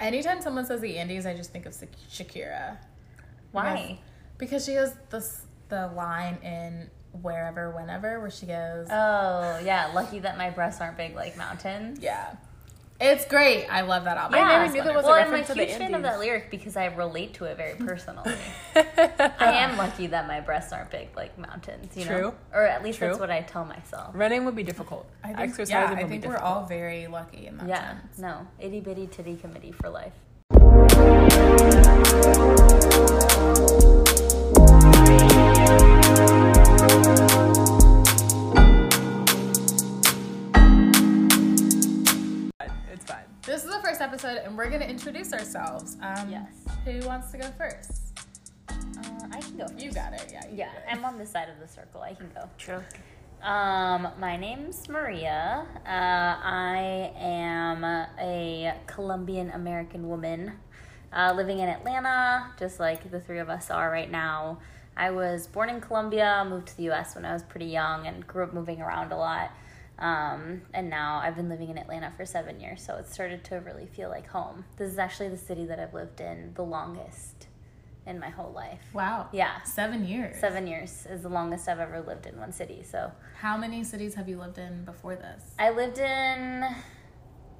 Anytime 0.00 0.40
someone 0.40 0.64
says 0.64 0.80
the 0.80 0.98
Andes, 0.98 1.26
I 1.26 1.34
just 1.36 1.52
think 1.52 1.66
of 1.66 1.74
Shakira. 2.10 2.78
Why? 3.52 3.98
Because 4.38 4.64
she 4.64 4.72
has 4.72 4.94
this 5.10 5.42
the 5.68 5.88
line 5.88 6.36
in 6.42 6.90
wherever, 7.22 7.70
whenever, 7.70 8.20
where 8.20 8.30
she 8.30 8.46
goes, 8.46 8.86
Oh 8.90 9.60
yeah, 9.62 9.90
lucky 9.94 10.20
that 10.20 10.38
my 10.38 10.50
breasts 10.50 10.80
aren't 10.80 10.96
big 10.96 11.14
like 11.14 11.36
mountains. 11.36 11.98
yeah, 12.00 12.34
it's 13.00 13.24
great. 13.26 13.66
I 13.66 13.80
love 13.82 14.04
that 14.04 14.16
album. 14.16 14.38
Yeah. 14.38 14.48
never 14.48 14.72
knew 14.72 14.82
there 14.82 14.94
was 14.94 15.04
wonderful. 15.04 15.10
Well, 15.10 15.14
a 15.18 15.20
I'm 15.22 15.28
a 15.28 15.30
reference 15.30 15.46
to 15.48 15.54
the 15.54 15.64
huge 15.64 15.78
fan 15.78 15.94
of 15.94 16.02
that 16.02 16.18
lyric 16.18 16.50
because 16.50 16.76
I 16.76 16.86
relate 16.86 17.34
to 17.34 17.44
it 17.46 17.56
very 17.56 17.74
personally. 17.74 18.34
I 18.76 19.32
am 19.38 19.76
lucky 19.76 20.06
that 20.08 20.26
my 20.28 20.40
breasts 20.40 20.72
aren't 20.72 20.90
big 20.90 21.08
like 21.16 21.36
mountains, 21.38 21.96
you 21.96 22.04
know? 22.04 22.18
True. 22.20 22.34
Or 22.52 22.64
at 22.66 22.82
least 22.84 23.00
that's 23.00 23.18
what 23.18 23.30
I 23.30 23.40
tell 23.42 23.64
myself. 23.64 24.10
Running 24.14 24.44
would 24.44 24.56
be 24.56 24.62
difficult. 24.62 25.06
I 25.24 25.28
think, 25.28 25.38
Exercising 25.40 25.74
yeah, 25.76 25.86
I 25.86 25.90
would 25.90 25.96
be 26.10 26.18
think 26.18 26.24
we're 26.26 26.32
difficult. 26.32 26.52
all 26.56 26.66
very 26.66 27.06
lucky 27.06 27.46
in 27.46 27.56
that 27.58 27.68
Yeah, 27.68 27.88
sense. 28.00 28.18
no. 28.18 28.46
Itty 28.58 28.80
bitty 28.80 29.06
titty 29.06 29.36
committee 29.36 29.72
for 29.72 29.88
life. 29.88 30.12
First 44.00 44.24
episode, 44.24 44.42
and 44.46 44.56
we're 44.56 44.70
gonna 44.70 44.84
introduce 44.86 45.32
ourselves. 45.32 45.98
Um, 46.00 46.30
Yes. 46.30 46.50
Who 46.86 47.06
wants 47.06 47.30
to 47.32 47.38
go 47.38 47.46
first? 47.58 48.18
Uh, 48.68 48.74
I 49.30 49.40
can 49.40 49.58
go 49.58 49.66
first. 49.66 49.84
You 49.84 49.92
got 49.92 50.14
it. 50.14 50.30
Yeah. 50.32 50.40
you 50.50 50.56
Yeah, 50.56 50.66
got 50.68 50.76
it. 50.76 50.84
I'm 50.90 51.04
on 51.04 51.18
this 51.18 51.30
side 51.30 51.48
of 51.50 51.60
the 51.60 51.68
circle. 51.68 52.00
I 52.00 52.14
can 52.14 52.30
go. 52.34 52.48
True. 52.56 52.82
Um, 53.42 54.08
my 54.18 54.38
name's 54.38 54.88
Maria. 54.88 55.66
Uh, 55.84 55.88
I 55.88 57.12
am 57.18 57.84
a 57.84 58.74
Colombian 58.86 59.50
American 59.50 60.08
woman 60.08 60.52
uh, 61.12 61.34
living 61.36 61.58
in 61.58 61.68
Atlanta, 61.68 62.52
just 62.58 62.80
like 62.80 63.10
the 63.10 63.20
three 63.20 63.38
of 63.38 63.50
us 63.50 63.70
are 63.70 63.90
right 63.90 64.10
now. 64.10 64.60
I 64.96 65.10
was 65.10 65.46
born 65.46 65.68
in 65.68 65.80
Colombia, 65.82 66.46
moved 66.48 66.68
to 66.68 66.76
the 66.76 66.90
US 66.90 67.14
when 67.16 67.26
I 67.26 67.34
was 67.34 67.42
pretty 67.42 67.66
young, 67.66 68.06
and 68.06 68.26
grew 68.26 68.44
up 68.44 68.54
moving 68.54 68.80
around 68.80 69.12
a 69.12 69.18
lot. 69.18 69.50
Um, 70.00 70.62
and 70.72 70.88
now 70.88 71.20
I've 71.22 71.36
been 71.36 71.48
living 71.48 71.68
in 71.68 71.76
Atlanta 71.78 72.10
for 72.16 72.24
seven 72.24 72.58
years, 72.58 72.82
so 72.82 72.96
it 72.96 73.06
started 73.06 73.44
to 73.44 73.56
really 73.56 73.86
feel 73.86 74.08
like 74.08 74.26
home. 74.28 74.64
This 74.78 74.90
is 74.90 74.98
actually 74.98 75.28
the 75.28 75.36
city 75.36 75.66
that 75.66 75.78
I've 75.78 75.92
lived 75.92 76.20
in 76.20 76.52
the 76.54 76.62
longest 76.64 77.48
in 78.06 78.18
my 78.18 78.30
whole 78.30 78.50
life. 78.52 78.80
Wow. 78.94 79.28
Yeah. 79.32 79.62
Seven 79.62 80.06
years. 80.06 80.40
Seven 80.40 80.66
years 80.66 81.06
is 81.10 81.22
the 81.22 81.28
longest 81.28 81.68
I've 81.68 81.80
ever 81.80 82.00
lived 82.00 82.26
in 82.26 82.38
one 82.38 82.52
city. 82.52 82.82
So 82.82 83.12
How 83.38 83.56
many 83.58 83.84
cities 83.84 84.14
have 84.14 84.28
you 84.28 84.38
lived 84.38 84.58
in 84.58 84.84
before 84.84 85.16
this? 85.16 85.42
I 85.58 85.70
lived 85.70 85.98
in 85.98 86.64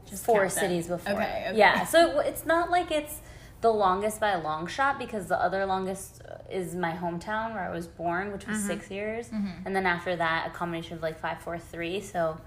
Just 0.09 0.25
four 0.25 0.49
cities 0.49 0.89
before. 0.89 1.13
Okay, 1.13 1.47
okay. 1.49 1.59
Yeah. 1.59 1.85
So 1.85 2.21
it's 2.21 2.47
not 2.47 2.71
like 2.71 2.91
it's 2.91 3.21
the 3.61 3.71
longest 3.71 4.21
by 4.21 4.31
a 4.31 4.41
long 4.43 4.67
shot 4.67 4.99
because 4.99 5.27
the 5.27 5.39
other 5.41 5.67
longest 5.67 6.23
is 6.51 6.75
my 6.75 6.93
hometown 6.93 7.53
where 7.53 7.63
I 7.63 7.71
was 7.75 7.87
born, 7.87 8.33
which 8.33 8.47
was 8.47 8.59
Mm-hmm. 8.59 8.67
six 8.67 8.91
years, 8.91 9.31
and 9.65 9.75
then 9.77 9.87
after 9.87 10.17
that 10.17 10.47
a 10.49 10.51
combination 10.51 10.97
of 10.97 11.03
like 11.03 11.19
five, 11.21 11.41
four, 11.43 11.59
three. 11.59 12.01
So 12.01 12.41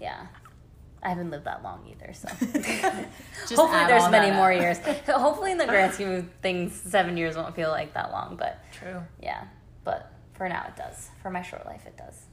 yeah. 0.00 0.26
I 1.04 1.08
haven't 1.08 1.30
lived 1.30 1.46
that 1.46 1.64
long 1.64 1.84
either, 1.90 2.12
so 2.12 2.28
Just 2.52 3.54
hopefully 3.56 3.86
there's 3.88 4.08
many 4.08 4.30
more 4.30 4.52
years. 4.52 4.78
Hopefully, 5.08 5.50
in 5.50 5.58
the 5.58 5.66
grand 5.66 5.92
scheme 5.94 6.12
of 6.12 6.30
things, 6.42 6.74
seven 6.80 7.16
years 7.16 7.34
won't 7.34 7.56
feel 7.56 7.70
like 7.70 7.92
that 7.94 8.12
long, 8.12 8.36
but 8.36 8.60
True. 8.70 9.02
yeah. 9.20 9.42
But 9.82 10.12
for 10.34 10.48
now, 10.48 10.64
it 10.68 10.76
does. 10.76 11.10
For 11.20 11.28
my 11.28 11.42
short 11.42 11.66
life, 11.66 11.86
it 11.88 11.96
does. 11.96 12.26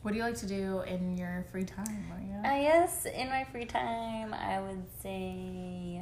What 0.00 0.12
do 0.12 0.16
you 0.16 0.22
like 0.24 0.36
to 0.36 0.46
do 0.46 0.80
in 0.86 1.18
your 1.18 1.44
free 1.52 1.64
time, 1.64 2.06
Maria? 2.08 2.40
I 2.42 2.62
guess 2.62 3.04
in 3.04 3.28
my 3.28 3.44
free 3.44 3.66
time, 3.66 4.32
I 4.32 4.62
would 4.62 4.82
say, 5.02 6.00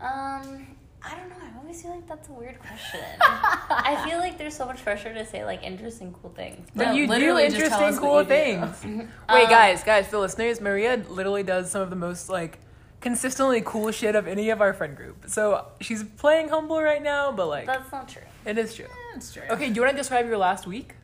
um, 0.00 0.66
I 1.02 1.14
don't 1.16 1.28
know. 1.28 1.36
I 1.40 1.58
always 1.58 1.82
feel 1.82 1.92
like 1.92 2.06
that's 2.08 2.28
a 2.28 2.32
weird 2.32 2.58
question. 2.58 3.00
I 3.20 4.04
feel 4.08 4.18
like 4.18 4.38
there's 4.38 4.56
so 4.56 4.66
much 4.66 4.82
pressure 4.82 5.12
to 5.14 5.24
say 5.24 5.44
like 5.44 5.62
interesting, 5.62 6.14
cool 6.20 6.30
things. 6.30 6.66
But 6.74 6.86
No, 6.88 6.92
you 6.92 7.06
do 7.06 7.12
literally 7.12 7.44
just 7.48 7.56
tell 7.56 7.64
interesting, 7.64 7.94
us 7.94 7.98
cool 7.98 8.10
what 8.14 8.28
you 8.28 8.34
do. 8.34 8.72
things. 8.72 9.08
Wait, 9.28 9.44
Um, 9.44 9.50
guys, 9.50 9.82
guys, 9.84 10.08
the 10.08 10.18
listeners, 10.18 10.60
Maria 10.60 11.02
literally 11.08 11.42
does 11.42 11.70
some 11.70 11.82
of 11.82 11.90
the 11.90 11.96
most 11.96 12.28
like 12.28 12.58
consistently 13.00 13.62
cool 13.64 13.92
shit 13.92 14.16
of 14.16 14.26
any 14.26 14.50
of 14.50 14.60
our 14.60 14.72
friend 14.74 14.96
group. 14.96 15.24
So 15.28 15.66
she's 15.80 16.02
playing 16.02 16.48
humble 16.48 16.82
right 16.82 17.02
now, 17.02 17.30
but 17.30 17.46
like 17.46 17.66
That's 17.66 17.92
not 17.92 18.08
true. 18.08 18.22
it 18.44 18.58
is 18.58 18.74
true. 18.74 18.86
That's 19.14 19.32
true. 19.32 19.42
Okay, 19.50 19.68
do 19.68 19.74
you 19.74 19.82
want 19.82 19.92
to 19.92 19.96
describe 19.98 20.26
your 20.26 20.38
last 20.38 20.66
week? 20.66 20.94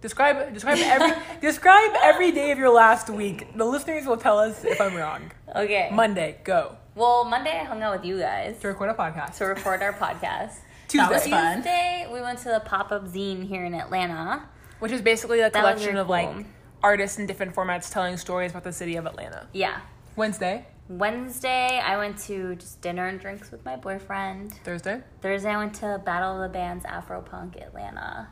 Describe 0.00 0.52
describe 0.54 0.78
every 0.78 1.12
describe 1.40 1.90
every 2.02 2.30
day 2.30 2.52
of 2.52 2.58
your 2.58 2.70
last 2.70 3.10
week. 3.10 3.46
The 3.56 3.64
listeners 3.64 4.06
will 4.06 4.16
tell 4.16 4.38
us 4.38 4.64
if 4.64 4.80
I'm 4.80 4.94
wrong. 4.94 5.30
Okay. 5.56 5.90
Monday, 5.92 6.38
go 6.44 6.76
well, 6.98 7.24
Monday 7.24 7.58
I 7.60 7.64
hung 7.64 7.82
out 7.82 7.96
with 7.96 8.04
you 8.04 8.18
guys 8.18 8.58
to 8.60 8.68
record 8.68 8.90
a 8.90 8.94
podcast. 8.94 9.36
to 9.38 9.44
record 9.46 9.82
our 9.82 9.92
podcast. 9.92 10.54
That 10.94 11.10
was 11.10 11.18
Tuesday, 11.22 11.30
fun. 11.30 11.56
Tuesday 11.56 12.08
we 12.10 12.20
went 12.22 12.38
to 12.40 12.44
the 12.48 12.60
pop 12.60 12.90
up 12.92 13.06
zine 13.08 13.46
here 13.46 13.64
in 13.66 13.74
Atlanta. 13.74 14.48
which 14.78 14.90
is 14.90 15.02
basically 15.02 15.40
a 15.40 15.50
That 15.50 15.52
collection 15.52 15.98
of 15.98 16.08
like 16.08 16.46
artists 16.82 17.18
in 17.18 17.26
different 17.26 17.54
formats 17.54 17.92
telling 17.92 18.16
stories 18.16 18.52
about 18.52 18.64
the 18.64 18.72
city 18.72 18.96
of 18.96 19.04
Atlanta. 19.04 19.48
Yeah. 19.52 19.80
Wednesday, 20.16 20.66
Wednesday 20.88 21.78
I 21.84 21.98
went 21.98 22.16
to 22.20 22.54
just 22.56 22.80
dinner 22.80 23.06
and 23.06 23.20
drinks 23.20 23.50
with 23.50 23.62
my 23.66 23.76
boyfriend. 23.76 24.54
Thursday, 24.64 25.02
Thursday, 25.20 25.50
I 25.50 25.58
went 25.58 25.74
to 25.76 26.00
Battle 26.06 26.36
of 26.36 26.50
the 26.50 26.52
Bands 26.58 26.86
Afro 26.86 27.20
Punk 27.20 27.56
Atlanta. 27.56 28.28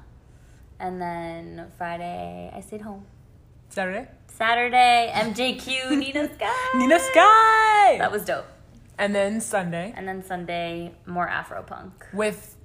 And 0.80 0.98
then 1.00 1.66
Friday, 1.76 2.50
I 2.56 2.60
stayed 2.62 2.80
home. 2.80 3.04
Saturday, 3.68 4.08
Saturday, 4.28 5.12
MJQ, 5.14 5.90
Nina 5.98 6.32
Sky. 6.34 6.70
Nina 6.78 6.98
Sky, 6.98 7.96
That 7.98 8.10
was 8.10 8.24
dope. 8.24 8.46
And 8.98 9.14
then 9.14 9.40
Sunday 9.40 9.92
And 9.96 10.06
then 10.08 10.22
Sunday, 10.24 10.92
more 11.06 11.28
Afro 11.28 11.62
punk. 11.62 12.06
with 12.12 12.56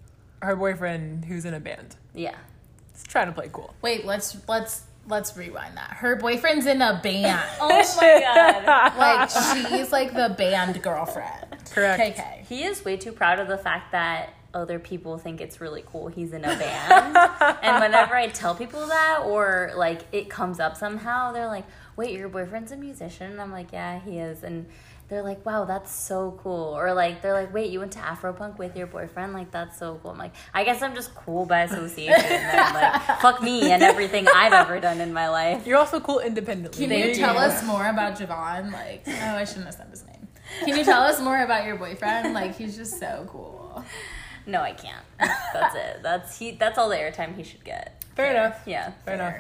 her 0.42 0.56
boyfriend 0.56 1.26
who's 1.26 1.46
in 1.46 1.54
a 1.54 1.60
band. 1.60 1.96
Yeah. 2.14 2.36
He's 2.94 3.04
trying 3.04 3.28
to 3.28 3.34
play 3.34 3.50
cool. 3.52 3.74
Wait, 3.82 4.06
let's 4.06 4.38
let's 4.48 4.84
let's 5.08 5.36
rewind 5.38 5.78
that. 5.78 5.92
Her 5.98 6.16
boyfriend's 6.16 6.66
in 6.66 6.82
a 6.82 7.00
band. 7.02 7.42
Oh 7.60 7.70
my 7.70 8.22
god. 8.66 8.98
like 8.98 9.30
she's 9.70 9.92
like 9.92 10.14
the 10.14 10.34
band 10.38 10.82
girlfriend. 10.82 11.48
Correct. 11.72 12.18
KK. 12.18 12.46
He 12.48 12.64
is 12.64 12.84
way 12.84 12.98
too 12.98 13.12
proud 13.12 13.40
of 13.40 13.48
the 13.48 13.58
fact 13.58 13.92
that 13.92 14.34
other 14.54 14.80
people 14.80 15.18
think 15.18 15.40
it's 15.40 15.62
really 15.62 15.82
cool 15.86 16.08
he's 16.10 16.34
in 16.34 16.44
a 16.44 16.58
band. 16.58 17.16
and 17.64 17.82
whenever 17.82 18.16
I 18.16 18.28
tell 18.28 18.54
people 18.56 18.86
that 18.88 19.22
or 19.26 19.72
like 19.78 20.02
it 20.12 20.30
comes 20.30 20.60
up 20.60 20.76
somehow, 20.76 21.32
they're 21.32 21.48
like, 21.48 21.66
"Wait, 21.96 22.12
your 22.18 22.28
boyfriend's 22.30 22.72
a 22.72 22.78
musician?" 22.78 23.32
And 23.32 23.42
I'm 23.42 23.52
like, 23.52 23.72
"Yeah, 23.72 24.00
he 24.00 24.18
is." 24.20 24.44
And 24.44 24.66
they're 25.12 25.22
like, 25.22 25.46
"Wow, 25.46 25.66
that's 25.66 25.92
so 25.94 26.40
cool." 26.42 26.74
Or 26.76 26.94
like 26.94 27.22
they're 27.22 27.34
like, 27.34 27.54
"Wait, 27.54 27.70
you 27.70 27.80
went 27.80 27.92
to 27.92 28.00
Afropunk 28.00 28.58
with 28.58 28.78
your 28.78 28.88
boyfriend? 28.88 29.34
Like 29.34 29.52
that's 29.52 29.78
so 29.78 30.00
cool." 30.02 30.12
I'm 30.12 30.18
like, 30.18 30.34
"I 30.54 30.64
guess 30.64 30.82
I'm 30.82 30.96
just 30.96 31.14
cool 31.14 31.46
by 31.46 31.64
association." 31.64 32.16
and 32.32 32.74
like, 32.74 33.02
fuck 33.22 33.44
me 33.44 33.72
and 33.72 33.84
everything 33.84 34.26
I've 34.34 34.54
ever 34.54 34.80
done 34.80 35.02
in 35.02 35.12
my 35.14 35.28
life. 35.28 35.68
You're 35.68 35.78
also 35.78 36.00
cool 36.00 36.22
independently. 36.22 36.80
Can 36.80 36.90
There 36.90 37.10
you 37.10 37.14
tell 37.14 37.34
go. 37.34 37.42
us 37.42 37.62
more 37.66 37.86
about 37.88 38.18
Javon? 38.18 38.72
Like, 38.72 39.04
oh, 39.06 39.12
I 39.36 39.44
shouldn't 39.44 39.66
have 39.66 39.76
said 39.76 39.88
his 39.92 40.06
name. 40.06 40.28
Can 40.62 40.78
you 40.78 40.84
tell 40.94 41.02
us 41.04 41.22
more 41.22 41.44
about 41.44 41.66
your 41.66 41.76
boyfriend? 41.76 42.34
Like, 42.34 42.56
he's 42.56 42.78
just 42.78 42.98
so 42.98 43.28
cool. 43.30 43.84
No, 44.48 44.62
I 44.62 44.72
can't. 44.72 45.06
That's 45.20 45.76
it. 45.76 46.00
That's 46.02 46.40
he. 46.40 46.52
That's 46.52 46.78
all 46.78 46.88
the 46.88 46.96
airtime 46.96 47.36
he 47.36 47.44
should 47.44 47.66
get. 47.66 48.04
Fair 48.16 48.32
enough. 48.32 48.62
Yeah. 48.66 48.92
Fair 49.06 49.16
enough. 49.16 49.36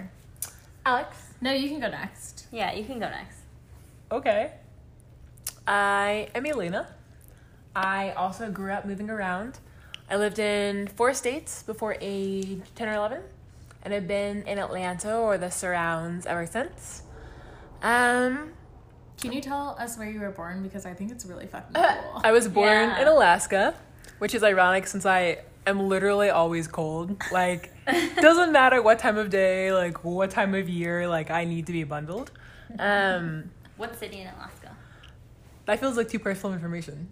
Alex. 0.85 1.15
No, 1.39 1.53
you 1.53 1.69
can 1.69 1.79
go 1.79 1.87
next. 1.89 2.47
Yeah, 2.51 2.73
you 2.73 2.83
can 2.83 2.99
go 2.99 3.09
next. 3.09 3.37
Okay. 4.11 4.51
I 5.71 6.27
am 6.35 6.45
Elena. 6.45 6.85
I 7.73 8.11
also 8.11 8.51
grew 8.51 8.73
up 8.73 8.83
moving 8.85 9.09
around. 9.09 9.59
I 10.09 10.17
lived 10.17 10.37
in 10.37 10.87
four 10.87 11.13
states 11.13 11.63
before 11.63 11.95
age 12.01 12.59
10 12.75 12.89
or 12.89 12.93
11, 12.95 13.21
and 13.83 13.93
I've 13.93 14.05
been 14.05 14.43
in 14.43 14.59
Atlanta 14.59 15.15
or 15.15 15.37
the 15.37 15.49
surrounds 15.49 16.25
ever 16.25 16.45
since. 16.45 17.03
Um, 17.81 18.51
Can 19.21 19.31
you 19.31 19.39
tell 19.39 19.77
us 19.79 19.97
where 19.97 20.09
you 20.09 20.19
were 20.19 20.31
born? 20.31 20.61
Because 20.61 20.85
I 20.85 20.93
think 20.93 21.09
it's 21.09 21.25
really 21.25 21.47
fucking 21.47 21.73
cool. 21.73 22.21
I 22.21 22.33
was 22.33 22.49
born 22.49 22.67
Yeah. 22.89 23.01
in 23.03 23.07
Alaska, 23.07 23.73
which 24.19 24.35
is 24.35 24.43
ironic 24.43 24.87
since 24.87 25.05
I 25.05 25.37
am 25.65 25.87
literally 25.87 26.29
always 26.29 26.67
cold. 26.67 27.15
Like, 27.31 27.71
doesn't 28.17 28.51
matter 28.51 28.81
what 28.81 28.99
time 28.99 29.17
of 29.17 29.29
day, 29.29 29.71
like 29.71 30.03
what 30.03 30.31
time 30.31 30.53
of 30.53 30.67
year, 30.67 31.07
like 31.07 31.31
I 31.31 31.45
need 31.45 31.65
to 31.67 31.71
be 31.71 31.85
bundled. 31.85 32.29
Um, 32.77 33.51
What 33.77 33.97
city 33.97 34.19
in 34.19 34.27
Alaska? 34.27 34.60
That 35.65 35.79
feels 35.79 35.97
like 35.97 36.09
too 36.09 36.19
personal 36.19 36.53
information. 36.53 37.09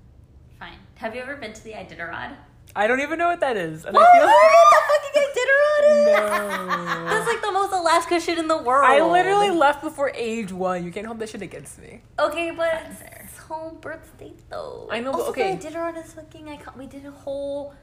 Fine. 0.59 0.73
Have 0.95 1.15
you 1.15 1.21
ever 1.21 1.35
been 1.35 1.53
to 1.53 1.63
the 1.63 1.71
Iditarod? 1.73 2.35
I 2.75 2.87
don't 2.87 2.99
even 3.01 3.17
know 3.17 3.27
what 3.27 3.39
that 3.39 3.57
is. 3.57 3.85
And 3.85 3.95
What? 3.95 4.07
I 4.07 4.19
feel 4.19 4.27
like 4.27 4.69
the 4.75 4.81
fucking 4.91 5.21
Iditarod 5.29 6.05
No. 6.05 7.05
That's 7.09 7.27
like 7.27 7.41
the 7.41 7.51
most 7.51 7.73
Alaska 7.73 8.19
shit 8.19 8.37
in 8.37 8.47
the 8.47 8.57
world. 8.57 8.85
I 8.85 9.01
literally 9.01 9.49
left 9.49 9.81
before 9.81 10.11
age 10.13 10.51
one. 10.51 10.83
You 10.83 10.91
can't 10.91 11.05
hold 11.07 11.19
that 11.19 11.29
shit 11.29 11.41
against 11.41 11.79
me. 11.79 12.01
Okay, 12.19 12.51
but 12.51 12.83
it's 13.21 13.37
home 13.37 13.77
birth 13.81 14.11
state 14.15 14.39
though. 14.49 14.87
I 14.91 14.99
know, 14.99 15.11
but 15.13 15.19
Also, 15.21 15.31
okay. 15.31 15.55
the 15.55 15.67
Iditarod 15.67 15.97
is 16.03 16.13
fucking 16.13 16.47
icon. 16.49 16.73
We 16.77 16.85
did 16.87 17.05
a 17.05 17.11
whole. 17.11 17.73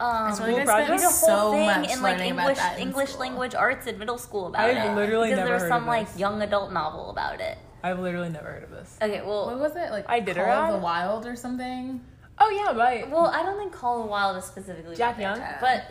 Um, 0.00 0.08
I 0.32 0.32
feel 0.34 0.56
like 0.58 0.68
I 0.68 0.84
School 0.84 0.98
spent 0.98 1.00
we 1.00 1.04
a 1.04 1.08
whole 1.08 1.10
so 1.10 1.52
thing 1.52 1.66
much 1.66 1.90
in 1.90 2.02
like 2.02 2.18
learning 2.18 2.32
about 2.32 2.40
English 2.42 2.58
that 2.58 2.76
in 2.78 2.82
English 2.88 3.08
school. 3.10 3.20
language 3.20 3.54
arts 3.56 3.86
in 3.88 3.98
middle 3.98 4.18
school 4.18 4.46
about 4.46 4.70
I've 4.70 4.76
it. 4.76 4.94
literally 4.94 5.30
because 5.30 5.38
never 5.44 5.58
there 5.58 5.68
was 5.68 5.68
some 5.68 5.86
like 5.88 6.06
young 6.16 6.40
adult 6.42 6.70
novel 6.72 7.10
about 7.10 7.40
it. 7.40 7.58
I've 7.82 7.98
literally 8.00 8.28
never 8.30 8.46
heard 8.50 8.64
of 8.64 8.70
this. 8.70 8.96
Okay, 9.00 9.20
well, 9.22 9.46
What 9.46 9.58
was 9.58 9.76
it? 9.76 9.90
Like 9.90 10.04
I 10.08 10.20
did 10.20 10.36
Call 10.36 10.44
her 10.44 10.50
of 10.50 10.58
out. 10.58 10.72
the 10.72 10.78
Wild 10.78 11.26
or 11.26 11.36
something? 11.36 12.00
Oh 12.38 12.50
yeah, 12.50 12.76
right. 12.76 13.08
well, 13.10 13.26
I 13.26 13.42
don't 13.42 13.58
think 13.58 13.72
Call 13.72 13.98
of 14.00 14.04
the 14.04 14.10
Wild 14.10 14.36
is 14.36 14.44
specifically 14.44 14.96
Jack 14.96 15.18
Young? 15.18 15.38
that, 15.38 15.60
but 15.60 15.84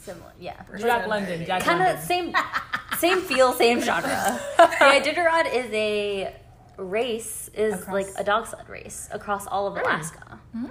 similar, 0.00 0.32
yeah. 0.40 0.62
Jack 0.78 1.06
London. 1.06 1.44
Jack 1.44 1.62
Kind 1.62 1.82
of 1.82 1.98
same, 2.02 2.34
same 2.98 3.20
feel, 3.20 3.52
same 3.52 3.80
genre. 3.80 4.08
the 4.56 4.64
Iditarod 4.64 5.52
is 5.54 5.70
a 5.72 6.34
race, 6.78 7.50
is 7.54 7.74
Across- 7.82 7.92
like 7.92 8.06
a 8.18 8.24
dog 8.24 8.46
sled 8.46 8.68
race 8.68 9.08
across 9.12 9.46
all 9.46 9.66
of 9.66 9.76
Alaska. 9.76 10.38
Hmm? 10.52 10.66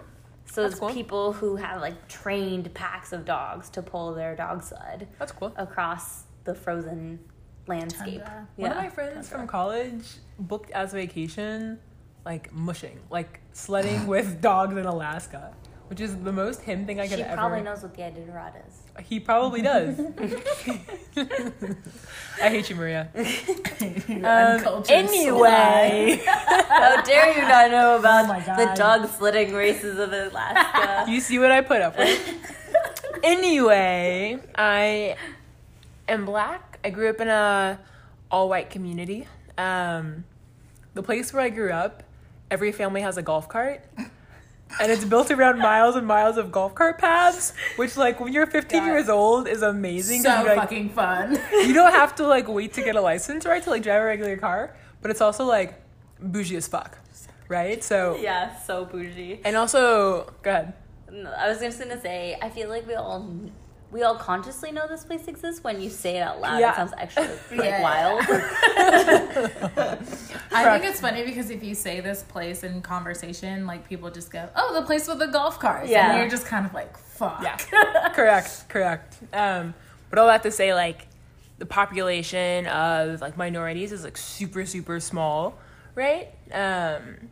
So 0.46 0.62
That's 0.64 0.74
it's 0.74 0.80
cool. 0.80 0.90
people 0.90 1.34
who 1.34 1.58
have 1.58 1.82
like 1.82 2.08
trained 2.08 2.74
packs 2.74 3.12
of 3.14 3.26
dogs 3.26 3.70
to 3.72 3.82
pull 3.82 4.14
their 4.14 4.36
dog 4.36 4.64
sled 4.64 5.08
That's 5.20 5.32
cool. 5.34 5.54
across 5.58 6.24
the 6.46 6.56
frozen 6.56 7.20
landscape. 7.68 8.24
Tundra. 8.24 8.48
One 8.56 8.72
of 8.72 8.78
my 8.78 8.90
friends 8.90 9.30
from 9.30 9.48
college 9.48 10.04
booked 10.40 10.72
as 10.72 10.94
a 10.94 10.98
vacation, 10.98 11.80
like 12.26 12.52
mushing, 12.54 13.00
like 13.10 13.40
sledding 13.54 14.08
with 14.14 14.42
dogs 14.42 14.76
in 14.78 14.86
Alaska, 14.86 15.54
which 15.88 16.02
is 16.02 16.16
the 16.18 16.32
most 16.32 16.62
him 16.62 16.86
thing 16.86 17.00
I 17.00 17.08
could 17.08 17.18
She 17.18 17.24
ever. 17.24 17.32
He 17.32 17.38
probably 17.38 17.62
knows 17.62 17.82
what 17.84 17.94
the 17.96 18.02
Iditarod 18.02 18.54
is. 18.68 19.06
He 19.06 19.20
probably 19.20 19.62
does. 19.62 20.00
I 22.42 22.50
hate 22.50 22.70
you, 22.70 22.76
Maria. 22.76 23.10
Um, 23.16 24.84
anyway, 24.90 26.22
How 26.26 27.02
dare 27.02 27.34
you 27.34 27.42
not 27.42 27.72
know 27.72 27.98
about 28.00 28.30
Oh 28.30 28.66
the 28.66 28.74
dog 28.76 29.08
sledding 29.10 29.54
races 29.54 29.98
of 30.00 30.12
Alaska? 30.12 31.06
you 31.12 31.20
see 31.22 31.40
what 31.40 31.52
I 31.52 31.62
put 31.62 31.82
up 31.82 31.98
with. 31.98 32.20
anyway, 33.24 34.40
I 34.56 35.16
am 36.08 36.26
black. 36.26 36.67
I 36.88 36.90
grew 36.90 37.10
up 37.10 37.20
in 37.20 37.28
a 37.28 37.80
all 38.32 38.48
white 38.48 38.70
community. 38.70 39.28
Um, 39.58 40.24
the 40.94 41.04
place 41.04 41.34
where 41.34 41.44
I 41.44 41.50
grew 41.50 41.74
up, 41.74 42.02
every 42.50 42.72
family 42.72 43.02
has 43.02 43.18
a 43.18 43.22
golf 43.22 43.50
cart. 43.50 43.84
And 44.80 44.90
it's 44.92 45.04
built 45.04 45.30
around 45.30 45.60
miles 45.60 45.98
and 45.98 46.08
miles 46.08 46.38
of 46.38 46.50
golf 46.50 46.76
cart 46.76 46.98
paths, 46.98 47.52
which, 47.76 47.98
like, 47.98 48.22
when 48.22 48.32
you're 48.32 48.46
15 48.46 48.80
God. 48.80 48.86
years 48.86 49.10
old, 49.10 49.50
is 49.50 49.62
amazing. 49.64 50.22
So 50.22 50.30
like, 50.30 50.58
fucking 50.58 50.90
fun. 50.92 51.38
you 51.52 51.74
don't 51.74 51.92
have 51.92 52.16
to 52.16 52.28
like 52.36 52.48
wait 52.48 52.72
to 52.74 52.82
get 52.82 52.96
a 52.96 53.02
license, 53.02 53.46
right, 53.46 53.62
to 53.64 53.70
like 53.70 53.84
drive 53.84 54.02
a 54.02 54.06
regular 54.06 54.38
car. 54.38 54.78
But 55.02 55.12
it's 55.12 55.22
also 55.22 55.44
like 55.44 55.82
bougie 56.22 56.56
as 56.56 56.70
fuck, 56.70 56.98
right? 57.50 57.84
So 57.84 58.18
yeah, 58.18 58.58
so 58.60 58.86
bougie. 58.86 59.42
and 59.44 59.58
also, 59.58 60.34
go 60.42 60.52
ahead. 60.52 60.74
No, 61.12 61.32
I 61.32 61.50
was 61.50 61.60
just 61.60 61.80
gonna 61.80 62.00
say, 62.00 62.38
I 62.42 62.50
feel 62.50 62.70
like 62.70 62.88
we 62.88 62.96
all 62.96 63.26
we 63.92 64.04
all 64.04 64.16
consciously 64.16 64.72
know 64.72 64.88
this 64.88 65.04
place 65.06 65.28
exists. 65.28 65.64
When 65.64 65.82
you 65.82 65.90
say 65.90 66.18
it 66.18 66.22
out 66.22 66.42
loud, 66.42 66.60
Yeah. 66.60 66.74
it 66.74 66.76
sounds 66.76 66.94
extra 66.98 67.24
like 67.24 67.40
Yeah. 67.52 67.82
wild. 67.82 68.22
I 70.52 70.80
think 70.80 70.86
it's 70.86 71.00
funny 71.02 71.24
because 71.24 71.50
if 71.50 71.64
you 71.64 71.76
say 71.76 72.00
this 72.00 72.24
place 72.24 72.64
in 72.64 72.82
conversation, 72.82 73.66
like 73.66 73.88
people 73.88 74.10
just 74.10 74.32
go, 74.32 74.50
"Oh, 74.56 74.74
the 74.80 74.86
place 74.86 75.08
with 75.08 75.20
the 75.20 75.28
golf 75.28 75.60
cars," 75.60 75.90
Yeah. 75.90 76.10
and 76.12 76.20
you're 76.20 76.30
just 76.30 76.46
kind 76.48 76.66
of 76.66 76.74
like, 76.74 76.98
"Fuck." 76.98 77.42
Yeah, 77.44 77.58
correct, 78.14 78.66
correct. 78.70 79.18
Um, 79.34 79.74
but 80.10 80.20
all 80.20 80.28
that 80.28 80.44
to 80.44 80.52
say, 80.52 80.74
like, 80.74 81.08
the 81.60 81.66
population 81.66 82.68
of 82.68 83.22
like 83.22 83.38
minorities 83.38 83.92
is 83.92 84.04
like 84.04 84.18
super, 84.18 84.66
super 84.66 85.00
small, 85.00 85.58
right? 85.96 86.30
Um, 86.52 87.30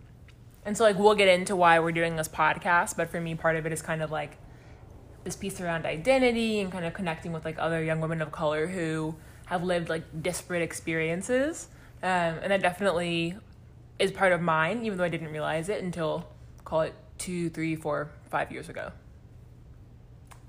and 0.66 0.76
so 0.76 0.84
like 0.84 0.98
we'll 0.98 1.16
get 1.16 1.28
into 1.28 1.56
why 1.56 1.80
we're 1.80 1.92
doing 1.92 2.16
this 2.16 2.28
podcast, 2.28 2.98
but 2.98 3.10
for 3.10 3.22
me, 3.22 3.36
part 3.36 3.56
of 3.56 3.66
it 3.66 3.72
is 3.72 3.82
kind 3.84 4.02
of 4.02 4.12
like 4.12 4.38
this 5.26 5.36
piece 5.36 5.60
around 5.60 5.86
identity 5.86 6.62
and 6.62 6.72
kind 6.72 6.86
of 6.86 6.94
connecting 6.94 7.34
with 7.34 7.44
like 7.44 7.58
other 7.60 7.84
young 7.84 8.00
women 8.00 8.22
of 8.22 8.32
color 8.32 8.68
who 8.68 9.16
have 9.48 9.64
lived 9.64 9.90
like 9.90 10.04
disparate 10.22 10.62
experiences, 10.62 11.68
um, 12.02 12.10
and 12.42 12.52
that 12.52 12.62
definitely 12.62 13.36
is 14.00 14.12
part 14.12 14.32
of 14.32 14.42
mine, 14.42 14.86
even 14.86 14.98
though 14.98 15.04
I 15.04 15.10
didn't 15.10 15.32
realize 15.32 15.68
it 15.68 15.84
until 15.84 16.28
call 16.64 16.82
it 16.82 16.94
two, 17.18 17.50
three, 17.50 17.76
four, 17.76 18.12
five 18.30 18.52
years 18.52 18.70
ago. 18.70 18.92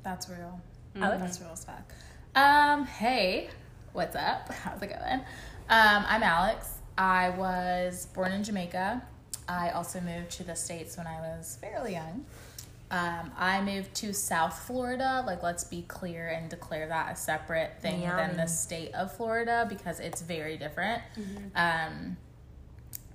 That's 0.02 0.28
real. 0.28 0.60
Mm-hmm. 0.94 1.00
That's 1.00 1.40
real 1.40 1.50
as 1.52 1.64
fuck. 1.64 1.92
Um, 2.34 2.84
hey, 2.84 3.48
what's 3.92 4.14
up? 4.14 4.52
How's 4.62 4.82
it 4.82 4.88
going? 4.88 5.20
Um, 5.68 6.04
I'm 6.06 6.22
Alex. 6.22 6.74
I 6.98 7.30
was 7.30 8.06
born 8.14 8.32
in 8.32 8.44
Jamaica. 8.44 9.02
I 9.48 9.70
also 9.70 10.00
moved 10.00 10.30
to 10.32 10.44
the 10.44 10.54
States 10.54 10.96
when 10.96 11.06
I 11.06 11.20
was 11.20 11.58
fairly 11.60 11.92
young. 11.92 12.26
Um, 12.90 13.32
I 13.36 13.60
moved 13.62 13.94
to 13.96 14.12
South 14.14 14.58
Florida. 14.66 15.24
Like, 15.26 15.42
let's 15.42 15.64
be 15.64 15.82
clear 15.88 16.28
and 16.28 16.48
declare 16.48 16.86
that 16.88 17.12
a 17.12 17.16
separate 17.16 17.80
thing 17.82 18.02
than 18.16 18.36
the 18.36 18.46
state 18.46 18.94
of 18.94 19.16
Florida 19.16 19.66
because 19.68 19.98
it's 20.00 20.22
very 20.22 20.56
different. 20.56 21.02
Um, 21.56 22.16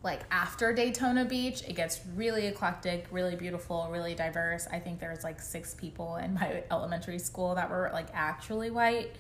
like 0.03 0.21
after 0.31 0.73
Daytona 0.73 1.25
Beach, 1.25 1.62
it 1.68 1.73
gets 1.75 2.01
really 2.15 2.47
eclectic, 2.47 3.06
really 3.12 3.35
beautiful, 3.35 3.88
really 3.91 4.15
diverse. 4.15 4.68
I 4.71 4.79
think 4.79 5.00
there's 5.00 5.23
like 5.23 5.39
six 5.39 5.73
people 5.75 6.15
in 6.18 6.33
my 6.33 6.63
elementary 6.71 7.19
school 7.19 7.56
that 7.56 7.69
were 7.69 7.89
like 7.94 8.07
actually 8.13 8.71
white. 8.71 9.12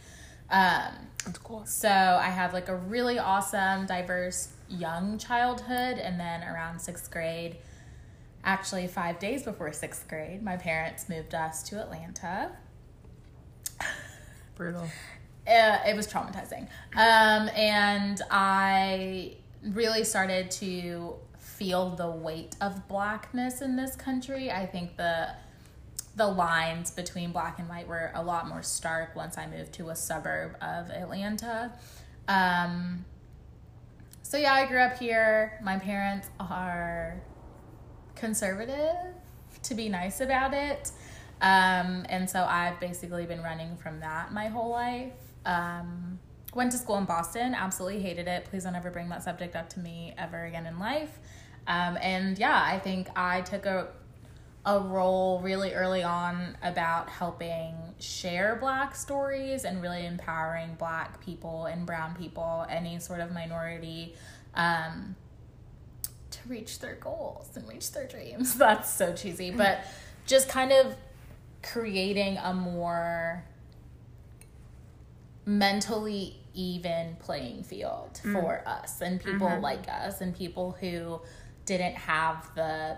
Um, 0.49 0.93
That's 1.25 1.37
cool. 1.37 1.65
so 1.65 1.87
I 1.87 2.29
had 2.29 2.51
like 2.51 2.67
a 2.67 2.75
really 2.75 3.19
awesome, 3.19 3.85
diverse 3.85 4.49
young 4.69 5.17
childhood. 5.17 5.97
And 5.97 6.19
then 6.19 6.43
around 6.43 6.79
sixth 6.79 7.11
grade, 7.11 7.57
actually 8.43 8.87
five 8.87 9.19
days 9.19 9.43
before 9.43 9.71
sixth 9.71 10.07
grade, 10.07 10.41
my 10.41 10.57
parents 10.57 11.09
moved 11.09 11.35
us 11.35 11.63
to 11.63 11.81
Atlanta. 11.81 12.51
Brutal. 14.55 14.87
Uh, 15.47 15.79
it 15.87 15.95
was 15.95 16.07
traumatizing. 16.07 16.67
Um, 16.95 17.49
and 17.55 18.21
I 18.29 19.37
really 19.63 20.03
started 20.03 20.51
to 20.51 21.15
feel 21.37 21.91
the 21.91 22.09
weight 22.09 22.55
of 22.61 22.87
blackness 22.87 23.61
in 23.61 23.75
this 23.75 23.95
country. 23.95 24.51
I 24.51 24.65
think 24.65 24.97
the 24.97 25.29
the 26.15 26.27
lines 26.27 26.91
between 26.91 27.31
black 27.31 27.57
and 27.57 27.69
white 27.69 27.87
were 27.87 28.11
a 28.13 28.21
lot 28.21 28.49
more 28.49 28.61
stark 28.61 29.15
once 29.15 29.37
I 29.37 29.47
moved 29.47 29.71
to 29.73 29.89
a 29.89 29.95
suburb 29.95 30.57
of 30.61 30.89
Atlanta. 30.89 31.71
Um, 32.27 33.05
so 34.21 34.37
yeah, 34.37 34.53
I 34.53 34.65
grew 34.65 34.79
up 34.79 34.97
here. 34.97 35.57
My 35.63 35.79
parents 35.79 36.27
are 36.39 37.21
conservative, 38.21 38.95
to 39.63 39.75
be 39.75 39.89
nice 39.89 40.21
about 40.21 40.53
it. 40.53 40.91
Um, 41.41 42.05
and 42.07 42.29
so 42.29 42.43
I've 42.43 42.79
basically 42.79 43.25
been 43.25 43.41
running 43.41 43.75
from 43.77 43.99
that 43.99 44.31
my 44.31 44.47
whole 44.47 44.69
life. 44.69 45.13
Um, 45.45 46.19
went 46.53 46.71
to 46.71 46.77
school 46.77 46.97
in 46.97 47.05
Boston, 47.05 47.55
absolutely 47.55 48.01
hated 48.01 48.27
it. 48.27 48.45
Please 48.45 48.63
don't 48.63 48.75
ever 48.75 48.91
bring 48.91 49.09
that 49.09 49.23
subject 49.23 49.55
up 49.55 49.67
to 49.69 49.79
me 49.79 50.13
ever 50.17 50.45
again 50.45 50.65
in 50.67 50.79
life. 50.79 51.19
Um, 51.67 51.97
and 52.01 52.37
yeah, 52.37 52.61
I 52.63 52.79
think 52.79 53.09
I 53.15 53.41
took 53.41 53.65
a 53.65 53.87
a 54.65 54.79
role 54.79 55.41
really 55.41 55.73
early 55.73 56.03
on 56.03 56.55
about 56.61 57.09
helping 57.09 57.73
share 57.99 58.55
black 58.57 58.95
stories 58.95 59.65
and 59.65 59.81
really 59.81 60.05
empowering 60.05 60.75
black 60.77 61.19
people 61.19 61.65
and 61.65 61.85
brown 61.85 62.13
people, 62.15 62.65
any 62.69 62.99
sort 62.99 63.21
of 63.21 63.31
minority, 63.31 64.13
um, 64.53 65.15
to 66.41 66.49
reach 66.49 66.79
their 66.79 66.95
goals 66.95 67.49
and 67.55 67.67
reach 67.67 67.91
their 67.91 68.07
dreams. 68.07 68.55
That's 68.57 68.89
so 68.89 69.13
cheesy, 69.13 69.51
but 69.51 69.85
just 70.25 70.49
kind 70.49 70.71
of 70.71 70.95
creating 71.63 72.37
a 72.37 72.53
more 72.53 73.43
mentally 75.45 76.37
even 76.53 77.15
playing 77.19 77.63
field 77.63 78.19
mm. 78.23 78.33
for 78.33 78.61
us 78.67 79.01
and 79.01 79.19
people 79.19 79.47
mm-hmm. 79.47 79.61
like 79.61 79.87
us 79.89 80.21
and 80.21 80.35
people 80.35 80.77
who 80.79 81.19
didn't 81.65 81.95
have 81.95 82.49
the 82.55 82.97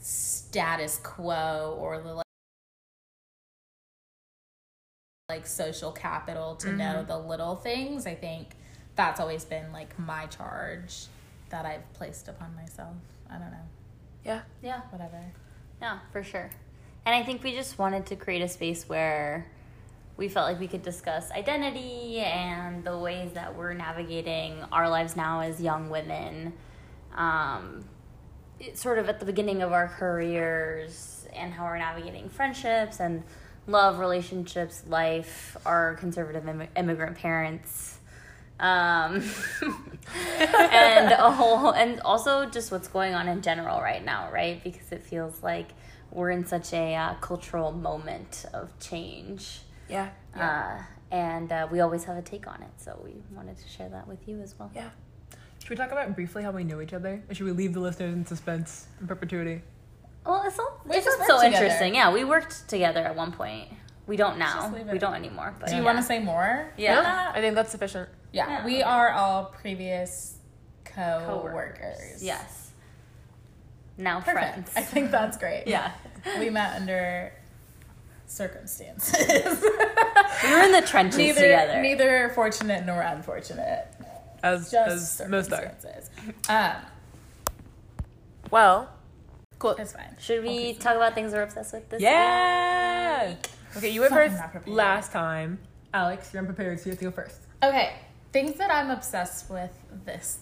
status 0.00 0.98
quo 1.02 1.76
or 1.78 2.00
the 2.00 2.14
like, 2.14 2.24
like 5.28 5.46
social 5.46 5.92
capital 5.92 6.54
to 6.56 6.72
know 6.72 6.84
mm-hmm. 6.84 7.08
the 7.08 7.18
little 7.18 7.56
things. 7.56 8.06
I 8.06 8.14
think 8.14 8.54
that's 8.94 9.20
always 9.20 9.44
been 9.44 9.72
like 9.72 9.98
my 9.98 10.26
charge 10.26 11.06
that 11.50 11.64
i've 11.66 11.92
placed 11.94 12.28
upon 12.28 12.54
myself 12.54 12.94
i 13.30 13.34
don't 13.38 13.50
know 13.50 13.66
Yeah. 14.24 14.40
yeah, 14.62 14.80
whatever 14.90 15.22
yeah, 15.80 16.00
for 16.12 16.24
sure. 16.24 16.50
And 17.06 17.14
I 17.14 17.22
think 17.22 17.44
we 17.44 17.52
just 17.54 17.78
wanted 17.78 18.06
to 18.06 18.16
create 18.16 18.42
a 18.42 18.48
space 18.48 18.88
where 18.88 19.46
we 20.16 20.28
felt 20.28 20.48
like 20.50 20.58
we 20.58 20.66
could 20.66 20.82
discuss 20.82 21.30
identity 21.30 22.18
and 22.18 22.82
the 22.82 22.98
ways 22.98 23.30
that 23.34 23.54
we're 23.56 23.74
navigating 23.74 24.60
our 24.72 24.90
lives 24.90 25.14
now 25.14 25.38
as 25.38 25.60
young 25.60 25.88
women. 25.88 26.52
Um, 27.16 27.84
it's 28.58 28.82
sort 28.82 28.98
of 28.98 29.08
at 29.08 29.20
the 29.20 29.24
beginning 29.24 29.62
of 29.62 29.70
our 29.70 29.86
careers 29.86 31.28
and 31.32 31.52
how 31.52 31.64
we're 31.66 31.78
navigating 31.78 32.28
friendships 32.28 32.98
and 32.98 33.22
love, 33.68 34.00
relationships, 34.00 34.82
life, 34.88 35.56
our 35.64 35.94
conservative 35.94 36.48
Im- 36.48 36.66
immigrant 36.76 37.16
parents. 37.16 37.97
Um, 38.60 39.22
and 40.50 41.12
a 41.12 41.30
whole, 41.30 41.70
and 41.72 42.00
also 42.00 42.46
just 42.46 42.72
what's 42.72 42.88
going 42.88 43.14
on 43.14 43.28
in 43.28 43.42
general 43.42 43.80
right 43.80 44.04
now, 44.04 44.30
right? 44.32 44.62
Because 44.62 44.90
it 44.92 45.02
feels 45.02 45.42
like 45.42 45.68
we're 46.10 46.30
in 46.30 46.46
such 46.46 46.72
a 46.72 46.94
uh, 46.94 47.14
cultural 47.20 47.72
moment 47.72 48.46
of 48.52 48.76
change. 48.80 49.60
Yeah. 49.88 50.08
Uh, 50.34 50.78
and 51.10 51.50
uh, 51.52 51.68
we 51.70 51.80
always 51.80 52.04
have 52.04 52.16
a 52.16 52.22
take 52.22 52.46
on 52.46 52.62
it. 52.62 52.70
So 52.76 53.00
we 53.04 53.14
wanted 53.34 53.58
to 53.58 53.68
share 53.68 53.88
that 53.90 54.06
with 54.08 54.26
you 54.28 54.40
as 54.40 54.58
well. 54.58 54.70
Yeah. 54.74 54.90
Should 55.60 55.70
we 55.70 55.76
talk 55.76 55.90
about 55.92 56.14
briefly 56.14 56.42
how 56.42 56.50
we 56.50 56.64
know 56.64 56.80
each 56.80 56.92
other? 56.92 57.22
Or 57.28 57.34
should 57.34 57.46
we 57.46 57.52
leave 57.52 57.74
the 57.74 57.80
listeners 57.80 58.14
in 58.14 58.24
suspense 58.26 58.86
in 59.00 59.06
perpetuity? 59.06 59.62
Well, 60.24 60.42
it's 60.46 60.56
not, 60.56 60.86
We 60.86 60.96
it's 60.96 61.04
just 61.06 61.18
not 61.18 61.28
so 61.28 61.36
together. 61.42 61.64
interesting. 61.64 61.94
Yeah, 61.94 62.12
we 62.12 62.24
worked 62.24 62.68
together 62.68 63.00
at 63.00 63.16
one 63.16 63.32
point. 63.32 63.68
We 64.08 64.16
don't 64.16 64.38
now. 64.38 64.54
just 64.62 64.72
leave 64.72 64.88
it. 64.88 64.92
We 64.92 64.98
don't 64.98 65.14
anymore. 65.14 65.54
But 65.60 65.68
Do 65.68 65.74
you 65.76 65.82
yeah. 65.82 65.84
want 65.84 65.98
to 65.98 66.02
say 66.02 66.18
more? 66.18 66.72
Yeah. 66.76 67.30
I 67.34 67.40
think 67.40 67.54
that's 67.54 67.70
sufficient. 67.70 68.08
Yeah, 68.32 68.48
Yeah. 68.48 68.64
we 68.64 68.82
are 68.82 69.10
all 69.12 69.44
previous 69.60 70.38
Coworkers. 70.84 71.26
co-workers. 71.26 72.24
Yes. 72.24 72.70
Now 73.98 74.20
Perfect. 74.20 74.38
friends. 74.70 74.72
I 74.76 74.80
think 74.82 75.10
that's 75.10 75.36
great. 75.36 75.64
Yeah. 75.66 75.92
we 76.38 76.48
met 76.50 76.74
under 76.76 77.32
circumstances. 78.26 79.14
We 80.44 80.50
were 80.52 80.60
in 80.62 80.72
the 80.72 80.82
trenches 80.82 81.18
neither, 81.18 81.40
together. 81.40 81.82
neither 81.82 82.28
fortunate 82.34 82.86
nor 82.86 83.00
unfortunate. 83.00 83.88
As, 84.42 84.70
Just 84.70 85.20
as 85.20 85.28
most 85.28 85.52
are. 85.52 85.72
Um, 86.48 86.76
Well, 88.50 88.88
cool. 89.58 89.72
it's 89.78 89.92
fine. 89.92 90.16
Should 90.18 90.44
we 90.44 90.74
talk 90.74 90.96
about 90.96 91.14
things 91.14 91.32
we're 91.32 91.42
obsessed 91.42 91.72
with 91.72 91.88
this 91.88 91.98
week? 91.98 92.04
Yeah! 92.04 93.34
Okay, 93.76 93.90
you 93.90 94.00
went 94.00 94.12
Fucking 94.12 94.36
first 94.60 94.68
last 94.68 95.12
time. 95.12 95.58
Alex, 95.92 96.30
you're 96.32 96.40
unprepared, 96.40 96.78
so 96.80 96.86
you 96.86 96.90
have 96.90 96.98
to 96.98 97.04
go 97.06 97.10
first. 97.10 97.40
Okay, 97.62 97.94
things 98.32 98.56
that 98.56 98.70
I'm 98.70 98.90
obsessed 98.90 99.50
with 99.50 99.72
this 100.04 100.38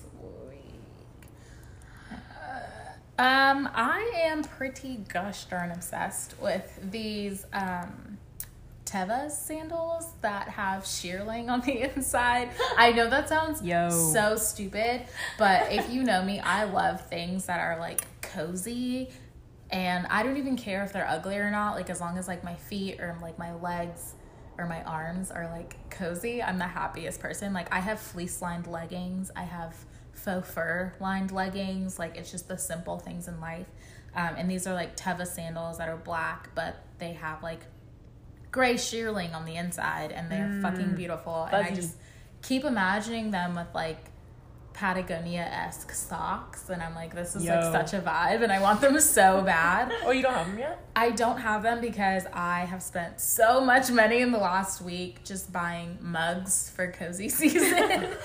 week. 0.49 0.61
Um, 3.19 3.69
I 3.75 4.13
am 4.25 4.43
pretty 4.45 4.97
gosh 5.09 5.45
darn 5.45 5.71
obsessed 5.71 6.35
with 6.41 6.79
these 6.91 7.47
um 7.53 8.19
Teva 8.97 9.31
sandals 9.31 10.09
that 10.23 10.49
have 10.49 10.85
shearling 10.85 11.51
on 11.51 11.61
the 11.61 11.83
inside. 11.95 12.49
I 12.79 12.93
know 12.93 13.11
that 13.11 13.29
sounds 13.29 13.63
Yo. 13.63 13.91
so 13.91 14.37
stupid, 14.37 15.03
but 15.39 15.71
if 15.71 15.91
you 15.91 16.03
know 16.03 16.23
me, 16.23 16.41
I 16.41 16.65
love 16.65 17.07
things 17.07 17.45
that 17.45 17.61
are 17.61 17.79
like 17.79 18.07
cozy 18.23 19.11
and 19.71 20.07
I 20.07 20.23
don't 20.23 20.39
even 20.39 20.57
care 20.57 20.83
if 20.83 20.95
they're 20.95 21.09
ugly 21.09 21.37
or 21.37 21.51
not, 21.51 21.75
like 21.75 21.91
as 21.91 22.01
long 22.01 22.17
as 22.17 22.27
like 22.27 22.43
my 22.43 22.55
feet 22.55 22.99
or 22.99 23.19
like 23.21 23.39
my 23.39 23.53
legs 23.57 24.15
or 24.57 24.67
my 24.67 24.83
arms 24.85 25.31
are 25.31 25.51
like 25.51 25.77
cozy, 25.91 26.43
I'm 26.43 26.59
the 26.59 26.65
happiest 26.65 27.21
person. 27.21 27.53
Like 27.53 27.71
I 27.75 27.81
have 27.81 28.01
fleece 28.01 28.41
lined 28.41 28.67
leggings, 28.67 29.31
I 29.37 29.43
have 29.43 29.77
faux 30.13 30.51
fur 30.51 30.95
lined 31.01 31.33
leggings, 31.33 31.99
like 31.99 32.17
it's 32.17 32.31
just 32.31 32.49
the 32.49 32.57
simple 32.57 32.99
things 32.99 33.29
in 33.29 33.43
life. 33.43 33.67
Um, 34.15 34.37
and 34.39 34.51
these 34.51 34.67
are 34.67 34.73
like 34.73 34.97
Teva 34.97 35.27
sandals 35.27 35.77
that 35.77 35.91
are 35.91 35.99
black, 35.99 36.49
but 36.55 36.77
they 36.99 37.13
have 37.13 37.43
like 37.43 37.61
gray 38.57 38.75
shearling 38.75 39.35
on 39.35 39.45
the 39.45 39.55
inside 39.55 40.13
and 40.13 40.33
they're 40.33 40.47
mm. 40.47 40.63
fucking 40.63 40.95
beautiful. 40.95 41.45
And 41.45 41.57
I 41.57 41.75
just 41.75 41.95
keep 42.41 42.65
imagining 42.65 43.31
them 43.31 43.55
with 43.55 43.69
like 43.75 43.99
Patagonia 44.73 45.41
esque 45.41 45.91
socks, 45.93 46.69
and 46.69 46.83
I'm 46.83 46.95
like, 46.95 47.15
this 47.15 47.35
is 47.35 47.45
Yo. 47.45 47.55
like 47.55 47.73
such 47.73 47.95
a 47.95 48.03
vibe, 48.03 48.43
and 48.43 48.53
I 48.53 48.61
want 48.61 48.83
them 48.83 49.01
so 49.01 49.41
bad. 49.41 49.91
Oh, 50.05 50.11
you 50.11 50.21
don't 50.21 50.35
have 50.35 50.47
them 50.49 50.59
yet? 50.59 50.85
I 50.95 51.13
don't 51.13 51.39
have 51.39 51.63
them 51.63 51.81
because 51.81 52.25
I 52.31 52.61
have 52.67 52.83
spent 52.83 53.19
so 53.19 53.63
much 53.63 53.91
money 53.91 54.21
in 54.21 54.33
the 54.33 54.39
last 54.39 54.83
week 54.83 55.25
just 55.25 55.51
buying 55.51 55.97
mugs 56.03 56.71
for 56.77 56.93
cozy 56.93 57.29
season 57.41 57.73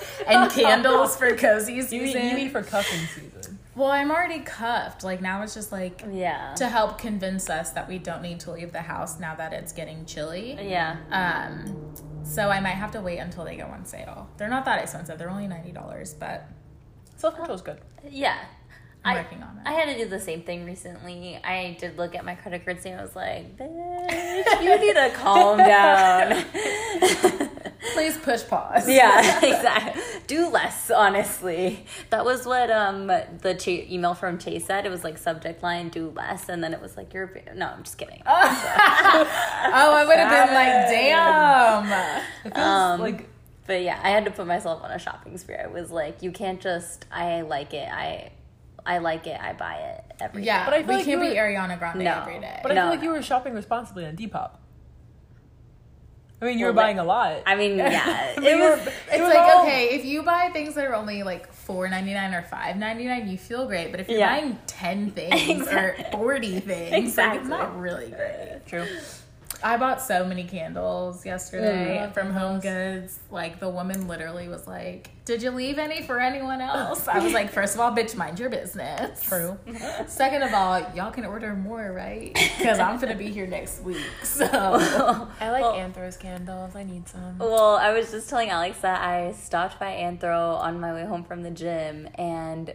and 0.26 0.50
candles 0.50 1.16
for 1.16 1.34
cozy 1.36 1.74
You 1.74 1.82
season. 1.84 2.20
mean, 2.20 2.30
you 2.30 2.36
mean 2.36 2.50
for 2.50 2.62
cuffing 2.62 3.06
season. 3.14 3.58
Well, 3.74 3.90
I'm 3.90 4.10
already 4.10 4.40
cuffed. 4.40 5.02
Like 5.04 5.20
now 5.22 5.42
it's 5.42 5.54
just 5.54 5.72
like 5.72 6.02
Yeah. 6.10 6.54
to 6.56 6.68
help 6.68 6.98
convince 6.98 7.48
us 7.50 7.70
that 7.70 7.88
we 7.88 7.98
don't 7.98 8.22
need 8.22 8.40
to 8.40 8.52
leave 8.52 8.72
the 8.72 8.82
house 8.82 9.18
now 9.18 9.34
that 9.36 9.52
it's 9.52 9.72
getting 9.72 10.04
chilly. 10.06 10.58
Yeah. 10.60 10.96
Um, 11.10 11.94
so 12.24 12.50
I 12.50 12.60
might 12.60 12.70
have 12.76 12.90
to 12.92 13.00
wait 13.00 13.18
until 13.18 13.44
they 13.44 13.56
go 13.56 13.64
on 13.64 13.84
sale. 13.84 14.28
They're 14.36 14.48
not 14.48 14.64
that 14.66 14.82
expensive. 14.82 15.18
They're 15.18 15.30
only 15.30 15.48
ninety 15.48 15.72
dollars, 15.72 16.14
but 16.14 16.46
Self 17.16 17.36
control's 17.36 17.62
good. 17.62 17.78
Yeah. 18.08 18.36
I'm 19.04 19.16
I, 19.16 19.20
working 19.22 19.42
on 19.42 19.58
it. 19.58 19.62
I 19.68 19.72
had 19.72 19.86
to 19.86 19.96
do 20.04 20.08
the 20.08 20.20
same 20.20 20.42
thing 20.42 20.64
recently. 20.64 21.36
I 21.42 21.76
did 21.80 21.98
look 21.98 22.14
at 22.14 22.24
my 22.24 22.36
credit 22.36 22.64
card 22.64 22.78
statement. 22.80 23.00
I 23.00 23.04
was 23.04 23.16
like, 23.16 23.56
bitch, 23.56 24.62
you 24.62 24.78
need 24.86 24.94
to 24.94 25.10
calm 25.16 25.58
down. 25.58 26.44
Please 27.94 28.16
push 28.18 28.46
pause. 28.46 28.88
yeah, 28.88 29.38
exactly. 29.44 30.00
Do 30.28 30.48
less, 30.48 30.90
honestly. 30.90 31.84
That 32.10 32.24
was 32.24 32.46
what 32.46 32.70
um 32.70 33.06
the 33.08 33.54
Ch- 33.58 33.90
email 33.90 34.14
from 34.14 34.38
Chase 34.38 34.64
said. 34.66 34.86
It 34.86 34.90
was 34.90 35.02
like 35.04 35.18
subject 35.18 35.62
line, 35.62 35.88
do 35.88 36.10
less, 36.10 36.48
and 36.48 36.62
then 36.62 36.72
it 36.74 36.80
was 36.80 36.96
like, 36.96 37.12
you're. 37.12 37.30
No, 37.54 37.66
I'm 37.66 37.82
just 37.82 37.98
kidding. 37.98 38.22
Oh, 38.26 39.94
I 39.94 40.04
would 40.06 40.16
have 40.16 40.30
been 40.46 40.54
like, 40.54 40.90
damn. 40.90 41.86
It 42.46 42.54
feels 42.54 42.66
Um, 42.66 43.00
like 43.00 43.28
But 43.66 43.82
yeah, 43.82 43.98
I 44.02 44.10
had 44.10 44.24
to 44.26 44.30
put 44.30 44.46
myself 44.46 44.82
on 44.82 44.90
a 44.90 44.98
shopping 44.98 45.36
spree. 45.38 45.56
I 45.56 45.66
was 45.66 45.90
like, 45.90 46.22
you 46.22 46.30
can't 46.32 46.60
just. 46.60 47.06
I 47.10 47.42
like 47.42 47.74
it. 47.74 47.88
I, 47.90 48.30
I 48.84 48.98
like 48.98 49.26
it. 49.26 49.40
I 49.40 49.52
buy 49.52 49.74
it 49.76 50.04
every. 50.20 50.44
Yeah, 50.44 50.64
But 50.64 50.74
I 50.74 50.78
feel 50.78 50.88
we 50.88 50.94
like 50.96 51.04
can't 51.04 51.22
you 51.22 51.30
be 51.30 51.36
were- 51.36 51.42
Ariana 51.44 51.78
Grande 51.78 52.00
No. 52.04 52.20
every 52.20 52.40
day. 52.40 52.60
But 52.62 52.72
I 52.72 52.74
No, 52.74 52.80
feel 52.82 52.90
like 52.90 52.98
no. 53.00 53.04
you 53.04 53.10
were 53.10 53.22
shopping 53.22 53.54
responsibly 53.54 54.04
on 54.06 54.16
Depop. 54.16 54.52
I 56.42 56.46
mean, 56.46 56.58
you 56.58 56.66
were 56.66 56.72
buying 56.72 56.98
a 56.98 57.04
lot. 57.04 57.42
I 57.46 57.54
mean, 57.54 57.78
yeah, 57.78 58.30
it 58.36 58.58
was. 58.58 58.86
it's 59.10 59.18
was 59.20 59.20
like 59.32 59.38
all- 59.38 59.62
okay, 59.62 59.90
if 59.94 60.04
you 60.04 60.24
buy 60.24 60.50
things 60.52 60.74
that 60.74 60.84
are 60.86 60.94
only 60.94 61.22
like 61.22 61.52
four 61.52 61.88
ninety 61.88 62.12
nine 62.12 62.34
or 62.34 62.42
five 62.42 62.76
ninety 62.76 63.04
nine, 63.06 63.28
you 63.28 63.38
feel 63.38 63.66
great. 63.66 63.92
But 63.92 64.00
if 64.00 64.08
you're 64.08 64.18
Yeah. 64.18 64.40
buying 64.40 64.58
ten 64.66 65.12
things 65.12 65.48
Exactly. 65.62 66.04
or 66.04 66.10
forty 66.10 66.58
things, 66.60 67.16
like, 67.16 67.38
it's 67.40 67.48
not 67.48 67.78
really 67.80 68.10
great. 68.10 68.60
True. 68.66 68.86
I 69.64 69.76
bought 69.76 70.00
so 70.02 70.24
many 70.24 70.44
candles 70.44 71.24
yesterday 71.24 72.10
from 72.12 72.32
Home 72.32 72.60
Goods. 72.60 73.18
Like 73.30 73.60
the 73.60 73.68
woman 73.68 74.08
literally 74.08 74.48
was 74.48 74.66
like, 74.66 75.10
"Did 75.24 75.42
you 75.42 75.50
leave 75.50 75.78
any 75.78 76.02
for 76.02 76.18
anyone 76.18 76.60
else?" 76.60 77.06
I 77.06 77.18
was 77.20 77.32
like, 77.32 77.50
first 77.58 77.74
of 77.74 77.80
all, 77.80 77.92
bitch, 77.92 78.16
mind 78.16 78.38
your 78.40 78.50
business." 78.50 79.22
True. 79.22 79.58
Second 80.06 80.42
of 80.42 80.52
all, 80.52 80.80
y'all 80.94 81.10
can 81.12 81.24
order 81.24 81.54
more, 81.54 81.92
right? 81.92 82.36
Because 82.62 82.78
I'm 82.78 82.98
gonna 83.00 83.14
be 83.16 83.30
here 83.30 83.46
next 83.46 83.82
week. 83.82 83.96
So 84.22 84.44
I 84.46 85.50
like 85.50 85.62
Well- 85.62 85.74
Anthros 85.74 86.18
candles. 86.18 86.76
I 86.76 86.84
need 86.84 87.08
some. 87.08 87.38
Well, 87.38 87.76
I 87.76 87.92
was 87.92 88.10
just 88.10 88.28
telling 88.28 88.50
Alex 88.50 88.78
that 88.80 89.00
I 89.02 89.32
stopped 89.32 89.78
by 89.80 89.92
Anthro 89.92 90.56
on 90.58 90.80
my 90.80 90.92
way 90.92 91.04
home 91.04 91.24
from 91.24 91.42
the 91.42 91.50
gym 91.50 92.08
and 92.16 92.72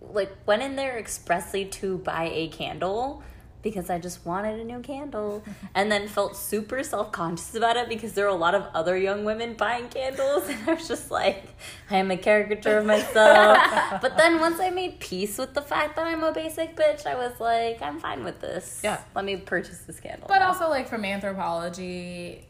like 0.00 0.30
went 0.46 0.62
in 0.62 0.76
there 0.76 0.96
expressly 0.98 1.64
to 1.64 1.98
buy 1.98 2.30
a 2.32 2.48
candle 2.48 3.22
because 3.66 3.90
I 3.90 3.98
just 3.98 4.24
wanted 4.24 4.60
a 4.60 4.64
new 4.64 4.78
candle 4.78 5.42
and 5.74 5.90
then 5.90 6.06
felt 6.06 6.36
super 6.36 6.84
self-conscious 6.84 7.52
about 7.56 7.76
it 7.76 7.88
because 7.88 8.12
there 8.12 8.26
were 8.26 8.30
a 8.30 8.34
lot 8.36 8.54
of 8.54 8.64
other 8.74 8.96
young 8.96 9.24
women 9.24 9.54
buying 9.54 9.88
candles 9.88 10.48
and 10.48 10.70
I 10.70 10.74
was 10.74 10.86
just 10.86 11.10
like 11.10 11.42
I 11.90 11.96
am 11.96 12.12
a 12.12 12.16
caricature 12.16 12.78
of 12.78 12.86
myself. 12.86 13.58
but 14.00 14.16
then 14.16 14.38
once 14.38 14.60
I 14.60 14.70
made 14.70 15.00
peace 15.00 15.36
with 15.36 15.52
the 15.52 15.62
fact 15.62 15.96
that 15.96 16.06
I'm 16.06 16.22
a 16.22 16.32
basic 16.32 16.76
bitch, 16.76 17.06
I 17.06 17.16
was 17.16 17.40
like 17.40 17.82
I'm 17.82 17.98
fine 17.98 18.22
with 18.22 18.40
this. 18.40 18.80
Yeah. 18.84 19.00
Let 19.16 19.24
me 19.24 19.36
purchase 19.36 19.78
this 19.80 19.98
candle. 19.98 20.28
But 20.28 20.38
now. 20.38 20.48
also, 20.48 20.68
like 20.68 20.88
from 20.88 21.02
Anthropologie, 21.02 22.42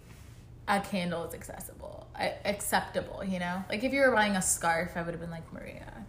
a 0.69 0.81
candle 0.81 1.25
is 1.25 1.33
accessible, 1.33 2.07
acceptable. 2.45 3.25
You 3.25 3.39
know, 3.39 3.65
like 3.71 3.85
if 3.85 3.93
you 3.95 4.03
were 4.03 4.13
buying 4.13 4.37
a 4.37 4.43
scarf, 4.43 4.93
I 4.97 5.03
would 5.03 5.13
have 5.13 5.21
been 5.21 5.31
like 5.31 5.51
Maria. 5.51 6.05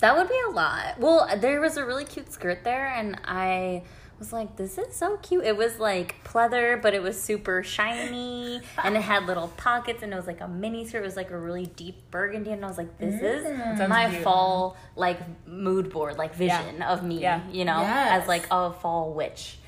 That 0.00 0.14
would 0.14 0.28
be 0.28 0.38
a 0.48 0.50
lot. 0.50 0.98
Well, 0.98 1.26
there 1.38 1.58
was 1.60 1.78
a 1.78 1.86
really 1.86 2.04
cute 2.04 2.30
skirt 2.30 2.64
there, 2.64 2.86
and 2.86 3.18
I 3.24 3.82
was 4.18 4.32
like, 4.32 4.56
this 4.56 4.78
is 4.78 4.94
so 4.96 5.16
cute. 5.18 5.44
It 5.44 5.56
was 5.56 5.78
like 5.78 6.14
pleather, 6.24 6.80
but 6.80 6.94
it 6.94 7.02
was 7.02 7.20
super 7.20 7.62
shiny, 7.62 8.60
and 8.82 8.96
it 8.96 9.02
had 9.02 9.26
little 9.26 9.48
pockets, 9.56 10.02
and 10.02 10.12
it 10.12 10.16
was 10.16 10.26
like 10.26 10.40
a 10.40 10.48
mini 10.48 10.86
skirt. 10.86 10.98
It 10.98 11.02
was 11.06 11.16
like 11.16 11.30
a 11.30 11.38
really 11.38 11.66
deep 11.66 12.10
burgundy, 12.10 12.50
and 12.52 12.64
I 12.64 12.68
was 12.68 12.78
like, 12.78 12.96
this 12.98 13.20
is 13.20 13.44
Sounds 13.44 13.88
my 13.88 14.08
cute. 14.10 14.22
fall 14.22 14.76
like 14.96 15.18
mood 15.46 15.90
board, 15.90 16.16
like 16.18 16.34
vision 16.34 16.82
of 16.82 17.02
me, 17.04 17.20
Yeah. 17.20 17.40
you 17.50 17.64
know, 17.64 17.80
Yes. 17.80 18.22
as 18.22 18.28
like 18.28 18.46
a 18.50 18.72
fall 18.72 19.12
witch. 19.12 19.58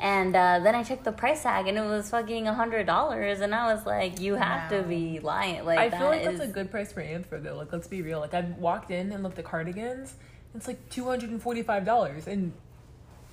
And 0.00 0.36
uh, 0.36 0.60
then 0.62 0.76
I 0.76 0.84
checked 0.84 1.02
the 1.02 1.10
price 1.10 1.42
tag, 1.42 1.66
and 1.66 1.76
it 1.76 1.80
was 1.84 2.10
fucking 2.10 2.46
a 2.46 2.54
hundred 2.54 2.86
dollars, 2.86 3.40
and 3.40 3.52
I 3.52 3.74
was 3.74 3.84
like, 3.84 4.20
"You 4.20 4.36
have 4.36 4.70
to 4.70 4.82
be 4.84 5.18
lying!" 5.18 5.64
Like 5.64 5.80
I 5.80 5.90
feel 5.90 6.06
like 6.06 6.22
that's 6.22 6.38
a 6.38 6.46
good 6.46 6.70
price 6.70 6.92
for 6.92 7.02
Anthro 7.02 7.42
though. 7.42 7.56
Like, 7.56 7.72
let's 7.72 7.88
be 7.88 8.00
real. 8.02 8.20
Like, 8.20 8.32
I 8.32 8.42
walked 8.58 8.92
in 8.92 9.10
and 9.10 9.24
looked 9.24 9.40
at 9.40 9.44
cardigans. 9.44 10.14
It's 10.54 10.68
like 10.68 10.88
two 10.88 11.04
hundred 11.06 11.30
and 11.30 11.42
forty-five 11.42 11.84
dollars, 11.84 12.28
and 12.28 12.52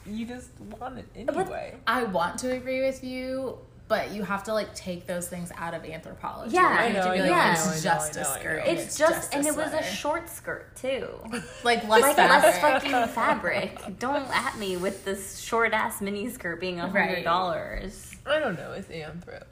you 0.05 0.25
just 0.25 0.49
want 0.79 0.99
it 0.99 1.05
anyway. 1.15 1.75
I 1.87 2.03
want 2.03 2.39
to 2.39 2.51
agree 2.53 2.81
with 2.81 3.03
you, 3.03 3.57
but 3.87 4.11
you 4.11 4.23
have 4.23 4.43
to 4.45 4.53
like 4.53 4.73
take 4.75 5.05
those 5.07 5.27
things 5.27 5.51
out 5.57 5.73
of 5.73 5.83
Anthropologie. 5.83 6.51
Yeah, 6.53 6.87
You 6.87 6.89
I 6.89 6.91
know, 6.91 7.11
be 7.13 7.19
like, 7.21 7.29
know, 7.31 7.51
it's 7.51 7.83
just 7.83 8.17
I 8.17 8.21
a 8.21 8.23
know, 8.23 8.29
I 8.29 8.39
skirt. 8.39 8.57
know. 8.57 8.63
and 8.71 8.77
It's 8.79 8.97
just, 8.97 9.33
a 9.33 9.37
and 9.37 9.45
it 9.47 9.55
was 9.55 9.73
a 9.73 9.83
short 9.83 10.29
skirt 10.29 10.75
too. 10.75 11.07
like 11.63 11.87
less 11.87 12.01
like 12.01 12.15
fabric. 12.15 12.43
less 12.43 12.59
fucking 12.59 13.13
fabric. 13.13 13.99
Don't 13.99 14.29
at 14.35 14.57
me 14.57 14.77
with 14.77 15.05
this 15.05 15.39
short 15.39 15.73
ass 15.73 16.01
mini 16.01 16.29
skirt 16.29 16.59
being 16.59 16.79
a 16.79 16.87
hundred 16.89 17.23
dollars. 17.23 18.11
I 18.25 18.39
don't 18.39 18.57
know. 18.57 18.71
It's 18.73 18.87
Anthro. 18.87 19.43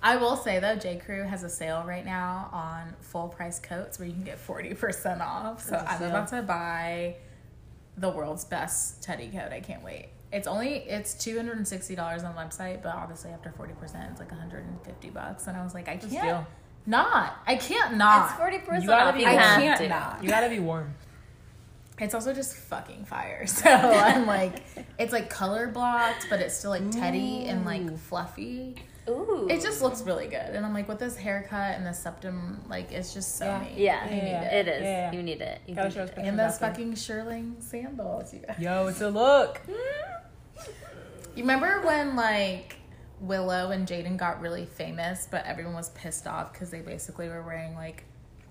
I 0.00 0.16
will 0.16 0.36
say 0.36 0.60
though, 0.60 0.76
J 0.76 0.96
Crew 1.04 1.24
has 1.24 1.42
a 1.42 1.48
sale 1.48 1.82
right 1.84 2.04
now 2.04 2.48
on 2.52 2.94
full 3.00 3.26
price 3.28 3.58
coats 3.58 3.98
where 3.98 4.06
you 4.06 4.14
can 4.14 4.22
get 4.22 4.38
forty 4.38 4.72
percent 4.74 5.20
off. 5.20 5.64
So 5.64 5.70
There's 5.72 5.82
a 5.82 5.90
I'm 5.90 6.02
about 6.04 6.28
to 6.28 6.42
buy 6.42 7.16
the 7.98 8.08
world's 8.10 8.44
best 8.44 9.02
teddy 9.02 9.28
coat. 9.28 9.52
I 9.52 9.60
can't 9.60 9.82
wait. 9.82 10.08
It's 10.32 10.46
only 10.46 10.76
it's 10.80 11.14
two 11.14 11.36
hundred 11.36 11.56
and 11.56 11.66
sixty 11.66 11.94
dollars 11.94 12.22
on 12.22 12.34
the 12.34 12.40
website, 12.40 12.82
but 12.82 12.94
obviously 12.94 13.30
after 13.30 13.50
forty 13.52 13.72
percent, 13.74 14.08
it's 14.10 14.20
like 14.20 14.30
one 14.30 14.40
hundred 14.40 14.64
and 14.66 14.80
fifty 14.84 15.10
bucks. 15.10 15.46
And 15.46 15.56
I 15.56 15.64
was 15.64 15.74
like, 15.74 15.88
I 15.88 15.92
a 15.92 15.98
can't 15.98 16.10
steal. 16.12 16.46
not. 16.86 17.38
I 17.46 17.56
can't 17.56 17.96
not. 17.96 18.26
It's 18.30 18.38
forty 18.38 18.58
percent 18.58 18.82
You 18.82 18.88
gotta 18.88 19.10
off. 19.10 19.16
be- 19.16 19.24
I 19.26 19.32
have 19.32 19.60
can't 19.60 19.80
to. 19.80 19.88
not. 19.88 20.22
You 20.22 20.28
gotta 20.28 20.48
be 20.50 20.58
warm. 20.58 20.94
It's 22.00 22.14
also 22.14 22.32
just 22.32 22.54
fucking 22.54 23.06
fire. 23.06 23.44
So 23.46 23.68
I'm 23.70 24.26
like, 24.26 24.62
it's 24.98 25.12
like 25.12 25.30
color 25.30 25.66
blocked, 25.66 26.26
but 26.30 26.40
it's 26.40 26.54
still 26.56 26.70
like 26.70 26.90
teddy 26.92 27.46
and 27.46 27.64
like 27.64 27.96
fluffy. 27.98 28.76
Ooh. 29.08 29.46
It 29.50 29.60
just 29.62 29.80
looks 29.82 30.02
really 30.02 30.26
good. 30.26 30.38
And 30.54 30.64
I'm 30.66 30.74
like, 30.74 30.88
with 30.88 30.98
this 30.98 31.16
haircut 31.16 31.76
and 31.76 31.86
the 31.86 31.92
septum, 31.92 32.62
like, 32.68 32.92
it's 32.92 33.14
just 33.14 33.36
so 33.36 33.46
Yeah. 33.46 33.60
neat. 33.62 33.78
Yeah, 33.78 34.00
I 34.04 34.10
need 34.10 34.16
Yeah. 34.18 34.42
it. 34.42 34.68
it 34.68 34.68
is. 34.76 34.82
Yeah, 34.82 34.88
yeah. 35.10 35.12
You 35.12 35.22
need 35.22 35.40
it. 35.40 35.60
You 35.66 35.74
Gotta 35.74 35.90
show 35.90 36.02
us 36.02 36.10
it. 36.10 36.14
pictures 36.16 36.28
And 36.28 36.38
those 36.38 36.52
after. 36.52 36.66
fucking 36.66 36.92
shearling 36.94 37.62
sandals. 37.62 38.32
You, 38.34 38.40
guys. 38.40 38.58
Yo, 38.58 38.86
it's 38.88 39.00
a 39.00 39.08
look. 39.10 39.60
you 41.34 41.42
remember 41.42 41.80
when 41.82 42.16
like 42.16 42.76
Willow 43.20 43.70
and 43.70 43.86
Jaden 43.86 44.16
got 44.16 44.40
really 44.40 44.66
famous, 44.66 45.26
but 45.30 45.44
everyone 45.46 45.74
was 45.74 45.90
pissed 45.90 46.26
off 46.26 46.52
because 46.52 46.70
they 46.70 46.80
basically 46.80 47.28
were 47.28 47.42
wearing 47.42 47.74
like 47.74 48.04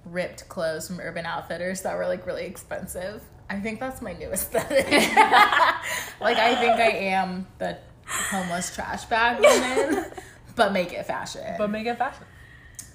ripped 0.06 0.48
clothes 0.50 0.88
from 0.88 1.00
Urban 1.00 1.26
Outfitters 1.26 1.82
that 1.82 1.96
were 1.98 2.08
like 2.08 2.26
really 2.26 2.46
expensive. 2.46 3.22
I 3.50 3.60
think 3.60 3.80
that's 3.80 4.02
my 4.02 4.14
new 4.14 4.30
aesthetic. 4.32 4.86
like 6.20 6.38
I 6.38 6.56
think 6.56 6.74
I 6.80 6.90
am 7.14 7.48
the 7.60 7.78
homeless 8.06 8.74
trash 8.76 9.06
bag 9.06 9.40
woman, 9.42 10.06
but 10.58 10.74
make 10.74 10.92
it 10.92 11.06
fashion. 11.06 11.56
But 11.58 11.70
make 11.70 11.88
it 11.88 11.98
fashion. 11.98 12.26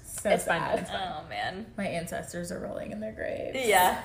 so 0.05 0.29
it's 0.29 0.45
fine, 0.45 0.59
sad. 0.59 0.87
Oh 0.93 1.27
man. 1.27 1.65
My 1.77 1.87
ancestors 1.87 2.51
are 2.51 2.59
rolling 2.59 2.91
in 2.91 2.99
their 2.99 3.13
graves. 3.13 3.67
Yeah. 3.67 3.99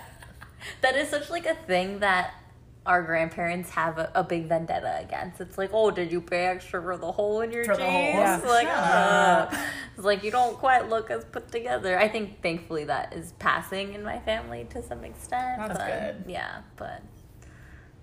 That 0.80 0.96
is 0.96 1.08
such 1.08 1.28
like 1.28 1.46
a 1.46 1.54
thing 1.54 2.00
that 2.00 2.32
our 2.86 3.02
grandparents 3.02 3.68
have 3.70 3.98
a, 3.98 4.10
a 4.14 4.24
big 4.24 4.46
vendetta 4.46 4.98
against. 5.00 5.40
It's 5.40 5.58
like, 5.58 5.70
oh, 5.74 5.90
did 5.90 6.10
you 6.10 6.22
pay 6.22 6.46
extra 6.46 6.82
for 6.82 6.96
the 6.96 7.12
hole 7.12 7.42
in 7.42 7.52
your 7.52 7.64
For 7.64 7.74
jeans? 7.74 7.78
the 7.78 7.90
hole. 7.90 8.00
Yeah. 8.00 8.40
Like, 8.46 8.66
Shut 8.66 8.76
uh, 8.76 9.66
it's 9.94 10.04
like 10.04 10.24
you 10.24 10.30
don't 10.30 10.56
quite 10.56 10.88
look 10.88 11.10
as 11.10 11.24
put 11.26 11.52
together. 11.52 11.98
I 11.98 12.08
think 12.08 12.40
thankfully 12.42 12.84
that 12.84 13.12
is 13.12 13.32
passing 13.38 13.92
in 13.92 14.02
my 14.02 14.18
family 14.20 14.66
to 14.70 14.82
some 14.82 15.04
extent. 15.04 15.58
That's 15.58 15.78
but, 15.78 15.86
good. 15.86 16.32
Yeah, 16.32 16.62
but 16.76 17.02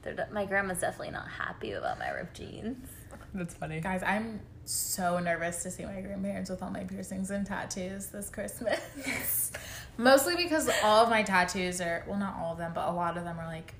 de- 0.04 0.28
my 0.32 0.46
grandma's 0.46 0.80
definitely 0.82 1.12
not 1.12 1.28
happy 1.28 1.72
about 1.72 1.98
my 1.98 2.10
ripped 2.10 2.38
jeans. 2.38 2.88
That's 3.34 3.56
funny. 3.56 3.82
Guys, 3.82 4.04
I'm 4.04 4.40
so 4.66 5.20
nervous 5.20 5.64
to 5.64 5.72
see 5.72 5.86
my 5.86 6.02
grandparents 6.02 6.50
with 6.50 6.62
all 6.62 6.72
my 6.72 6.84
piercings 6.84 7.30
and 7.32 7.46
tattoos 7.46 8.08
this 8.08 8.30
Christmas. 8.30 8.80
Yes. 9.06 9.52
Mostly 9.98 10.36
because 10.36 10.70
all 10.84 11.04
of 11.04 11.10
my 11.10 11.24
tattoos 11.24 11.80
are, 11.80 12.04
well, 12.08 12.18
not 12.18 12.36
all 12.40 12.54
of 12.54 12.58
them, 12.58 12.72
but 12.74 12.88
a 12.88 12.92
lot 12.92 13.18
of 13.18 13.24
them 13.24 13.40
are 13.40 13.48
like 13.48 13.74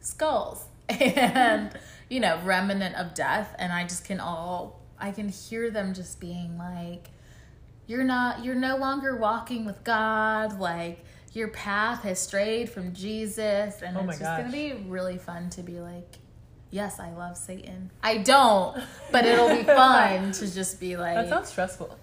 skulls 0.00 0.64
and, 0.88 1.76
you 2.08 2.20
know, 2.20 2.38
remnant 2.44 2.94
of 2.96 3.14
death. 3.14 3.54
And 3.58 3.72
I 3.72 3.84
just 3.84 4.04
can 4.04 4.20
all, 4.20 4.80
I 4.98 5.10
can 5.10 5.28
hear 5.28 5.70
them 5.70 5.94
just 5.94 6.20
being 6.20 6.56
like, 6.58 7.08
you're 7.86 8.04
not, 8.04 8.44
you're 8.44 8.54
no 8.54 8.76
longer 8.76 9.16
walking 9.16 9.64
with 9.64 9.82
God. 9.82 10.60
Like, 10.60 11.04
your 11.32 11.48
path 11.48 12.02
has 12.02 12.20
strayed 12.20 12.68
from 12.68 12.92
Jesus. 12.92 13.82
And 13.82 13.96
Oh 13.96 14.00
it's 14.08 14.18
just 14.18 14.36
going 14.36 14.46
to 14.46 14.52
be 14.52 14.88
really 14.88 15.18
fun 15.18 15.50
to 15.50 15.62
be 15.62 15.80
like, 15.80 16.18
yes, 16.70 16.98
I 17.00 17.12
love 17.12 17.36
Satan. 17.36 17.90
I 18.02 18.18
don't, 18.18 18.76
but 19.12 19.24
it'll 19.24 19.48
be 19.48 19.62
fun 19.64 20.32
to 20.32 20.52
just 20.52 20.78
be 20.80 20.96
like, 20.96 21.14
That 21.16 21.28
sounds 21.28 21.48
stressful. 21.48 21.96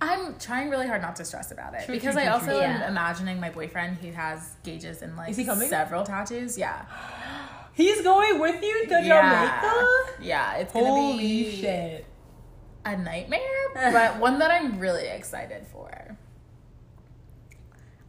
I'm 0.00 0.38
trying 0.38 0.68
really 0.68 0.86
hard 0.86 1.00
not 1.00 1.16
to 1.16 1.24
stress 1.24 1.50
about 1.50 1.72
it 1.74 1.86
True, 1.86 1.94
because 1.94 2.14
true, 2.14 2.22
I 2.22 2.26
true, 2.26 2.32
also 2.34 2.50
am 2.60 2.80
Yeah. 2.80 2.88
imagining 2.88 3.40
my 3.40 3.48
boyfriend 3.50 3.96
who 3.98 4.10
has 4.12 4.54
gauges 4.62 5.00
and 5.02 5.16
like 5.16 5.30
Is 5.30 5.36
he 5.38 5.44
coming? 5.44 5.68
several 5.68 6.04
tattoos. 6.04 6.58
Yeah, 6.58 6.84
He's 7.74 8.02
going 8.02 8.38
with 8.38 8.62
you 8.62 8.86
to 8.86 9.02
yeah, 9.02 9.62
Jamaica? 9.62 10.22
yeah. 10.22 10.56
It's 10.58 10.72
gonna 10.72 10.86
Holy 10.90 11.18
be 11.18 11.56
shit. 11.60 12.04
a 12.84 12.96
nightmare, 12.96 13.40
but 13.74 14.18
one 14.20 14.38
that 14.40 14.50
I'm 14.50 14.78
really 14.78 15.06
excited 15.08 15.66
for. 15.72 16.16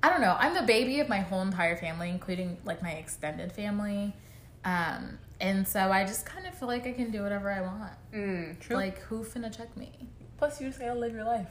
I 0.04 0.10
don't 0.10 0.22
know. 0.22 0.36
I'm 0.38 0.54
the 0.54 0.62
baby 0.62 1.00
of 1.00 1.10
my 1.10 1.20
whole 1.22 1.42
entire 1.42 1.76
family, 1.76 2.10
including 2.10 2.58
like 2.64 2.84
my 2.84 2.92
extended 2.92 3.52
family. 3.54 4.14
Um, 4.66 5.20
and 5.40 5.68
so 5.68 5.92
I 5.92 6.04
just 6.04 6.26
kind 6.26 6.48
of 6.48 6.54
feel 6.56 6.68
like 6.68 6.88
I 6.88 6.92
can 6.92 7.12
do 7.12 7.22
whatever 7.22 7.52
I 7.52 7.62
want. 7.62 7.94
Mm. 8.14 8.60
True. 8.60 8.76
Like, 8.76 9.00
who 9.00 9.24
finna 9.24 9.56
check 9.56 9.76
me? 9.78 9.92
Plus, 10.38 10.60
you 10.60 10.68
just 10.68 10.80
gotta 10.80 11.00
live 11.00 11.14
your 11.14 11.24
life. 11.24 11.48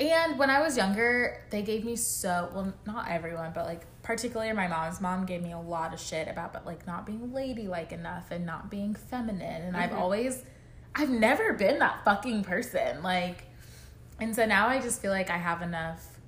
And 0.00 0.38
when 0.38 0.48
I 0.48 0.60
was 0.62 0.78
younger, 0.78 1.44
they 1.50 1.60
gave 1.60 1.84
me 1.84 1.94
so 1.94 2.50
well, 2.54 2.72
not 2.86 3.08
everyone, 3.10 3.52
but 3.54 3.66
like 3.66 3.82
particularly 4.02 4.50
my 4.54 4.66
mom's 4.66 4.98
mom 4.98 5.26
gave 5.26 5.42
me 5.42 5.52
a 5.52 5.58
lot 5.58 5.92
of 5.92 6.00
shit 6.00 6.26
about 6.26 6.54
but 6.54 6.64
like 6.64 6.86
not 6.86 7.04
being 7.04 7.34
ladylike 7.34 7.92
enough 7.92 8.30
and 8.30 8.46
not 8.46 8.70
being 8.70 8.94
feminine. 8.94 9.62
And 9.62 9.76
I've 9.76 9.92
always 9.92 10.42
I've 10.94 11.10
never 11.10 11.52
been 11.52 11.78
that 11.80 12.02
fucking 12.02 12.44
person. 12.44 13.02
Like 13.02 13.44
and 14.20 14.34
so 14.34 14.46
now 14.46 14.68
I 14.68 14.80
just 14.80 15.02
feel 15.02 15.10
like 15.10 15.28
I 15.28 15.36
have 15.36 15.60
enough 15.60 16.18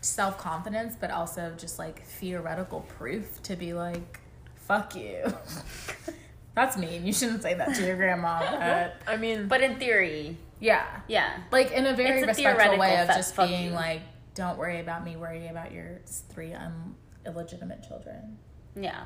self 0.00 0.38
confidence, 0.38 0.96
but 0.98 1.10
also 1.10 1.52
just 1.58 1.80
like 1.80 2.04
theoretical 2.04 2.82
proof 2.82 3.42
to 3.42 3.56
be 3.56 3.72
like, 3.72 4.20
fuck 4.66 4.94
you. 4.96 5.22
That's 6.54 6.76
mean. 6.76 7.04
You 7.04 7.12
shouldn't 7.12 7.42
say 7.42 7.54
that 7.54 7.74
to 7.74 7.84
your 7.84 7.96
grandma, 7.96 8.38
but 8.58 8.96
I 9.06 9.16
mean, 9.16 9.48
But 9.48 9.60
in 9.62 9.76
theory, 9.78 10.36
yeah 10.60 11.00
yeah. 11.08 11.38
like 11.50 11.72
in 11.72 11.84
a 11.86 11.94
very 11.94 12.20
It's 12.20 12.24
a 12.24 12.26
respectful 12.28 12.78
way 12.78 12.96
of 13.00 13.08
just 13.08 13.36
being 13.36 13.66
you. 13.66 13.70
like 13.72 14.02
don't 14.34 14.56
worry 14.56 14.80
about 14.80 15.04
me 15.04 15.16
worry 15.16 15.48
about 15.48 15.72
your 15.72 16.00
three 16.06 16.52
um, 16.54 16.94
illegitimate 17.26 17.82
children 17.86 18.38
Yeah. 18.76 19.04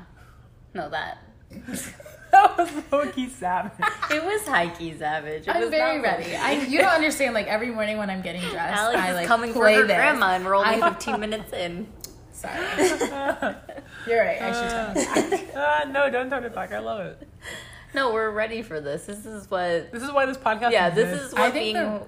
No, 0.73 0.89
that. 0.91 1.17
that 2.31 2.57
was 2.57 2.69
low-key 2.91 3.27
savage. 3.29 3.73
It 4.11 4.23
was 4.23 4.47
high 4.47 4.69
key 4.69 4.95
savage. 4.95 5.47
It 5.47 5.49
i'm 5.55 5.61
was 5.61 5.71
very 5.71 5.99
ready 5.99 6.35
I, 6.35 6.51
you 6.51 6.77
don't 6.77 6.93
understand 6.93 7.33
like 7.33 7.47
every 7.47 7.71
morning 7.71 7.97
when 7.97 8.11
i'm 8.11 8.21
getting 8.21 8.41
dressed 8.41 8.77
Alex 8.79 8.99
i 8.99 9.09
is 9.09 9.15
like 9.15 9.27
coming 9.27 9.51
for 9.51 9.61
play 9.61 9.73
her 9.75 9.87
this. 9.87 9.95
grandma, 9.97 10.35
and 10.35 10.45
we're 10.45 10.55
only 10.55 10.79
15 10.79 11.19
minutes 11.19 11.51
in. 11.53 11.87
sorry 12.31 12.59
you're 14.07 14.21
right 14.23 14.41
i 14.41 14.51
should 14.51 14.69
tell 15.05 15.21
you 15.21 15.29
that. 15.29 15.45
Ah, 15.55 15.89
no, 15.89 16.09
don't 16.09 16.29
turn 16.29 16.43
it 16.43 16.53
back. 16.55 16.71
I 16.71 16.79
love 16.79 17.01
it. 17.05 17.27
No, 17.93 18.13
we're 18.13 18.29
ready 18.29 18.61
for 18.61 18.79
this. 18.79 19.05
This 19.05 19.25
is 19.25 19.49
what. 19.49 19.91
This 19.91 20.03
is 20.03 20.11
why 20.11 20.25
this 20.27 20.37
podcast. 20.37 20.71
Yeah, 20.71 20.89
this 20.91 21.05
exists. 21.09 21.27
is 21.27 21.33
I 21.33 21.41
what 21.41 21.53
think 21.53 21.63
being 21.63 21.73
the- 21.75 22.05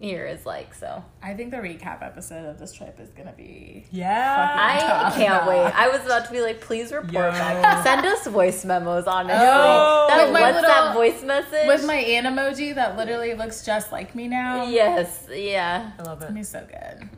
here 0.00 0.26
is 0.26 0.44
like. 0.44 0.74
So 0.74 1.02
i 1.22 1.32
think 1.32 1.52
the 1.52 1.58
recap 1.58 2.02
episode 2.02 2.44
of 2.44 2.58
this 2.58 2.72
trip 2.72 2.98
is 3.00 3.08
gonna 3.10 3.32
be 3.36 3.86
Yeah. 3.92 4.56
I 4.60 4.78
Tough 4.80 5.14
can't 5.14 5.26
enough. 5.32 5.48
wait. 5.48 5.72
I 5.74 5.88
was 5.88 6.04
about 6.04 6.24
to 6.26 6.32
be 6.32 6.40
like, 6.42 6.60
please 6.60 6.90
report 6.92 7.12
Yo. 7.14 7.30
back. 7.30 7.82
Send 7.84 8.04
us 8.04 8.26
voice 8.26 8.64
memos. 8.64 9.06
Honestly, 9.06 9.38
Oh. 9.48 10.06
that 10.10 10.24
With 10.24 10.32
my 10.34 10.42
WhatsApp 10.52 10.60
little- 10.88 10.92
voice 10.94 11.22
message 11.22 11.66
with 11.68 11.86
my 11.86 11.94
an 11.94 12.24
emoji 12.24 12.74
that 12.74 12.96
literally 12.96 13.34
looks 13.34 13.64
just 13.64 13.90
like 13.92 14.14
me 14.14 14.26
now 14.28 14.64
Yes, 14.64 15.26
yeah. 15.30 15.92
I 15.98 16.02
love 16.02 16.20
it. 16.20 16.24
It's 16.24 16.24
gonna 16.24 16.40
be 16.40 16.44
so 16.44 16.66
good 16.68 17.08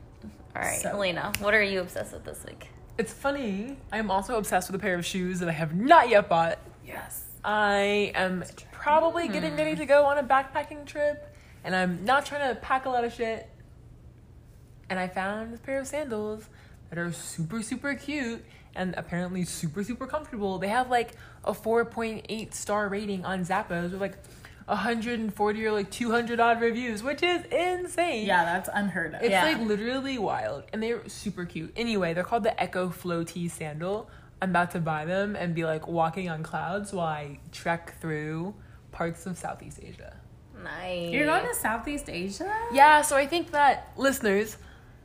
All 0.55 0.63
right, 0.63 0.79
So- 0.81 0.91
Elena, 0.91 1.33
what 1.41 1.53
are 1.55 1.63
you 1.63 1.81
obsessed 1.81 2.13
with 2.13 2.25
this 2.25 2.45
week? 2.47 2.69
It's 2.97 3.13
funny. 3.13 3.77
I'm 3.93 4.11
also 4.11 4.37
obsessed 4.39 4.71
with 4.71 4.81
a 4.81 4.83
pair 4.83 4.95
of 4.95 5.05
shoes 5.05 5.41
that 5.41 5.49
I 5.49 5.53
have 5.53 5.75
not 5.75 6.09
yet 6.09 6.29
bought. 6.29 6.59
yes 6.87 7.25
I 7.45 8.13
am 8.15 8.45
probably 8.73 9.29
getting 9.29 9.53
hmm. 9.53 9.59
ready 9.59 9.77
to 9.77 9.85
go 9.85 10.07
on 10.07 10.17
a 10.17 10.23
backpacking 10.23 10.87
trip, 10.87 11.35
and 11.63 11.77
I'm 11.77 12.05
not 12.05 12.25
trying 12.25 12.55
to 12.55 12.61
pack 12.61 12.87
a 12.87 12.91
lot 12.91 13.05
of 13.05 13.13
shit. 13.13 13.49
And 14.89 14.99
I 14.99 15.09
found 15.09 15.53
this 15.53 15.61
pair 15.61 15.81
of 15.81 15.87
sandals 15.87 16.49
that 16.91 16.99
are 16.99 17.13
super, 17.13 17.63
super 17.63 17.95
cute 17.95 18.45
and 18.77 18.95
apparently 18.97 19.45
super, 19.45 19.83
super 19.83 20.07
comfortable. 20.07 20.59
They 20.59 20.69
have 20.69 20.91
like 20.91 21.13
a 21.45 21.53
4.8 21.53 22.55
star 22.55 22.89
rating 22.89 23.25
on 23.25 23.45
Zappos 23.45 23.93
with 23.93 24.01
like 24.01 24.19
140 24.67 25.67
or 25.67 25.73
like 25.73 25.91
200 25.91 26.41
odd 26.41 26.61
reviews, 26.61 27.03
which 27.03 27.23
is 27.23 27.45
insane. 27.47 28.27
yeah 28.27 28.45
that's 28.45 28.69
unheard 28.73 29.15
of 29.15 29.23
It's 29.23 29.31
Yeah. 29.31 29.45
like 29.45 29.59
literally 29.61 30.19
wild, 30.19 30.65
and 30.73 30.83
they're 30.83 31.07
super 31.09 31.45
cute. 31.45 31.73
Anyway, 31.77 32.15
they're 32.15 32.25
called 32.25 32.45
the 32.45 32.59
Echo 32.61 32.91
Flow 32.91 33.25
T 33.25 33.49
sandal. 33.49 34.09
I'm 34.43 34.51
about 34.51 34.71
to 34.73 34.81
buy 34.81 35.05
them 35.05 35.37
and 35.37 35.55
be 35.55 35.65
like 35.65 35.87
walking 35.89 36.29
on 36.29 36.43
clouds 36.43 36.93
while 36.93 37.07
I 37.07 37.39
trek 37.53 37.99
through 38.01 38.55
parts 38.93 39.27
of 39.27 39.37
Southeast 39.39 39.81
Asia. 39.83 40.17
Nice. 40.63 41.11
you're 41.13 41.27
going 41.27 41.45
to 41.47 41.55
southeast 41.55 42.09
asia 42.09 42.51
Yeah, 42.73 43.03
so 43.03 43.17
I 43.17 43.27
think 43.27 43.51
that 43.51 43.91
listeners, 43.99 44.57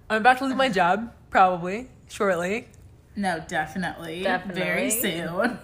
I'm 0.09 0.21
about 0.21 0.37
to 0.37 0.45
lose 0.45 0.55
my 0.55 0.69
job 0.69 1.11
probably 1.31 1.89
shortly. 2.07 2.69
No, 3.17 3.43
definitely. 3.45 4.23
Definitely. 4.23 4.61
Very 4.61 4.89
soon. 4.89 5.59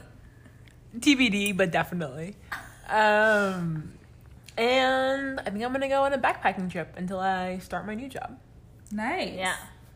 TBD, 0.99 1.55
but 1.55 1.71
definitely. 1.71 2.35
Um, 2.87 3.93
and 4.57 5.39
I 5.39 5.43
think 5.49 5.63
I'm 5.63 5.71
gonna 5.71 5.87
go 5.89 6.03
on 6.03 6.13
a 6.13 6.17
backpacking 6.17 6.71
trip 6.71 6.93
until 6.97 7.19
I 7.19 7.57
start 7.59 7.85
my 7.85 7.95
new 7.95 8.07
job. 8.09 8.37
Nice. 8.91 9.33
Yeah, 9.35 9.55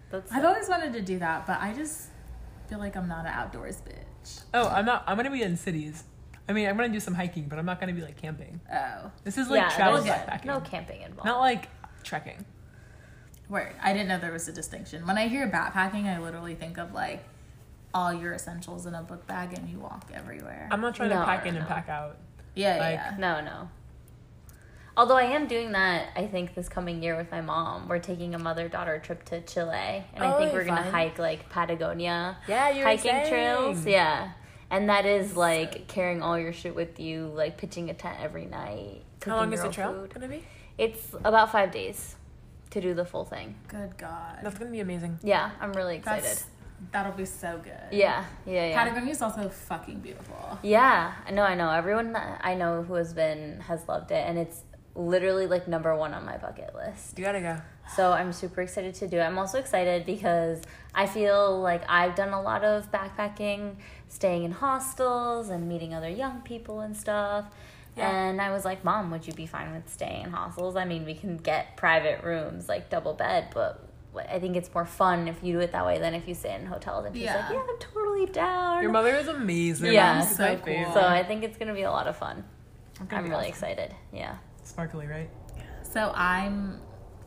that's 0.10 0.32
I've 0.32 0.46
always 0.46 0.68
wanted 0.68 0.94
to 0.94 1.02
do 1.02 1.20
that, 1.20 1.46
but 1.48 1.60
I 1.62 1.74
just 1.74 2.10
feel 2.68 2.80
like 2.80 2.96
I'm 2.96 3.08
not 3.08 3.26
an 3.26 3.32
outdoors 3.34 3.82
bitch. 3.82 4.42
Oh, 4.54 4.68
I'm 4.68 4.86
not. 4.86 5.04
I'm 5.08 5.16
gonna 5.18 5.32
be 5.32 5.44
in 5.44 5.56
cities. 5.56 6.04
I 6.48 6.54
mean, 6.54 6.68
I'm 6.68 6.76
gonna 6.76 6.90
do 6.90 7.00
some 7.00 7.14
hiking, 7.14 7.46
but 7.48 7.60
I'm 7.60 7.66
not 7.66 7.80
gonna 7.80 7.94
be 7.94 8.02
like 8.02 8.18
camping. 8.20 8.60
Oh. 8.74 9.12
This 9.24 9.38
is 9.38 9.50
like 9.50 9.62
yeah. 9.62 9.70
travel 9.76 10.00
backpacking, 10.02 10.46
No 10.46 10.60
camping 10.60 11.02
involved. 11.02 11.26
not 11.26 11.40
like 11.40 11.70
trekking. 12.04 12.44
Word. 13.50 13.74
I 13.82 13.94
didn't 13.94 14.08
know 14.08 14.20
there 14.20 14.32
was 14.32 14.48
a 14.48 14.54
distinction. 14.54 15.06
When 15.08 15.18
I 15.18 15.28
hear 15.28 15.48
backpacking, 15.48 16.06
I 16.06 16.20
literally 16.20 16.56
think 16.56 16.78
of 16.78 16.94
like 16.94 17.24
all 17.94 18.14
your 18.14 18.34
essentials 18.34 18.86
in 18.86 18.94
a 18.94 19.02
book 19.02 19.26
bag 19.26 19.58
and 19.58 19.68
you 19.70 19.80
walk 19.80 20.12
everywhere. 20.14 20.68
I'm 20.72 20.82
not 20.82 20.94
trying 20.96 21.10
No, 21.10 21.20
to 21.20 21.26
pack 21.26 21.44
no, 21.46 21.50
in 21.52 21.58
and 21.58 21.68
pack 21.68 21.90
out. 21.90 22.18
Yeah, 22.56 22.76
yeah, 22.76 22.82
like- 22.82 22.94
yeah. 22.96 23.16
No, 23.18 23.42
no. 23.42 23.70
Although 24.98 25.16
I 25.16 25.24
am 25.24 25.48
doing 25.48 25.72
that, 25.72 26.10
I 26.16 26.28
think 26.28 26.56
this 26.56 26.68
coming 26.68 27.02
year 27.02 27.16
with 27.16 27.32
my 27.32 27.40
mom. 27.40 27.88
We're 27.88 28.00
taking 28.00 28.36
a 28.36 28.40
mother 28.40 28.68
daughter 28.68 29.00
trip 29.00 29.24
to 29.26 29.40
Chile, 29.42 30.04
and 30.14 30.24
I 30.24 30.34
Oh, 30.34 30.38
think 30.38 30.52
we're 30.52 30.66
gonna 30.66 30.82
hike 30.92 31.18
like 31.18 31.48
Patagonia 31.50 32.38
Yeah, 32.48 32.70
you're 32.72 32.86
hiking 32.86 33.12
saying. 33.12 33.30
trails. 33.30 33.86
Yeah, 33.86 34.32
and 34.70 34.90
that 34.90 35.06
is 35.06 35.38
like 35.38 35.88
carrying 35.88 36.22
all 36.22 36.38
your 36.38 36.52
shit 36.52 36.76
with 36.76 37.00
you, 37.00 37.28
like 37.28 37.58
pitching 37.58 37.90
a 37.90 37.94
tent 37.94 38.18
every 38.22 38.46
night. 38.46 39.04
How 39.26 39.38
long 39.38 39.54
is 39.54 39.62
the 39.62 39.68
own 39.68 39.72
trail 39.72 39.94
food. 39.94 40.14
gonna 40.14 40.28
be? 40.28 40.44
It's 40.78 41.14
about 41.24 41.52
five 41.52 41.72
days 41.72 42.16
to 42.72 42.82
do 42.82 42.94
the 42.94 43.06
full 43.06 43.24
thing. 43.24 43.56
Good 43.70 43.98
God. 43.98 44.40
That's 44.44 44.58
gonna 44.60 44.72
be 44.72 44.82
amazing. 44.82 45.20
Yeah, 45.24 45.52
I'm 45.62 45.72
really 45.74 45.96
excited. 45.96 46.26
That's, 46.26 46.46
that'll 46.92 47.14
be 47.14 47.26
so 47.26 47.60
good. 47.64 47.74
yeah, 47.92 48.26
yeah, 48.46 48.68
yeah. 48.68 48.84
Patagonia 48.84 49.12
is 49.12 49.22
also 49.22 49.50
fucking 49.50 50.00
beautiful. 50.00 50.60
Yeah, 50.64 51.14
I 51.28 51.32
know, 51.32 51.44
I 51.44 51.56
know. 51.56 51.70
Everyone 51.70 52.14
that 52.14 52.42
I 52.44 52.56
know 52.56 52.84
who 52.84 52.96
has 52.96 53.14
been 53.14 53.60
has 53.62 53.88
loved 53.88 54.12
it, 54.12 54.26
and 54.28 54.38
it's 54.38 54.64
literally 54.96 55.48
like 55.48 55.68
number 55.68 55.96
one 55.96 56.14
on 56.14 56.26
my 56.26 56.38
bucket 56.38 56.76
list. 56.76 57.18
You 57.18 57.26
gotta 57.26 57.42
go. 57.42 57.58
So 57.96 58.12
I'm 58.12 58.34
super 58.34 58.62
excited 58.62 58.94
to 58.96 59.08
do 59.08 59.18
it. 59.18 59.22
I'm 59.22 59.38
also 59.40 59.58
excited 59.58 60.06
because 60.06 60.62
I 60.94 61.08
feel 61.08 61.60
like 61.60 61.84
I've 61.90 62.16
done 62.16 62.30
a 62.30 62.42
lot 62.42 62.64
of 62.64 62.92
backpacking, 62.92 63.76
staying 64.08 64.44
in 64.44 64.52
hostels 64.52 65.50
and 65.50 65.68
meeting 65.68 65.94
other 65.94 66.10
young 66.10 66.42
people 66.42 66.82
and 66.82 66.96
stuff. 66.96 67.46
Yeah. 67.98 68.10
And 68.10 68.42
I 68.42 68.52
was 68.52 68.64
like, 68.64 68.84
Mom, 68.84 69.10
would 69.12 69.26
you 69.26 69.34
be 69.34 69.48
fine 69.48 69.74
with 69.74 69.90
staying 69.90 70.26
in 70.26 70.32
hostels? 70.32 70.76
I 70.76 70.86
mean, 70.86 71.04
we 71.04 71.16
can 71.16 71.38
get 71.38 71.76
private 71.78 72.24
rooms, 72.24 72.70
like 72.70 72.90
double 72.90 73.14
bed, 73.14 73.48
but 73.54 73.89
I 74.30 74.40
think 74.40 74.56
it's 74.56 74.74
more 74.74 74.86
fun 74.86 75.28
if 75.28 75.44
you 75.44 75.54
do 75.54 75.60
it 75.60 75.72
that 75.72 75.86
way 75.86 76.00
than 76.00 76.14
if 76.14 76.28
you 76.28 76.34
sit 76.34 76.52
in 76.60 76.66
hotels. 76.66 77.06
And 77.06 77.16
she's 77.16 77.26
like, 77.28 77.36
Yeah. 77.36 77.52
Yeah, 77.54 77.64
I'm 77.70 77.78
totally 77.80 78.26
down. 78.26 78.82
Your 78.82 78.92
mother 78.92 79.16
is 79.16 79.28
amazing. 79.28 79.94
Yeah. 79.94 80.26
She's 80.28 80.38
So 80.38 80.58
cool. 80.58 80.92
so 80.94 81.02
I 81.02 81.24
think 81.24 81.44
it's 81.44 81.58
going 81.58 81.68
to 81.70 81.74
be 81.74 81.84
a 81.84 81.92
lot 81.92 82.08
of 82.08 82.18
fun. 82.18 82.44
I'm 83.12 83.24
really 83.24 83.36
awesome. 83.36 83.50
excited. 83.50 83.96
Yeah. 84.12 84.36
Sparkly, 84.64 85.08
right? 85.08 85.30
Yeah. 85.56 85.64
So 85.84 86.12
I'm 86.16 86.80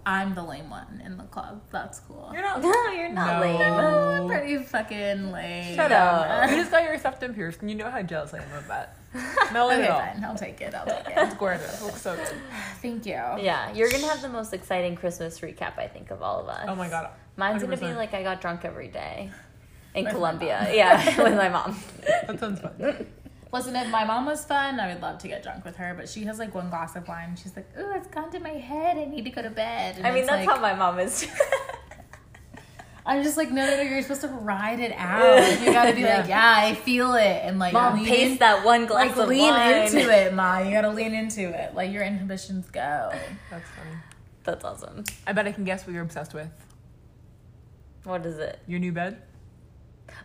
I'm 0.05 0.35
the 0.35 0.43
lame 0.43 0.69
one 0.69 1.01
in 1.07 1.17
the 1.17 1.23
club. 1.25 1.63
That's 1.71 2.01
cool. 2.01 2.31
You're 2.33 2.43
not. 2.43 2.61
No, 2.61 2.73
you're 2.93 3.09
not 3.13 3.41
No. 3.41 3.47
lame. 3.47 3.61
I'm 3.73 4.27
pretty 4.27 4.59
fucking 4.65 5.31
lame. 5.31 5.77
Shut 5.77 5.93
up. 5.93 6.27
up. 6.29 6.51
You 6.51 6.57
just 6.57 6.71
got 6.73 6.83
your 6.83 6.99
septum 6.99 7.35
pierced, 7.35 7.61
and 7.61 7.71
you 7.71 7.77
know 7.77 7.89
how 7.91 8.03
jealous 8.03 8.35
I 8.35 8.39
am 8.39 8.53
of 8.53 8.67
that. 8.69 8.97
No, 9.53 9.71
Okay, 9.71 9.87
fine. 9.87 10.25
I'll 10.25 10.35
take 10.37 10.61
it. 10.61 10.75
I'll 10.75 10.87
take 10.87 11.07
it. 11.09 11.13
It's 11.17 11.35
gorgeous. 11.35 11.81
It 11.81 11.85
looks 11.85 12.01
so 12.01 12.17
good. 12.17 12.35
Thank 12.81 13.05
you. 13.07 13.13
Yeah, 13.13 13.73
you're 13.73 13.91
gonna 13.91 14.07
have 14.07 14.23
the 14.23 14.29
most 14.29 14.53
exciting 14.55 14.97
Christmas 14.97 15.41
recap, 15.41 15.79
I 15.79 15.87
think, 15.89 16.11
of 16.11 16.23
all 16.23 16.41
of 16.41 16.49
us. 16.49 16.65
Oh 16.69 16.75
my 16.75 16.89
god. 16.89 17.11
Mine's 17.37 17.63
gonna 17.63 17.77
be 17.77 17.93
like 17.93 18.15
I 18.15 18.23
got 18.23 18.41
drunk 18.41 18.65
every 18.65 18.89
day 18.89 19.31
in 19.95 20.05
With 20.05 20.15
Colombia. 20.15 20.71
Yeah, 20.73 21.23
with 21.23 21.37
my 21.37 21.49
mom. 21.49 21.77
That 22.27 22.41
sounds 22.41 22.61
fun. 22.61 23.07
Listen, 23.53 23.77
if 23.77 23.89
my 23.89 24.05
mom 24.05 24.25
was 24.25 24.47
fun, 24.47 24.81
I 24.81 24.91
would 24.91 25.03
love 25.03 25.19
to 25.19 25.29
get 25.29 25.43
drunk 25.43 25.67
with 25.67 25.77
her. 25.77 25.93
But 25.95 26.09
she 26.09 26.25
has 26.25 26.39
like 26.39 26.55
one 26.55 26.71
glass 26.71 26.97
of 26.97 27.07
wine. 27.07 27.37
She's 27.37 27.55
like, 27.55 27.69
"Ooh, 27.79 27.93
it's 27.93 28.09
gone 28.09 28.31
to 28.31 28.41
my 28.41 28.51
head. 28.51 28.97
I 28.97 29.05
need 29.05 29.25
to 29.25 29.31
go 29.31 29.43
to 29.43 29.51
bed." 29.51 29.97
And 29.99 30.07
I 30.07 30.11
mean, 30.13 30.25
that's 30.25 30.47
like, 30.47 30.49
how 30.49 30.59
my 30.61 30.75
mom 30.75 30.99
is. 30.99 31.27
I'm 33.05 33.23
just 33.25 33.37
like, 33.37 33.51
no, 33.51 33.67
no, 33.67 33.77
no. 33.77 33.83
You're 33.83 34.03
supposed 34.03 34.21
to 34.21 34.29
ride 34.29 34.79
it 34.79 34.93
out. 34.97 35.61
You 35.61 35.73
gotta 35.73 35.93
be 35.95 36.03
like, 36.05 36.29
yeah, 36.29 36.55
I 36.57 36.75
feel 36.75 37.15
it, 37.15 37.41
and 37.45 37.59
like 37.59 37.73
mom, 37.73 37.97
lean 37.97 38.05
taste 38.07 38.33
in- 38.33 38.39
that 38.39 38.65
one 38.65 38.87
glass 38.87 39.09
like 39.11 39.17
of 39.19 39.29
lean 39.29 39.51
wine. 39.53 39.83
into 39.87 39.99
it, 40.11 40.33
ma. 40.35 40.59
You 40.61 40.71
gotta 40.71 40.91
lean 40.91 41.13
into 41.15 41.41
it. 41.49 41.75
Like 41.75 41.91
your 41.93 42.03
inhibitions 42.05 42.71
go. 42.71 43.11
That's 43.51 43.69
funny. 43.71 43.97
That's 44.45 44.65
awesome. 44.65 45.05
I 45.27 45.33
bet 45.33 45.47
I 45.47 45.53
can 45.53 45.65
guess 45.65 45.87
what 45.87 45.93
you're 45.95 46.03
obsessed 46.03 46.33
with. 46.35 46.49
What 48.05 48.25
is 48.27 48.39
it? 48.39 48.59
Your 48.67 48.79
new 48.81 48.93
bed. 48.93 49.21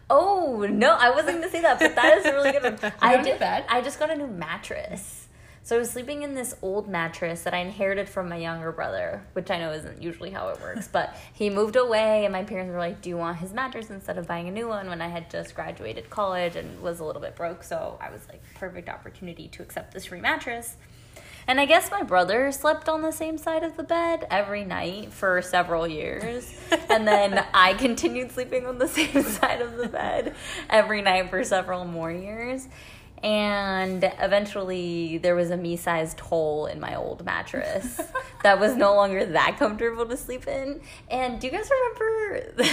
Oh 0.09 0.65
no, 0.69 0.91
I 0.99 1.11
wasn't 1.11 1.39
gonna 1.39 1.49
say 1.51 1.61
that, 1.61 1.79
but 1.79 1.95
that 1.95 2.17
is 2.19 2.25
a 2.25 2.33
really 2.33 2.51
good 2.51 2.63
one. 2.63 2.91
I 3.01 3.15
got 3.17 3.25
did. 3.25 3.39
bed? 3.39 3.65
I 3.69 3.81
just 3.81 3.99
got 3.99 4.09
a 4.11 4.15
new 4.15 4.27
mattress. 4.27 5.26
So 5.67 5.75
I 5.75 5.79
was 5.79 5.89
sleeping 5.89 6.23
in 6.23 6.33
this 6.33 6.55
old 6.61 6.87
mattress 6.87 7.43
that 7.43 7.53
I 7.53 7.57
inherited 7.57 8.07
from 8.07 8.29
my 8.29 8.37
younger 8.37 8.71
brother, 8.71 9.21
which 9.33 9.51
I 9.51 9.59
know 9.59 9.73
isn't 9.73 10.01
usually 10.01 10.29
how 10.29 10.47
it 10.47 10.61
works. 10.61 10.87
But 10.87 11.13
he 11.33 11.49
moved 11.49 11.75
away, 11.75 12.23
and 12.23 12.31
my 12.31 12.43
parents 12.43 12.71
were 12.71 12.79
like, 12.79 13.01
"Do 13.01 13.09
you 13.09 13.17
want 13.17 13.39
his 13.39 13.51
mattress 13.51 13.89
instead 13.89 14.17
of 14.17 14.27
buying 14.27 14.47
a 14.47 14.51
new 14.51 14.69
one?" 14.69 14.87
When 14.87 15.01
I 15.01 15.09
had 15.09 15.29
just 15.29 15.55
graduated 15.55 16.09
college 16.09 16.55
and 16.55 16.81
was 16.81 17.01
a 17.01 17.03
little 17.03 17.21
bit 17.21 17.35
broke, 17.35 17.63
so 17.63 17.99
I 17.99 18.09
was 18.09 18.25
like, 18.29 18.41
perfect 18.55 18.87
opportunity 18.87 19.49
to 19.49 19.61
accept 19.61 19.93
this 19.93 20.05
free 20.05 20.21
mattress. 20.21 20.77
And 21.49 21.59
I 21.59 21.65
guess 21.65 21.91
my 21.91 22.03
brother 22.03 22.49
slept 22.53 22.87
on 22.87 23.01
the 23.01 23.11
same 23.11 23.37
side 23.37 23.63
of 23.63 23.75
the 23.75 23.83
bed 23.83 24.25
every 24.29 24.63
night 24.63 25.11
for 25.11 25.41
several 25.41 25.85
years. 25.85 26.49
and 26.89 27.05
then 27.05 27.45
I 27.53 27.73
continued 27.73 28.31
sleeping 28.31 28.65
on 28.65 28.77
the 28.77 28.87
same 28.87 29.21
side 29.23 29.61
of 29.61 29.75
the 29.75 29.89
bed 29.89 30.33
every 30.69 31.01
night 31.01 31.29
for 31.29 31.43
several 31.43 31.83
more 31.83 32.11
years. 32.11 32.67
And 33.23 34.03
eventually, 34.19 35.17
there 35.17 35.35
was 35.35 35.49
a 35.49 35.57
me 35.57 35.75
sized 35.75 36.19
hole 36.19 36.67
in 36.67 36.79
my 36.79 36.95
old 36.95 37.25
mattress 37.25 38.01
that 38.43 38.59
was 38.59 38.75
no 38.75 38.95
longer 38.95 39.25
that 39.25 39.57
comfortable 39.57 40.05
to 40.05 40.17
sleep 40.17 40.47
in. 40.47 40.81
And 41.09 41.39
do 41.39 41.47
you 41.47 41.53
guys 41.53 41.69
remember? 41.69 42.63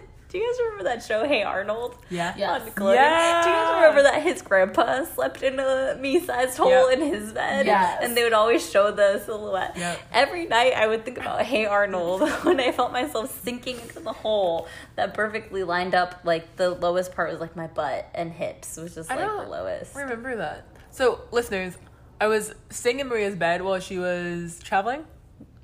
do 0.30 0.38
you 0.38 0.46
guys 0.48 0.58
remember 0.64 0.84
that 0.84 1.02
show, 1.04 1.26
Hey 1.26 1.42
Arnold? 1.42 1.96
Yeah. 2.08 2.32
Yeah. 2.36 2.52
on 2.52 2.60
Nickelodeon. 2.62 2.94
Yeah. 2.94 3.42
Do 3.44 3.50
you 3.50 3.56
guys 3.56 3.74
remember 3.74 4.02
that 4.04 4.22
his 4.22 4.42
grandpa 4.42 5.04
slept 5.04 5.42
in 5.42 5.58
a 5.58 5.96
me-sized 6.00 6.56
hole 6.56 6.70
Yeah. 6.70 6.92
in 6.94 7.02
his 7.14 7.32
bed? 7.32 7.66
Yes. 7.66 7.98
And 8.02 8.16
they 8.16 8.22
would 8.24 8.32
always 8.32 8.68
show 8.70 8.90
the 8.92 9.18
silhouette. 9.24 9.74
Yeah. 9.76 9.96
Every 10.12 10.46
night 10.46 10.72
I 10.76 10.86
would 10.86 11.04
think 11.04 11.18
about 11.18 11.42
Hey 11.42 11.66
Arnold 11.66 12.28
when 12.44 12.60
I 12.60 12.70
felt 12.72 12.92
myself 12.92 13.42
sinking 13.42 13.80
into 13.80 14.00
the 14.00 14.12
hole 14.12 14.68
that 14.96 15.14
perfectly 15.14 15.64
lined 15.64 15.94
up 15.94 16.20
like 16.24 16.56
the 16.56 16.70
lowest 16.70 17.12
part 17.14 17.30
was 17.32 17.40
like 17.40 17.56
my 17.56 17.66
butt 17.66 18.08
and 18.14 18.30
hips 18.32 18.76
was 18.76 18.94
just 18.94 19.10
I 19.10 19.16
like 19.16 19.24
don't 19.26 19.44
the 19.44 19.50
lowest. 19.50 19.96
I 19.96 20.02
remember 20.02 20.36
that. 20.36 20.64
So, 20.92 21.20
listeners, 21.32 21.76
I 22.20 22.26
was 22.28 22.54
staying 22.70 23.00
in 23.00 23.08
Maria's 23.08 23.34
bed 23.34 23.62
while 23.62 23.80
she 23.80 23.98
was 23.98 24.60
traveling, 24.62 25.04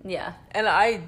Yeah. 0.04 0.32
and 0.52 0.66
I, 0.68 1.02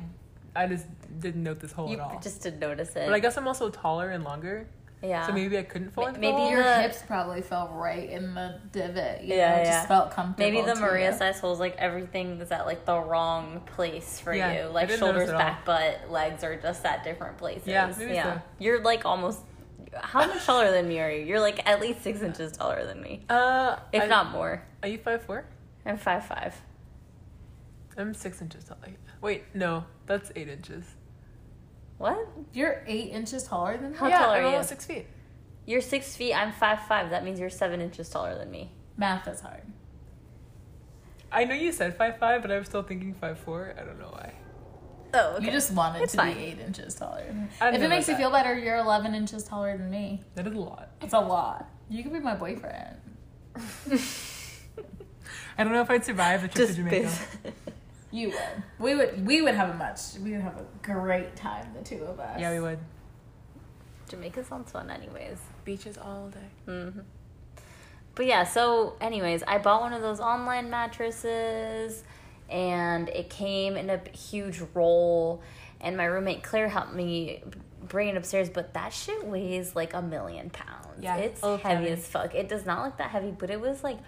I 0.55 0.66
just 0.66 0.85
didn't 1.20 1.42
note 1.42 1.61
this 1.61 1.72
hole 1.72 1.88
You 1.88 1.94
at 1.94 2.00
all. 2.00 2.20
just 2.20 2.42
didn't 2.42 2.61
notice 2.61 2.90
it. 2.96 3.07
but 3.07 3.12
I 3.14 3.18
guess 3.20 3.37
I'm 3.37 3.46
also 3.48 3.68
taller 3.70 4.11
and 4.11 4.24
longer, 4.24 4.66
yeah. 5.02 5.26
so 5.26 5.33
maybe 5.33 5.57
I 5.59 5.62
couldn't 5.62 5.90
fall 5.90 6.04
Ma- 6.04 6.09
into 6.09 6.20
maybe 6.20 6.33
the 6.33 6.38
hole. 6.38 6.50
Your 6.50 6.62
the- 6.62 6.83
hips 6.83 7.02
probably 7.07 7.42
fell 7.42 7.68
right 7.68 8.09
in 8.09 8.35
the 8.35 8.61
divot. 8.72 9.22
You 9.22 9.35
Yeah, 9.37 9.50
know, 9.57 9.62
it 9.62 9.64
yeah. 9.64 9.72
just 9.76 9.88
felt 9.88 10.11
comfortable. 10.11 10.50
Maybe 10.50 10.64
the 10.66 10.74
Maria 10.76 11.12
you. 11.12 11.16
size 11.18 11.38
holes, 11.40 11.61
like 11.61 11.76
everything 11.76 12.38
was 12.38 12.50
at 12.50 12.66
like 12.66 12.85
the 12.85 12.98
wrong 12.98 13.62
place 13.74 14.20
for 14.20 14.35
Yeah, 14.35 14.64
you. 14.66 14.70
Like 14.70 14.90
shoulders, 14.90 15.31
back, 15.31 15.64
butt, 15.64 16.11
legs 16.11 16.42
are 16.44 16.57
just 16.57 16.85
at 16.85 17.04
different 17.04 17.38
places. 17.38 17.66
Yeah, 17.68 17.92
maybe 17.98 18.14
so. 18.14 18.40
You're 18.59 18.83
like 18.83 19.04
almost. 19.04 19.40
How 20.02 20.26
much 20.26 20.44
taller 20.44 20.70
than 20.70 20.87
me 20.87 21.00
are 21.00 21.11
you? 21.11 21.24
You're 21.24 21.40
like 21.40 21.66
at 21.66 21.81
least 21.81 22.02
six 22.02 22.20
inches 22.20 22.52
taller 22.52 22.85
than 22.85 23.00
me, 23.00 23.24
Uh, 23.31 23.76
if 23.92 24.02
I- 24.02 24.07
not 24.07 24.31
more. 24.33 24.62
Are 24.83 24.88
you 24.88 24.98
five 24.98 25.22
four? 25.22 25.46
I'm 25.87 25.96
five 25.96 26.26
five. 26.26 26.61
I'm 27.96 28.14
six 28.14 28.40
inches 28.42 28.64
tall. 28.64 28.76
Wait, 29.20 29.44
no, 29.54 29.85
that's 30.07 30.31
eight 30.37 30.48
inches. 30.48 30.85
What? 31.98 32.28
You're 32.52 32.82
eight 32.87 33.11
inches 33.12 33.44
taller 33.44 33.76
than 33.76 33.92
me. 33.92 33.96
How 33.98 34.08
yeah, 34.08 34.18
tall 34.18 34.34
are 34.34 34.42
I'm 34.42 34.54
you? 34.54 34.62
six 34.62 34.87
feet. 34.87 35.06
You're 35.66 35.80
six 35.80 36.16
feet. 36.16 36.32
I'm 36.34 36.52
five 36.52 36.80
five. 36.87 37.11
That 37.11 37.24
means 37.24 37.38
you're 37.40 37.50
seven 37.50 37.80
inches 37.80 38.08
taller 38.08 38.37
than 38.38 38.50
me. 38.50 38.70
Math 38.96 39.26
is 39.28 39.40
hard. 39.40 39.62
I 41.30 41.44
know 41.44 41.54
you 41.54 41.72
said 41.72 41.96
five 41.96 42.18
five, 42.18 42.40
but 42.42 42.50
I'm 42.50 42.64
still 42.64 42.82
thinking 42.82 43.14
five 43.14 43.38
four. 43.38 43.74
I 43.78 43.84
don't 43.84 43.98
know 43.98 44.11
why. 44.12 44.32
Oh, 45.14 45.37
okay. 45.37 45.46
You 45.46 45.50
just 45.50 45.72
wanted 45.72 46.02
It's 46.02 46.12
to 46.12 46.18
fine. 46.18 46.34
be 46.37 46.42
eight 46.44 46.58
inches 46.61 46.94
taller. 46.94 47.24
I 47.61 47.68
If 47.70 47.74
it 47.76 47.78
know 47.80 47.88
makes 47.88 48.08
you 48.08 48.16
feel 48.16 48.30
better, 48.30 48.56
you're 48.58 48.76
11 48.76 49.14
inches 49.14 49.42
taller 49.42 49.74
than 49.76 49.90
me. 49.90 50.20
That 50.34 50.46
is 50.46 50.54
a 50.54 50.58
lot. 50.58 50.90
It's 51.00 51.14
a 51.14 51.18
lot. 51.20 51.66
You 51.88 52.02
could 52.02 52.12
be 52.12 52.20
my 52.20 52.34
boyfriend. 52.34 52.96
I 55.56 55.64
don't 55.64 55.72
know 55.72 55.80
if 55.80 55.90
I'd 55.90 56.04
survive 56.04 56.42
the 56.42 56.48
trip 56.48 56.66
just 56.68 56.76
to 56.78 56.84
Jamaica. 56.84 57.11
biz- 58.11 58.18
You 58.21 58.29
would. 58.31 58.62
We 58.79 58.94
would. 58.94 59.27
We 59.27 59.42
would 59.42 59.55
have 59.55 59.71
a 59.71 59.75
much. 59.75 60.01
We 60.23 60.33
would 60.33 60.40
have 60.42 60.57
a 60.59 60.64
great 60.83 61.37
time, 61.37 61.66
the 61.75 61.83
two 61.83 62.03
of 62.05 62.18
us. 62.21 62.38
Yeah, 62.40 62.53
we 62.53 62.61
would. 62.61 62.79
Jamaica 64.09 64.44
sounds 64.44 64.73
fun, 64.73 64.90
anyways. 64.90 65.38
Beaches 65.64 65.99
all 65.99 66.29
day. 66.31 66.49
hmm 66.73 67.01
But 68.14 68.27
yeah, 68.27 68.44
so 68.44 68.94
anyways, 69.01 69.42
I 69.47 69.59
bought 69.59 69.83
one 69.83 69.92
of 69.92 70.01
those 70.03 70.18
online 70.21 70.71
mattresses 70.71 72.03
and 72.49 73.09
it 73.11 73.29
came 73.29 73.77
in 73.77 73.90
a 73.90 74.01
huge 74.16 74.62
roll 74.73 75.42
and 75.81 75.97
my 75.97 76.07
roommate 76.07 76.42
Claire 76.42 76.68
helped 76.68 76.94
me 76.94 77.42
bring 77.87 78.09
it 78.09 78.16
upstairs, 78.16 78.49
but 78.49 78.73
that 78.75 78.92
shit 78.92 79.25
weighs 79.27 79.77
like 79.77 79.92
a 79.94 80.01
million 80.03 80.49
pounds. 80.51 81.01
Yeah, 81.01 81.16
it's 81.16 81.40
heavy 81.42 81.62
heavy. 81.62 81.88
as 81.90 82.07
fuck. 82.07 82.35
It 82.35 82.49
does 82.49 82.64
not 82.66 82.85
look 82.85 82.97
that 82.97 83.11
heavy, 83.11 83.31
but 83.31 83.51
it 83.51 83.61
was 83.61 83.85
like 83.85 83.99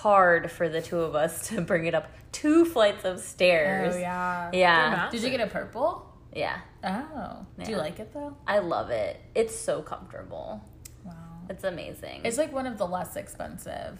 hard 0.00 0.50
for 0.50 0.68
the 0.68 0.82
two 0.82 1.00
of 1.00 1.14
us 1.14 1.48
to 1.48 1.60
bring 1.60 1.84
it 1.86 1.94
up 1.94 2.08
two 2.32 2.64
flights 2.64 3.04
of 3.04 3.20
stairs. 3.20 3.94
Oh 3.94 3.98
yeah. 3.98 4.50
Yeah. 4.52 5.08
Did 5.10 5.22
you 5.22 5.30
get 5.30 5.40
a 5.40 5.46
purple? 5.46 6.06
Yeah. 6.34 6.58
Oh. 6.84 7.44
Do 7.62 7.70
you 7.70 7.76
like 7.76 7.98
it 8.00 8.12
though? 8.14 8.36
I 8.46 8.58
love 8.60 8.90
it. 8.90 9.20
It's 9.34 9.54
so 9.58 9.82
comfortable. 9.82 10.62
Wow. 11.04 11.12
It's 11.48 11.64
amazing. 11.64 12.22
It's 12.24 12.38
like 12.38 12.52
one 12.52 12.66
of 12.66 12.78
the 12.78 12.86
less 12.86 13.16
expensive 13.16 13.98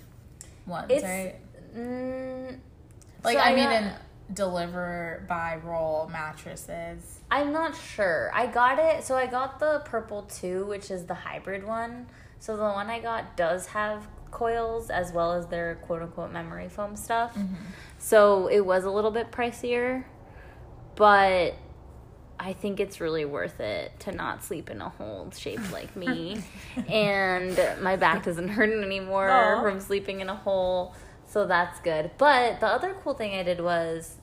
ones, 0.66 0.90
It's- 0.90 1.02
right? 1.02 1.36
mm, 1.76 2.58
Like 3.24 3.36
so 3.38 3.42
I 3.42 3.54
mean, 3.54 3.64
got- 3.64 3.82
in 3.82 3.92
deliver 4.32 5.24
by 5.28 5.56
roll 5.64 6.08
mattresses. 6.08 7.18
I'm 7.32 7.52
not 7.52 7.74
sure. 7.76 8.30
I 8.32 8.46
got 8.46 8.78
it. 8.78 9.02
So 9.04 9.16
I 9.16 9.26
got 9.26 9.58
the 9.58 9.82
purple 9.84 10.22
two, 10.22 10.64
which 10.66 10.90
is 10.90 11.06
the 11.06 11.14
hybrid 11.14 11.66
one. 11.66 12.06
So 12.38 12.56
the 12.56 12.62
one 12.62 12.88
I 12.88 13.00
got 13.00 13.36
does 13.36 13.66
have 13.66 14.06
coils 14.30 14.90
as 14.90 15.12
well 15.12 15.32
as 15.32 15.46
their 15.46 15.76
quote 15.86 16.02
unquote 16.02 16.32
memory 16.32 16.68
foam 16.68 16.96
stuff. 16.96 17.34
Mm-hmm. 17.34 17.54
So 17.98 18.48
it 18.48 18.60
was 18.60 18.84
a 18.84 18.90
little 18.90 19.10
bit 19.10 19.30
pricier, 19.30 20.04
but 20.96 21.54
I 22.38 22.54
think 22.54 22.80
it's 22.80 23.00
really 23.00 23.26
worth 23.26 23.60
it 23.60 24.00
to 24.00 24.12
not 24.12 24.42
sleep 24.42 24.70
in 24.70 24.80
a 24.80 24.88
hole 24.88 25.30
shaped 25.36 25.70
like 25.72 25.94
me. 25.94 26.42
and 26.88 27.58
my 27.80 27.96
back 27.96 28.24
doesn't 28.24 28.48
hurt 28.48 28.70
anymore 28.70 29.28
Aw. 29.28 29.62
from 29.62 29.80
sleeping 29.80 30.20
in 30.20 30.28
a 30.28 30.36
hole. 30.36 30.94
So 31.26 31.46
that's 31.46 31.78
good. 31.80 32.10
But 32.18 32.60
the 32.60 32.66
other 32.66 32.96
cool 33.04 33.14
thing 33.14 33.34
I 33.34 33.42
did 33.42 33.60
was 33.60 34.16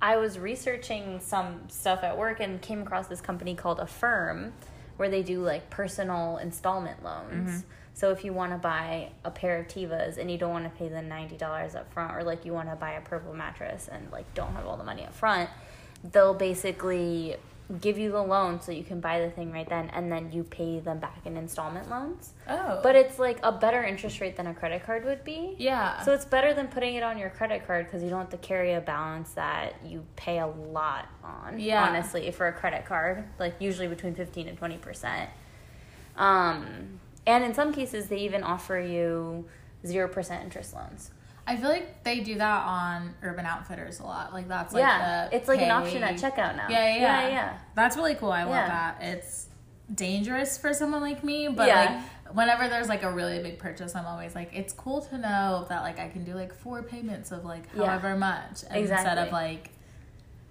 I 0.00 0.16
was 0.18 0.38
researching 0.38 1.20
some 1.20 1.68
stuff 1.68 2.04
at 2.04 2.16
work 2.16 2.38
and 2.38 2.60
came 2.62 2.82
across 2.82 3.08
this 3.08 3.20
company 3.20 3.54
called 3.54 3.80
Affirm 3.80 4.52
where 4.98 5.08
they 5.08 5.22
do 5.22 5.42
like 5.42 5.70
personal 5.70 6.36
installment 6.38 7.02
loans. 7.02 7.50
Mm-hmm. 7.50 7.68
So 7.94 8.10
if 8.12 8.24
you 8.24 8.32
want 8.32 8.52
to 8.52 8.58
buy 8.58 9.10
a 9.24 9.30
pair 9.30 9.58
of 9.58 9.66
Tevas 9.66 10.18
and 10.18 10.30
you 10.30 10.38
don't 10.38 10.52
want 10.52 10.64
to 10.64 10.70
pay 10.70 10.88
the 10.88 10.96
$90 10.96 11.74
up 11.74 11.92
front 11.92 12.16
or 12.16 12.22
like 12.22 12.44
you 12.44 12.52
want 12.52 12.68
to 12.68 12.76
buy 12.76 12.92
a 12.92 13.00
purple 13.00 13.34
mattress 13.34 13.88
and 13.90 14.10
like 14.12 14.32
don't 14.34 14.52
have 14.52 14.66
all 14.66 14.76
the 14.76 14.84
money 14.84 15.04
up 15.04 15.14
front, 15.14 15.50
they'll 16.12 16.34
basically 16.34 17.36
give 17.82 17.98
you 17.98 18.10
the 18.10 18.22
loan 18.22 18.60
so 18.62 18.72
you 18.72 18.82
can 18.82 18.98
buy 18.98 19.20
the 19.20 19.30
thing 19.30 19.52
right 19.52 19.68
then 19.68 19.90
and 19.90 20.10
then 20.10 20.32
you 20.32 20.42
pay 20.42 20.80
them 20.80 20.98
back 20.98 21.20
in 21.26 21.36
installment 21.36 21.90
loans. 21.90 22.32
Oh. 22.48 22.80
But 22.82 22.96
it's 22.96 23.18
like 23.18 23.38
a 23.42 23.52
better 23.52 23.84
interest 23.84 24.20
rate 24.22 24.36
than 24.36 24.46
a 24.46 24.54
credit 24.54 24.84
card 24.84 25.04
would 25.04 25.22
be. 25.22 25.54
yeah. 25.58 26.00
So 26.02 26.14
it's 26.14 26.24
better 26.24 26.54
than 26.54 26.68
putting 26.68 26.94
it 26.94 27.02
on 27.02 27.18
your 27.18 27.28
credit 27.28 27.66
card 27.66 27.86
because 27.86 28.02
you 28.02 28.08
don't 28.08 28.20
have 28.20 28.30
to 28.30 28.38
carry 28.38 28.72
a 28.72 28.80
balance 28.80 29.32
that 29.32 29.74
you 29.84 30.04
pay 30.16 30.38
a 30.38 30.46
lot 30.46 31.08
on. 31.22 31.58
Yeah. 31.58 31.84
Honestly, 31.86 32.30
for 32.30 32.46
a 32.48 32.52
credit 32.52 32.86
card, 32.86 33.24
like 33.38 33.54
usually 33.60 33.88
between 33.88 34.14
fifteen 34.14 34.48
and 34.48 34.56
twenty 34.56 34.78
percent. 34.78 35.28
Um, 36.16 37.00
and 37.26 37.44
in 37.44 37.52
some 37.54 37.72
cases, 37.74 38.08
they 38.08 38.18
even 38.18 38.42
offer 38.42 38.78
you 38.78 39.44
zero 39.86 40.08
percent 40.08 40.42
interest 40.42 40.74
loans. 40.74 41.10
I 41.48 41.56
feel 41.56 41.70
like 41.70 42.04
they 42.04 42.20
do 42.20 42.34
that 42.36 42.64
on 42.66 43.14
Urban 43.22 43.46
Outfitters 43.46 44.00
a 44.00 44.04
lot. 44.04 44.34
Like 44.34 44.48
that's 44.48 44.74
like 44.74 44.82
yeah, 44.82 45.28
the 45.30 45.36
it's 45.36 45.48
like 45.48 45.60
an 45.62 45.70
option 45.70 46.02
at 46.02 46.16
checkout 46.16 46.56
now. 46.56 46.66
Yeah, 46.68 46.84
yeah, 46.86 46.94
yeah. 46.94 47.00
yeah. 47.00 47.28
yeah. 47.28 47.58
That's 47.74 47.96
really 47.96 48.14
cool. 48.14 48.30
I 48.30 48.44
love 48.44 48.68
that. 48.68 48.98
It's 49.00 49.46
dangerous 49.94 50.58
for 50.58 50.74
someone 50.74 51.00
like 51.00 51.24
me, 51.24 51.48
but 51.48 51.66
Yeah. 51.66 52.02
like 52.26 52.36
whenever 52.36 52.68
there's 52.68 52.88
like 52.88 53.02
a 53.02 53.10
really 53.10 53.42
big 53.42 53.58
purchase, 53.58 53.96
I'm 53.96 54.04
always 54.04 54.34
like, 54.34 54.50
it's 54.52 54.74
cool 54.74 55.00
to 55.00 55.16
know 55.16 55.64
that 55.70 55.82
like 55.82 55.98
I 55.98 56.08
can 56.08 56.24
do 56.24 56.34
like 56.34 56.54
four 56.54 56.82
payments 56.82 57.32
of 57.32 57.46
like 57.46 57.64
Yeah. 57.74 57.86
however 57.86 58.14
much 58.14 58.64
and 58.68 58.76
instead 58.76 59.16
of 59.16 59.32
like 59.32 59.70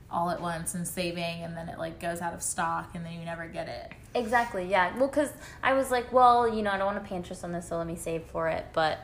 all 0.09 0.29
at 0.31 0.41
once 0.41 0.73
and 0.73 0.87
saving 0.87 1.43
and 1.43 1.55
then 1.55 1.69
it 1.69 1.77
like 1.77 1.99
goes 1.99 2.21
out 2.21 2.33
of 2.33 2.41
stock 2.41 2.95
and 2.95 3.05
then 3.05 3.13
you 3.13 3.25
never 3.25 3.45
get 3.47 3.67
it. 3.67 3.91
Exactly, 4.15 4.65
yeah. 4.65 4.97
Well, 4.97 5.09
because 5.09 5.29
I 5.61 5.73
was 5.73 5.91
like, 5.91 6.11
well, 6.11 6.47
you 6.51 6.63
know, 6.63 6.71
I 6.71 6.77
don't 6.77 6.87
want 6.87 7.03
to 7.03 7.07
pay 7.07 7.15
interest 7.15 7.43
on 7.43 7.51
this, 7.51 7.67
so 7.67 7.77
let 7.77 7.85
me 7.85 7.95
save 7.95 8.23
for 8.23 8.47
it. 8.47 8.65
But 8.73 8.99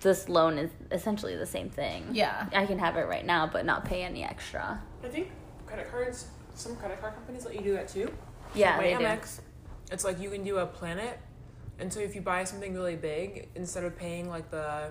this 0.00 0.28
loan 0.28 0.58
is 0.58 0.70
essentially 0.90 1.36
the 1.36 1.46
same 1.46 1.70
thing. 1.70 2.08
Yeah. 2.12 2.46
I 2.54 2.66
can 2.66 2.78
have 2.78 2.96
it 2.96 3.06
right 3.06 3.24
now, 3.24 3.46
but 3.46 3.64
not 3.64 3.84
pay 3.84 4.02
any 4.02 4.24
extra. 4.24 4.80
I 5.02 5.08
think 5.08 5.30
credit 5.66 5.90
cards, 5.90 6.26
some 6.54 6.76
credit 6.76 7.00
card 7.00 7.14
companies 7.14 7.44
let 7.44 7.54
you 7.54 7.62
do 7.62 7.72
that 7.74 7.88
too. 7.88 8.12
Yeah, 8.54 8.76
My 8.76 8.82
they 8.82 8.96
do. 8.96 9.18
It's 9.90 10.04
like 10.04 10.20
you 10.20 10.30
can 10.30 10.42
do 10.44 10.58
a 10.58 10.66
planet, 10.66 11.18
and 11.78 11.92
so 11.92 12.00
if 12.00 12.14
you 12.14 12.20
buy 12.20 12.44
something 12.44 12.74
really 12.74 12.96
big, 12.96 13.48
instead 13.54 13.84
of 13.84 13.96
paying 13.96 14.28
like 14.28 14.50
the 14.50 14.90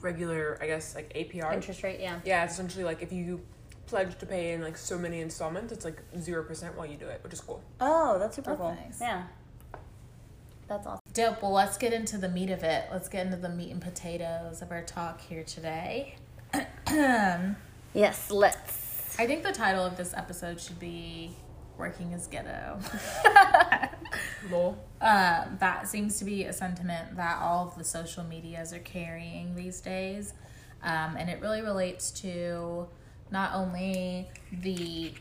regular, 0.00 0.58
I 0.60 0.66
guess 0.66 0.94
like 0.94 1.12
APR, 1.14 1.52
Interest 1.54 1.82
rate, 1.82 2.00
yeah. 2.00 2.20
yeah, 2.24 2.44
it's 2.44 2.54
essentially 2.54 2.84
like 2.84 3.02
if 3.02 3.12
you 3.12 3.40
pledge 3.86 4.16
to 4.18 4.26
pay 4.26 4.52
in 4.52 4.62
like 4.62 4.76
so 4.76 4.98
many 4.98 5.20
installments, 5.20 5.72
it's 5.72 5.84
like 5.84 6.02
zero 6.18 6.44
percent 6.44 6.76
while 6.76 6.86
you 6.86 6.96
do 6.96 7.06
it, 7.06 7.20
which 7.24 7.32
is 7.32 7.40
cool. 7.40 7.62
Oh, 7.80 8.18
that's 8.18 8.36
super 8.36 8.50
That's 8.50 8.60
cool. 8.60 8.74
nice. 8.74 9.00
Yeah. 9.00 9.24
That's 10.68 10.86
awesome. 10.86 11.00
Dope. 11.12 11.42
Well, 11.42 11.52
let's 11.52 11.76
get 11.76 11.92
into 11.92 12.18
the 12.18 12.28
meat 12.28 12.50
of 12.50 12.62
it. 12.62 12.86
Let's 12.90 13.08
get 13.08 13.26
into 13.26 13.36
the 13.38 13.48
meat 13.48 13.70
and 13.70 13.80
potatoes 13.80 14.62
of 14.62 14.70
our 14.70 14.82
talk 14.82 15.20
here 15.20 15.44
today. 15.44 16.16
Yes, 17.94 18.28
let's. 18.28 19.16
I 19.20 19.26
think 19.28 19.44
the 19.44 19.52
title 19.52 19.86
of 19.86 19.96
this 19.96 20.12
episode 20.14 20.60
should 20.60 20.80
be 20.80 21.30
Working 21.78 22.12
as 22.12 22.26
Ghetto. 22.26 22.80
Lol. 24.50 24.76
um, 25.00 25.56
that 25.60 25.86
seems 25.86 26.18
to 26.18 26.24
be 26.24 26.42
a 26.42 26.52
sentiment 26.52 27.16
that 27.16 27.40
all 27.40 27.68
of 27.68 27.78
the 27.78 27.84
social 27.84 28.24
medias 28.24 28.72
are 28.72 28.80
carrying 28.80 29.54
these 29.54 29.80
days. 29.80 30.34
Um, 30.82 31.16
and 31.16 31.30
it 31.30 31.40
really 31.40 31.62
relates 31.62 32.10
to 32.22 32.88
not 33.30 33.54
only 33.54 34.28
the 34.50 35.12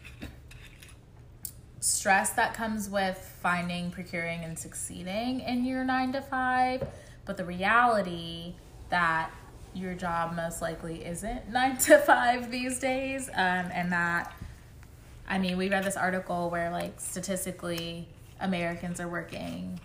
stress 1.84 2.30
that 2.32 2.54
comes 2.54 2.90
with 2.90 3.18
finding, 3.42 3.92
procuring, 3.92 4.44
and 4.44 4.58
succeeding 4.58 5.42
in 5.42 5.66
your 5.66 5.84
nine 5.84 6.14
to 6.14 6.22
five, 6.22 6.88
but 7.26 7.36
the 7.38 7.44
reality 7.46 8.54
that 8.90 9.30
your 9.76 9.94
job 9.94 10.34
most 10.36 10.62
likely 10.62 11.04
isn't 11.04 11.50
nine 11.52 11.78
to 11.78 11.98
five 12.00 12.50
these 12.52 12.80
days. 12.80 13.28
Um, 13.30 13.36
and 13.74 13.92
that, 13.92 14.34
I 15.28 15.40
mean, 15.40 15.58
we 15.58 15.70
read 15.70 15.84
this 15.84 15.98
article 15.98 16.50
where, 16.50 16.70
like, 16.72 17.00
statistically, 17.02 18.08
Americans 18.40 19.00
are 19.00 19.08
working 19.10 19.80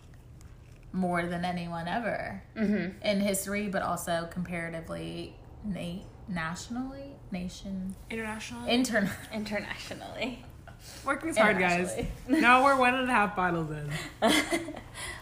more 0.92 1.26
than 1.26 1.44
anyone 1.44 1.88
ever 1.88 2.42
Mm-hmm. 2.56 3.02
in 3.06 3.20
history, 3.20 3.68
but 3.68 3.82
also 3.82 4.28
comparatively 4.30 5.34
na- 5.64 6.02
nationally, 6.28 7.16
nation, 7.32 7.94
International. 8.11 8.66
intern. 8.68 9.11
Internationally. 9.32 10.44
Working's 11.05 11.37
hard, 11.37 11.59
guys. 11.59 11.93
Internationally. 11.93 12.11
now 12.41 12.64
we're 12.64 12.77
one 12.77 12.95
and 12.95 13.09
a 13.09 13.12
half 13.12 13.35
bottles 13.37 13.71
in. 13.71 13.91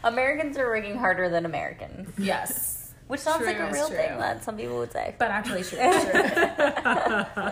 Americans 0.04 0.56
are 0.58 0.66
working 0.66 0.96
harder 0.96 1.28
than 1.28 1.44
Americans. 1.46 2.10
yes, 2.18 2.92
Which 3.08 3.20
sounds 3.20 3.38
True 3.38 3.46
like 3.46 3.58
a 3.58 3.70
real 3.72 3.88
true. 3.88 3.96
thing 3.96 4.18
that 4.18 4.42
some 4.44 4.56
people 4.56 4.78
would 4.78 4.92
say. 4.92 5.14
but 5.18 5.30
actually, 5.30 5.62
true. 5.64 5.78
true. 5.78 7.50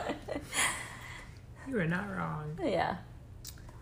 You 1.68 1.78
are 1.80 1.86
not 1.86 2.08
wrong. 2.10 2.58
Yeah. 2.62 2.96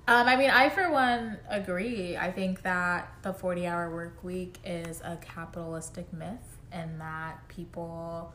Um, 0.09 0.27
I 0.29 0.37
mean, 0.37 0.51
I 0.51 0.69
for 0.69 0.91
one 0.91 1.39
agree. 1.49 2.17
I 2.17 2.31
think 2.33 2.63
that 2.63 3.13
the 3.23 3.33
forty-hour 3.33 3.91
work 3.95 4.23
week 4.25 4.59
is 4.65 5.01
a 5.03 5.17
capitalistic 5.17 6.13
myth, 6.13 6.59
and 6.73 7.01
that 7.01 7.47
people 7.49 8.35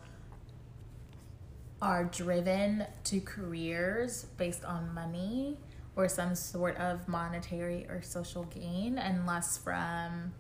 are 1.82 2.06
driven 2.06 2.86
to 3.04 3.20
careers 3.22 4.26
based 4.38 4.64
on 4.66 4.94
money 4.94 5.58
or 5.98 6.08
some 6.08 6.36
sort 6.36 6.78
of 6.78 7.08
monetary 7.08 7.86
or 7.90 8.02
social 8.02 8.44
gain, 8.46 8.98
and 8.98 9.26
less 9.26 9.58
from 9.58 10.32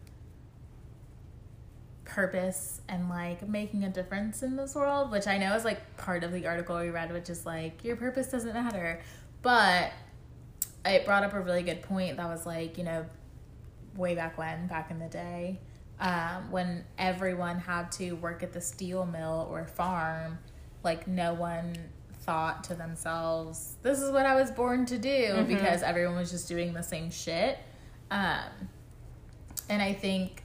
purpose 2.06 2.80
and 2.88 3.10
like 3.10 3.48
making 3.48 3.84
a 3.84 3.89
difference 3.89 4.41
in 4.41 4.56
this 4.56 4.76
world, 4.76 5.12
which 5.12 5.28
I 5.28 5.38
know 5.38 5.54
is 5.56 5.65
like 5.65 5.98
part 5.98 6.24
of 6.24 6.32
the 6.32 6.48
article 6.48 6.78
we 6.78 6.89
read, 6.89 7.12
which 7.12 7.30
is 7.30 7.46
like 7.46 7.84
your 7.84 7.98
purpose 7.98 8.28
doesn't 8.28 8.54
matter. 8.54 9.02
But 9.41 9.91
it 10.86 11.06
brought 11.06 11.24
up 11.24 11.34
a 11.34 11.41
really 11.41 11.63
good 11.63 11.82
point 11.82 12.17
that 12.17 12.28
was 12.28 12.46
like, 12.46 12.78
you 12.78 12.84
know, 12.84 13.06
way 13.96 14.15
back 14.15 14.38
when, 14.38 14.67
back 14.67 14.89
in 14.89 15.00
the 15.00 15.10
day, 15.10 15.60
um, 16.00 16.52
when 16.52 16.86
everyone 16.98 17.60
had 17.60 17.91
to 17.93 18.13
work 18.13 18.41
at 18.43 18.54
the 18.54 18.62
steel 18.62 19.06
mill 19.06 19.48
or 19.52 19.65
farm, 19.65 20.39
like 20.84 21.08
no 21.08 21.34
one 21.34 21.76
thought 22.28 22.66
to 22.66 22.76
themselves, 22.76 23.78
this 23.82 24.00
is 24.00 24.12
what 24.12 24.26
I 24.26 24.36
was 24.36 24.52
born 24.52 24.86
to 24.88 24.98
do 25.00 25.46
because 25.48 25.82
everyone 25.82 26.18
was 26.18 26.30
just 26.30 26.48
doing 26.48 26.74
the 26.74 26.84
same 26.84 27.10
shit. 27.10 27.58
Um, 28.12 28.70
and 29.70 29.82
I 29.82 29.94
think 29.94 30.44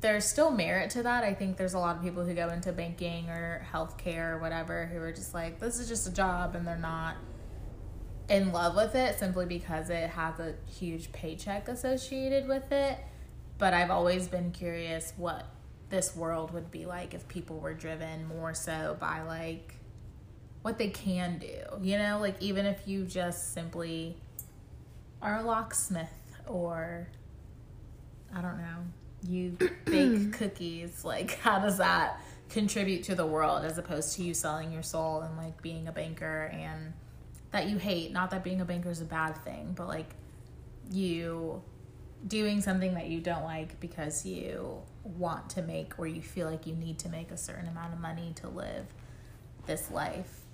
there's 0.00 0.24
still 0.24 0.50
merit 0.50 0.90
to 0.90 1.04
that. 1.04 1.22
I 1.22 1.34
think 1.34 1.56
there's 1.56 1.74
a 1.74 1.78
lot 1.78 1.96
of 1.96 2.02
people 2.02 2.24
who 2.24 2.34
go 2.34 2.48
into 2.48 2.72
banking 2.72 3.30
or 3.30 3.64
healthcare 3.72 4.34
or 4.34 4.38
whatever 4.38 4.86
who 4.86 4.98
are 4.98 5.12
just 5.12 5.32
like, 5.34 5.60
this 5.60 5.78
is 5.78 5.88
just 5.88 6.08
a 6.08 6.12
job 6.12 6.56
and 6.56 6.66
they're 6.66 6.76
not 6.76 7.14
in 8.28 8.52
love 8.52 8.74
with 8.74 8.96
it 8.96 9.18
simply 9.18 9.46
because 9.46 9.90
it 9.90 10.10
has 10.10 10.38
a 10.40 10.54
huge 10.66 11.12
paycheck 11.12 11.68
associated 11.68 12.48
with 12.48 12.72
it. 12.72 12.98
But 13.56 13.72
I've 13.72 13.90
always 13.90 14.26
been 14.26 14.50
curious 14.50 15.12
what 15.16 15.46
this 15.90 16.14
world 16.14 16.52
would 16.52 16.72
be 16.72 16.86
like 16.86 17.14
if 17.14 17.26
people 17.28 17.60
were 17.60 17.74
driven 17.74 18.26
more 18.26 18.52
so 18.52 18.96
by 19.00 19.22
like 19.22 19.77
what 20.68 20.76
they 20.76 20.88
can 20.88 21.38
do. 21.38 21.56
You 21.80 21.96
know, 21.96 22.18
like 22.20 22.36
even 22.40 22.66
if 22.66 22.86
you 22.86 23.06
just 23.06 23.54
simply 23.54 24.18
are 25.22 25.38
a 25.38 25.42
locksmith 25.42 26.12
or 26.46 27.08
I 28.34 28.42
don't 28.42 28.58
know, 28.58 28.76
you 29.26 29.56
bake 29.86 30.34
cookies, 30.34 31.06
like 31.06 31.38
how 31.40 31.58
does 31.58 31.78
that 31.78 32.20
contribute 32.50 33.04
to 33.04 33.14
the 33.14 33.24
world 33.24 33.64
as 33.64 33.78
opposed 33.78 34.14
to 34.16 34.22
you 34.22 34.34
selling 34.34 34.70
your 34.70 34.82
soul 34.82 35.22
and 35.22 35.38
like 35.38 35.62
being 35.62 35.88
a 35.88 35.92
banker 35.92 36.50
and 36.52 36.92
that 37.50 37.70
you 37.70 37.78
hate, 37.78 38.12
not 38.12 38.30
that 38.30 38.44
being 38.44 38.60
a 38.60 38.64
banker 38.66 38.90
is 38.90 39.00
a 39.00 39.06
bad 39.06 39.42
thing, 39.44 39.72
but 39.74 39.88
like 39.88 40.10
you 40.90 41.62
doing 42.26 42.60
something 42.60 42.92
that 42.92 43.06
you 43.06 43.22
don't 43.22 43.44
like 43.44 43.80
because 43.80 44.26
you 44.26 44.82
want 45.02 45.48
to 45.48 45.62
make 45.62 45.98
or 45.98 46.06
you 46.06 46.20
feel 46.20 46.50
like 46.50 46.66
you 46.66 46.74
need 46.74 46.98
to 46.98 47.08
make 47.08 47.30
a 47.30 47.38
certain 47.38 47.68
amount 47.68 47.94
of 47.94 48.00
money 48.00 48.34
to 48.34 48.48
live 48.48 48.84
this 49.64 49.90
life 49.90 50.44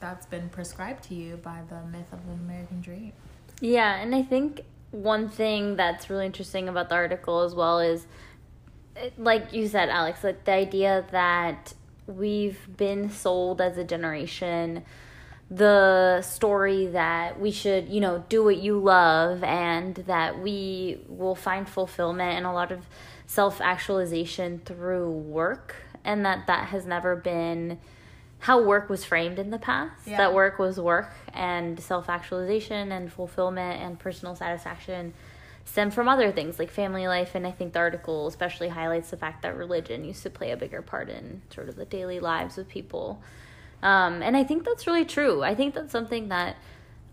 that's 0.00 0.26
been 0.26 0.48
prescribed 0.48 1.04
to 1.04 1.14
you 1.14 1.36
by 1.36 1.62
the 1.68 1.82
myth 1.86 2.12
of 2.12 2.20
an 2.28 2.40
American 2.44 2.80
dream. 2.80 3.12
Yeah, 3.60 3.96
and 3.96 4.14
I 4.14 4.22
think 4.22 4.62
one 4.90 5.28
thing 5.28 5.76
that's 5.76 6.10
really 6.10 6.26
interesting 6.26 6.68
about 6.68 6.88
the 6.88 6.94
article 6.94 7.40
as 7.40 7.54
well 7.54 7.80
is 7.80 8.06
like 9.18 9.52
you 9.52 9.68
said, 9.68 9.88
Alex, 9.88 10.24
like 10.24 10.44
the 10.44 10.52
idea 10.52 11.04
that 11.10 11.74
we've 12.06 12.60
been 12.76 13.10
sold 13.10 13.60
as 13.60 13.76
a 13.76 13.84
generation 13.84 14.84
the 15.50 16.20
story 16.22 16.86
that 16.86 17.38
we 17.38 17.50
should, 17.50 17.88
you 17.88 18.00
know, 18.00 18.24
do 18.28 18.42
what 18.42 18.56
you 18.56 18.78
love 18.78 19.44
and 19.44 19.94
that 20.06 20.40
we 20.40 20.98
will 21.08 21.36
find 21.36 21.68
fulfillment 21.68 22.36
and 22.36 22.46
a 22.46 22.52
lot 22.52 22.72
of 22.72 22.86
self 23.26 23.60
actualization 23.60 24.60
through 24.64 25.10
work, 25.10 25.76
and 26.04 26.24
that 26.24 26.46
that 26.46 26.68
has 26.68 26.84
never 26.84 27.14
been 27.14 27.78
how 28.40 28.62
work 28.62 28.88
was 28.88 29.04
framed 29.04 29.38
in 29.38 29.50
the 29.50 29.58
past. 29.58 30.06
Yeah. 30.06 30.18
That 30.18 30.34
work 30.34 30.58
was 30.58 30.78
work 30.78 31.12
and 31.32 31.80
self 31.80 32.08
actualization 32.08 32.92
and 32.92 33.12
fulfillment 33.12 33.82
and 33.82 33.98
personal 33.98 34.36
satisfaction 34.36 35.14
stem 35.66 35.90
from 35.90 36.08
other 36.08 36.30
things 36.30 36.58
like 36.58 36.70
family 36.70 37.06
life 37.06 37.34
and 37.34 37.46
i 37.46 37.50
think 37.50 37.72
the 37.72 37.78
article 37.78 38.28
especially 38.28 38.68
highlights 38.68 39.10
the 39.10 39.16
fact 39.16 39.42
that 39.42 39.56
religion 39.56 40.04
used 40.04 40.22
to 40.22 40.30
play 40.30 40.52
a 40.52 40.56
bigger 40.56 40.80
part 40.80 41.10
in 41.10 41.42
sort 41.50 41.68
of 41.68 41.76
the 41.76 41.84
daily 41.84 42.20
lives 42.20 42.56
of 42.56 42.68
people 42.68 43.20
um, 43.82 44.22
and 44.22 44.36
i 44.36 44.44
think 44.44 44.64
that's 44.64 44.86
really 44.86 45.04
true 45.04 45.42
i 45.42 45.54
think 45.54 45.74
that's 45.74 45.92
something 45.92 46.28
that 46.28 46.56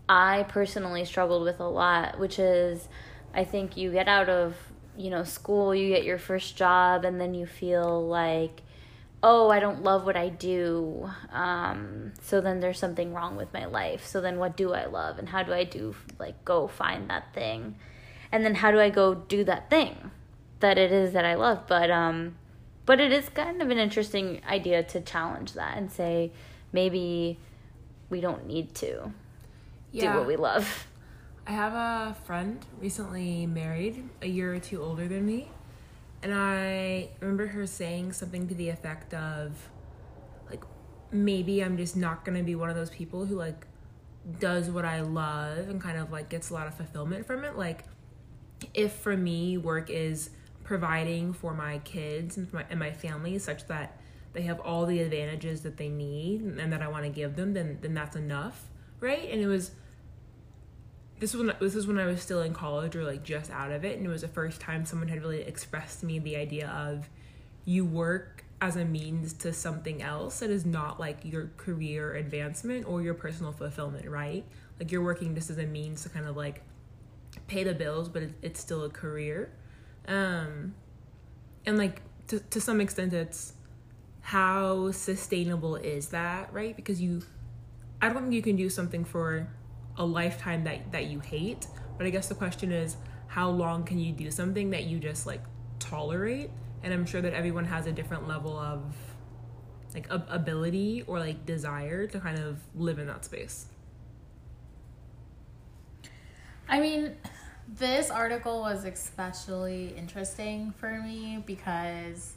i 0.08 0.44
personally 0.48 1.04
struggled 1.04 1.42
with 1.42 1.58
a 1.58 1.68
lot 1.68 2.18
which 2.18 2.38
is 2.38 2.88
i 3.34 3.42
think 3.44 3.76
you 3.76 3.90
get 3.90 4.06
out 4.06 4.28
of 4.28 4.56
you 4.96 5.10
know 5.10 5.24
school 5.24 5.74
you 5.74 5.88
get 5.88 6.04
your 6.04 6.18
first 6.18 6.56
job 6.56 7.04
and 7.04 7.20
then 7.20 7.34
you 7.34 7.46
feel 7.46 8.06
like 8.06 8.62
oh 9.24 9.48
i 9.48 9.58
don't 9.58 9.82
love 9.82 10.04
what 10.04 10.16
i 10.16 10.28
do 10.28 11.10
um, 11.32 12.12
so 12.22 12.40
then 12.40 12.60
there's 12.60 12.78
something 12.78 13.14
wrong 13.14 13.36
with 13.36 13.52
my 13.52 13.64
life 13.64 14.04
so 14.04 14.20
then 14.20 14.38
what 14.38 14.56
do 14.56 14.72
i 14.72 14.84
love 14.84 15.18
and 15.18 15.28
how 15.28 15.42
do 15.42 15.52
i 15.52 15.64
do 15.64 15.94
like 16.18 16.44
go 16.44 16.66
find 16.66 17.08
that 17.08 17.32
thing 17.32 17.74
and 18.34 18.44
then 18.44 18.56
how 18.56 18.72
do 18.72 18.80
I 18.80 18.90
go 18.90 19.14
do 19.14 19.44
that 19.44 19.70
thing 19.70 20.10
that 20.58 20.76
it 20.76 20.90
is 20.90 21.12
that 21.12 21.24
I 21.24 21.36
love? 21.36 21.68
But 21.68 21.88
um, 21.88 22.34
but 22.84 22.98
it 22.98 23.12
is 23.12 23.28
kind 23.28 23.62
of 23.62 23.70
an 23.70 23.78
interesting 23.78 24.40
idea 24.48 24.82
to 24.82 25.00
challenge 25.00 25.52
that 25.52 25.78
and 25.78 25.88
say 25.88 26.32
maybe 26.72 27.38
we 28.10 28.20
don't 28.20 28.44
need 28.44 28.74
to 28.74 29.12
do 29.92 30.06
what 30.18 30.26
we 30.26 30.34
love. 30.34 30.88
I 31.46 31.52
have 31.52 31.74
a 31.74 32.16
friend 32.24 32.58
recently 32.80 33.46
married, 33.46 34.02
a 34.20 34.26
year 34.26 34.52
or 34.52 34.58
two 34.58 34.82
older 34.82 35.06
than 35.06 35.24
me, 35.24 35.48
and 36.24 36.34
I 36.34 37.10
remember 37.20 37.46
her 37.46 37.66
saying 37.66 38.14
something 38.14 38.48
to 38.48 38.54
the 38.54 38.70
effect 38.70 39.12
of, 39.12 39.68
like, 40.48 40.64
maybe 41.12 41.62
I'm 41.62 41.76
just 41.76 41.96
not 41.96 42.24
gonna 42.24 42.42
be 42.42 42.54
one 42.54 42.70
of 42.70 42.76
those 42.76 42.88
people 42.88 43.26
who 43.26 43.36
like 43.36 43.66
does 44.40 44.70
what 44.70 44.86
I 44.86 45.02
love 45.02 45.68
and 45.68 45.78
kind 45.82 45.98
of 45.98 46.10
like 46.10 46.30
gets 46.30 46.48
a 46.48 46.54
lot 46.54 46.66
of 46.66 46.74
fulfillment 46.74 47.26
from 47.26 47.44
it. 47.44 47.58
Like, 47.58 47.84
if 48.72 48.92
for 48.94 49.14
me 49.18 49.58
work 49.58 49.90
is 49.90 50.30
providing 50.62 51.34
for 51.34 51.52
my 51.52 51.76
kids 51.80 52.38
and 52.38 52.50
my, 52.54 52.64
and 52.70 52.80
my 52.80 52.90
family 52.90 53.38
such 53.38 53.66
that 53.66 54.00
they 54.32 54.42
have 54.42 54.58
all 54.60 54.86
the 54.86 55.00
advantages 55.00 55.60
that 55.60 55.76
they 55.76 55.90
need 55.90 56.40
and 56.40 56.72
that 56.72 56.80
I 56.80 56.88
want 56.88 57.04
to 57.04 57.10
give 57.10 57.36
them, 57.36 57.52
then 57.52 57.78
then 57.82 57.92
that's 57.92 58.16
enough, 58.16 58.70
right? 58.98 59.28
And 59.30 59.42
it 59.42 59.46
was 59.46 59.72
this 61.20 61.34
was 61.34 61.46
when, 61.46 61.56
this 61.60 61.74
was 61.74 61.86
when 61.86 61.98
I 61.98 62.06
was 62.06 62.20
still 62.20 62.42
in 62.42 62.52
college 62.52 62.96
or 62.96 63.04
like 63.04 63.22
just 63.22 63.50
out 63.50 63.70
of 63.70 63.84
it, 63.84 63.96
and 63.96 64.06
it 64.06 64.08
was 64.08 64.22
the 64.22 64.28
first 64.28 64.60
time 64.60 64.84
someone 64.84 65.08
had 65.08 65.22
really 65.22 65.42
expressed 65.42 66.00
to 66.00 66.06
me 66.06 66.18
the 66.18 66.36
idea 66.36 66.68
of 66.68 67.08
you 67.64 67.84
work 67.84 68.44
as 68.60 68.76
a 68.76 68.84
means 68.84 69.32
to 69.32 69.52
something 69.52 70.02
else 70.02 70.40
that 70.40 70.50
is 70.50 70.64
not 70.64 70.98
like 70.98 71.18
your 71.22 71.50
career 71.56 72.14
advancement 72.14 72.86
or 72.86 73.02
your 73.02 73.14
personal 73.14 73.52
fulfillment, 73.52 74.08
right? 74.08 74.44
Like 74.78 74.90
you're 74.90 75.02
working 75.02 75.34
just 75.34 75.50
as 75.50 75.58
a 75.58 75.66
means 75.66 76.02
to 76.02 76.08
kind 76.08 76.26
of 76.26 76.36
like 76.36 76.62
pay 77.46 77.64
the 77.64 77.74
bills, 77.74 78.08
but 78.08 78.22
it, 78.22 78.32
it's 78.42 78.60
still 78.60 78.84
a 78.84 78.90
career. 78.90 79.50
Um, 80.08 80.74
and 81.66 81.78
like 81.78 82.02
to 82.28 82.40
to 82.40 82.60
some 82.60 82.80
extent, 82.80 83.12
it's 83.12 83.52
how 84.20 84.90
sustainable 84.92 85.76
is 85.76 86.08
that, 86.08 86.52
right? 86.52 86.74
Because 86.74 87.00
you, 87.00 87.22
I 88.00 88.08
don't 88.08 88.22
think 88.22 88.34
you 88.34 88.42
can 88.42 88.56
do 88.56 88.70
something 88.70 89.04
for 89.04 89.48
a 89.96 90.04
lifetime 90.04 90.64
that 90.64 90.92
that 90.92 91.06
you 91.06 91.20
hate. 91.20 91.66
But 91.96 92.06
I 92.06 92.10
guess 92.10 92.28
the 92.28 92.34
question 92.34 92.72
is, 92.72 92.96
how 93.28 93.50
long 93.50 93.84
can 93.84 93.98
you 93.98 94.12
do 94.12 94.30
something 94.30 94.70
that 94.70 94.84
you 94.84 94.98
just 94.98 95.26
like 95.26 95.42
tolerate? 95.78 96.50
And 96.82 96.92
I'm 96.92 97.06
sure 97.06 97.22
that 97.22 97.32
everyone 97.32 97.64
has 97.64 97.86
a 97.86 97.92
different 97.92 98.28
level 98.28 98.58
of 98.58 98.94
like 99.94 100.08
ab- 100.10 100.26
ability 100.28 101.04
or 101.06 101.18
like 101.18 101.46
desire 101.46 102.06
to 102.08 102.20
kind 102.20 102.38
of 102.38 102.58
live 102.74 102.98
in 102.98 103.06
that 103.06 103.24
space. 103.24 103.66
I 106.68 106.80
mean, 106.80 107.16
this 107.68 108.10
article 108.10 108.60
was 108.60 108.84
especially 108.84 109.94
interesting 109.96 110.72
for 110.78 111.00
me 111.00 111.42
because, 111.46 112.34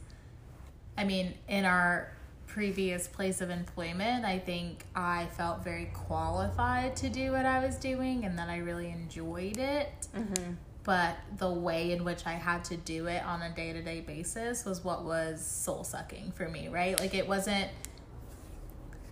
I 0.98 1.04
mean, 1.04 1.34
in 1.48 1.66
our 1.66 2.12
previous 2.58 3.08
place 3.08 3.40
of 3.40 3.52
employment, 3.52 4.26
I 4.26 4.40
think 4.40 4.84
I 4.96 5.28
felt 5.38 5.64
very 5.64 5.92
qualified 5.94 6.96
to 6.96 7.08
do 7.08 7.34
what 7.34 7.46
I 7.46 7.64
was 7.64 7.76
doing 7.76 8.26
and 8.26 8.36
that 8.40 8.50
I 8.50 8.58
really 8.58 8.90
enjoyed 8.90 9.60
it. 9.60 9.92
Mm-hmm. 10.16 10.54
But 10.84 11.18
the 11.38 11.52
way 11.52 11.92
in 11.92 12.04
which 12.04 12.26
I 12.26 12.32
had 12.32 12.64
to 12.66 12.76
do 12.78 13.06
it 13.06 13.24
on 13.24 13.44
a 13.44 13.54
day 13.54 13.74
to 13.74 13.84
day 13.84 14.02
basis 14.02 14.66
was 14.66 14.84
what 14.84 15.06
was 15.06 15.46
soul 15.46 15.84
sucking 15.84 16.32
for 16.32 16.50
me, 16.50 16.68
right? 16.68 17.00
Like, 17.00 17.14
it 17.14 17.28
wasn't 17.28 17.70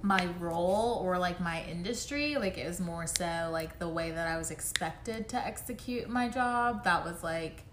my 0.02 0.28
role 0.40 1.00
or 1.04 1.20
like 1.20 1.40
my 1.40 1.64
industry 1.64 2.36
like 2.36 2.60
it 2.60 2.68
was 2.68 2.80
more 2.80 3.08
so 3.08 3.50
like 3.52 3.80
the 3.80 3.90
way 3.90 4.12
that 4.12 4.28
i 4.28 4.38
was 4.38 4.52
expected 4.52 5.28
to 5.28 5.36
execute 5.36 6.08
my 6.08 6.30
job 6.30 6.84
that 6.84 7.04
was 7.04 7.24
like 7.24 7.64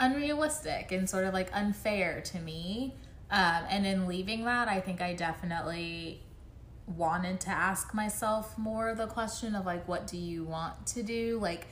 unrealistic 0.00 0.92
and 0.92 1.10
sort 1.10 1.26
of 1.26 1.34
like 1.34 1.50
unfair 1.52 2.22
to 2.22 2.38
me 2.38 2.94
um, 3.30 3.64
and 3.68 3.86
in 3.86 4.06
leaving 4.06 4.44
that 4.44 4.68
i 4.68 4.80
think 4.80 5.00
i 5.00 5.12
definitely 5.12 6.20
wanted 6.86 7.40
to 7.40 7.50
ask 7.50 7.92
myself 7.94 8.56
more 8.56 8.94
the 8.94 9.06
question 9.06 9.54
of 9.54 9.66
like 9.66 9.86
what 9.88 10.06
do 10.06 10.16
you 10.16 10.44
want 10.44 10.86
to 10.86 11.02
do 11.02 11.38
like 11.40 11.66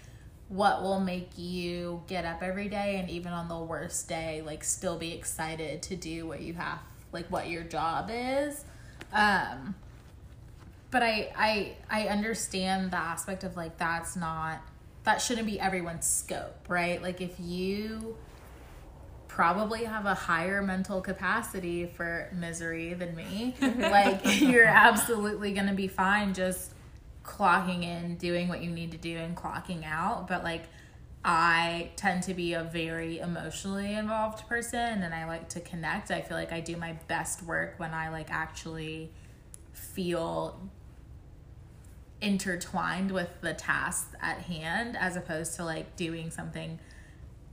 what 0.49 0.83
will 0.83 1.01
make 1.01 1.31
you 1.39 2.03
get 2.07 2.25
up 2.25 2.43
every 2.43 2.69
day 2.69 2.99
and 2.99 3.09
even 3.09 3.33
on 3.33 3.49
the 3.49 3.59
worst 3.59 4.09
day 4.09 4.43
like 4.45 4.63
still 4.65 4.99
be 4.99 5.13
excited 5.13 5.81
to 5.83 5.97
do 5.97 6.27
what 6.27 6.41
you 6.41 6.53
have 6.53 6.81
like 7.13 7.27
what 7.31 7.49
your 7.49 7.63
job 7.63 8.11
is 8.13 8.65
um 9.13 9.75
but 10.95 11.03
I 11.03 11.33
I 11.37 11.73
I 11.91 12.07
understand 12.07 12.93
the 12.93 12.99
aspect 12.99 13.43
of 13.43 13.57
like 13.57 13.79
that's 13.79 14.15
not 14.15 14.61
that 15.03 15.21
shouldn't 15.21 15.47
be 15.49 15.59
everyone's 15.59 16.07
scope, 16.07 16.69
right? 16.69 17.03
Like 17.03 17.21
if 17.21 17.35
you 17.41 18.17
probably 19.35 19.83
have 19.83 20.07
a 20.07 20.15
higher 20.15 20.63
mental 20.63 21.01
capacity 21.01 21.87
for 21.87 22.31
misery 22.33 22.95
than 22.95 23.17
me, 23.17 23.53
like 23.61 24.21
you're 24.41 24.65
absolutely 24.65 25.53
going 25.53 25.67
to 25.67 25.75
be 25.75 25.89
fine 25.89 26.33
just 26.33 26.73
clocking 27.25 27.83
in, 27.83 28.15
doing 28.17 28.47
what 28.47 28.63
you 28.63 28.71
need 28.71 28.93
to 28.93 28.97
do 28.97 29.17
and 29.17 29.37
clocking 29.37 29.85
out, 29.85 30.29
but 30.29 30.45
like 30.45 30.63
I 31.25 31.91
tend 31.97 32.23
to 32.25 32.35
be 32.35 32.53
a 32.53 32.63
very 32.63 33.19
emotionally 33.19 33.95
involved 33.95 34.49
person 34.49 35.03
and 35.03 35.13
I 35.13 35.27
like 35.27 35.49
to 35.51 35.61
connect. 35.61 36.13
I 36.13 36.21
feel 36.21 36.37
like 36.37 36.53
I 36.53 36.61
do 36.61 36.77
my 36.77 36.93
best 37.09 37.43
work 37.43 37.75
when 37.79 37.93
I 37.93 38.11
like 38.11 38.31
actually 38.31 39.11
feel 39.73 40.61
intertwined 42.21 43.11
with 43.11 43.31
the 43.41 43.53
task 43.53 44.15
at 44.21 44.43
hand 44.43 44.97
as 44.97 45.17
opposed 45.17 45.57
to 45.57 45.65
like 45.65 45.97
doing 45.97 46.31
something 46.31 46.79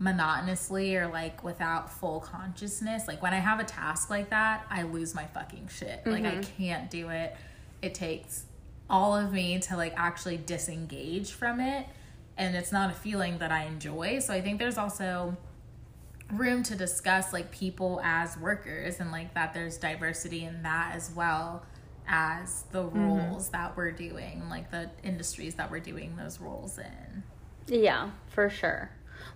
monotonously 0.02 0.96
or 0.96 1.08
like 1.08 1.44
without 1.44 1.92
full 1.92 2.20
consciousness. 2.20 3.08
Like 3.08 3.22
when 3.22 3.34
I 3.34 3.40
have 3.40 3.60
a 3.60 3.64
task 3.64 4.10
like 4.10 4.32
that, 4.32 4.66
I 4.70 4.82
lose 4.82 5.14
my 5.14 5.26
fucking 5.26 5.70
shit. 5.72 6.02
Like 6.06 6.26
I 6.26 6.32
mm-hmm. 6.32 6.58
can't 6.58 6.90
do 6.90 7.10
it. 7.10 7.36
It 7.84 7.94
takes 7.94 8.46
all 8.90 9.16
of 9.16 9.32
me 9.32 9.60
to 9.60 9.78
like 9.78 9.94
actually 9.96 10.38
disengage 10.38 11.32
from 11.32 11.60
it 11.60 11.86
and 12.36 12.56
it's 12.56 12.72
not 12.72 12.90
a 12.90 12.94
feeling 12.94 13.38
that 13.38 13.52
I 13.52 13.66
enjoy. 13.66 14.20
So 14.20 14.34
I 14.34 14.42
think 14.42 14.58
there's 14.58 14.80
also 14.80 15.38
room 16.32 16.64
to 16.64 16.76
discuss 16.76 17.32
like 17.32 17.52
people 17.52 18.02
as 18.04 18.38
workers 18.38 19.00
and 19.00 19.12
like 19.12 19.36
that 19.36 19.54
there's 19.54 19.78
diversity 19.78 20.46
in 20.46 20.64
that 20.64 20.94
as 20.96 21.12
well 21.16 21.64
as 22.08 22.64
the 22.72 22.84
mm-hmm. 22.84 23.04
roles 23.04 23.50
that 23.50 23.78
we're 23.78 23.92
doing, 23.92 24.50
like 24.50 24.72
the 24.72 24.90
industries 25.04 25.56
that 25.56 25.70
we're 25.70 25.80
doing 25.80 26.16
those 26.16 26.42
roles 26.42 26.80
in. 26.80 27.24
Yeah, 27.68 28.10
for 28.30 28.50
sure. 28.50 28.90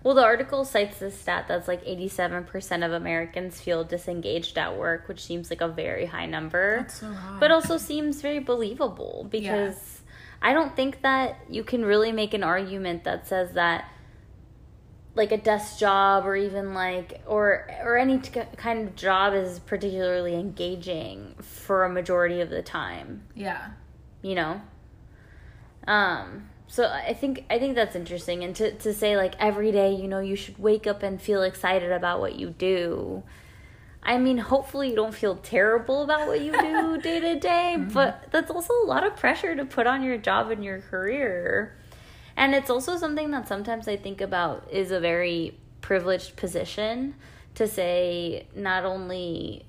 Well, 0.06 0.14
the 0.14 0.22
article 0.22 0.64
cites 0.64 1.00
this 1.00 1.18
stat 1.20 1.46
that's 1.48 1.66
like 1.66 1.84
87% 1.84 2.86
of 2.86 2.92
Americans 2.92 3.60
feel 3.60 3.82
disengaged 3.82 4.56
at 4.56 4.78
work, 4.78 5.08
which 5.08 5.24
seems 5.24 5.50
like 5.50 5.60
a 5.60 5.66
very 5.66 6.06
high 6.06 6.26
number. 6.26 6.76
That's 6.76 7.00
so 7.00 7.12
high. 7.12 7.40
But 7.40 7.50
also 7.50 7.76
seems 7.76 8.22
very 8.22 8.38
believable 8.38 9.26
because 9.28 10.02
I 10.40 10.52
don't 10.52 10.76
think 10.76 11.02
that 11.02 11.38
you 11.50 11.64
can 11.64 11.84
really 11.84 12.12
make 12.12 12.34
an 12.34 12.44
argument 12.44 13.02
that 13.02 13.26
says 13.26 13.54
that 13.54 13.90
like 15.16 15.32
a 15.32 15.38
desk 15.38 15.76
job 15.80 16.24
or 16.24 16.36
even 16.36 16.72
like 16.72 17.20
or 17.26 17.68
or 17.82 17.96
any 17.98 18.20
t- 18.20 18.42
kind 18.56 18.86
of 18.86 18.94
job 18.94 19.34
is 19.34 19.58
particularly 19.58 20.36
engaging 20.36 21.34
for 21.40 21.82
a 21.82 21.88
majority 21.88 22.40
of 22.40 22.48
the 22.48 22.62
time 22.62 23.24
Yeah. 23.34 23.70
you 24.22 24.36
know 24.36 24.60
um 25.88 26.48
so 26.68 26.84
I 26.84 27.14
think 27.14 27.44
I 27.48 27.58
think 27.58 27.74
that's 27.74 27.94
interesting, 27.94 28.42
and 28.42 28.54
to 28.56 28.72
to 28.72 28.92
say 28.92 29.16
like 29.16 29.34
every 29.38 29.72
day, 29.72 29.94
you 29.94 30.08
know, 30.08 30.20
you 30.20 30.36
should 30.36 30.58
wake 30.58 30.86
up 30.86 31.02
and 31.02 31.20
feel 31.20 31.42
excited 31.42 31.92
about 31.92 32.20
what 32.20 32.36
you 32.36 32.50
do. 32.50 33.22
I 34.02 34.18
mean, 34.18 34.38
hopefully 34.38 34.90
you 34.90 34.96
don't 34.96 35.14
feel 35.14 35.36
terrible 35.36 36.02
about 36.02 36.28
what 36.28 36.40
you 36.40 36.52
do 36.52 36.98
day 37.02 37.20
to 37.20 37.40
day, 37.40 37.74
mm-hmm. 37.76 37.92
but 37.92 38.28
that's 38.30 38.50
also 38.50 38.72
a 38.84 38.86
lot 38.86 39.04
of 39.04 39.16
pressure 39.16 39.56
to 39.56 39.64
put 39.64 39.86
on 39.86 40.02
your 40.02 40.16
job 40.16 40.50
and 40.50 40.64
your 40.64 40.80
career. 40.80 41.76
And 42.36 42.54
it's 42.54 42.70
also 42.70 42.96
something 42.96 43.30
that 43.32 43.48
sometimes 43.48 43.88
I 43.88 43.96
think 43.96 44.20
about 44.20 44.68
is 44.70 44.90
a 44.90 45.00
very 45.00 45.58
privileged 45.80 46.36
position 46.36 47.14
to 47.54 47.66
say 47.66 48.46
not 48.54 48.84
only 48.84 49.66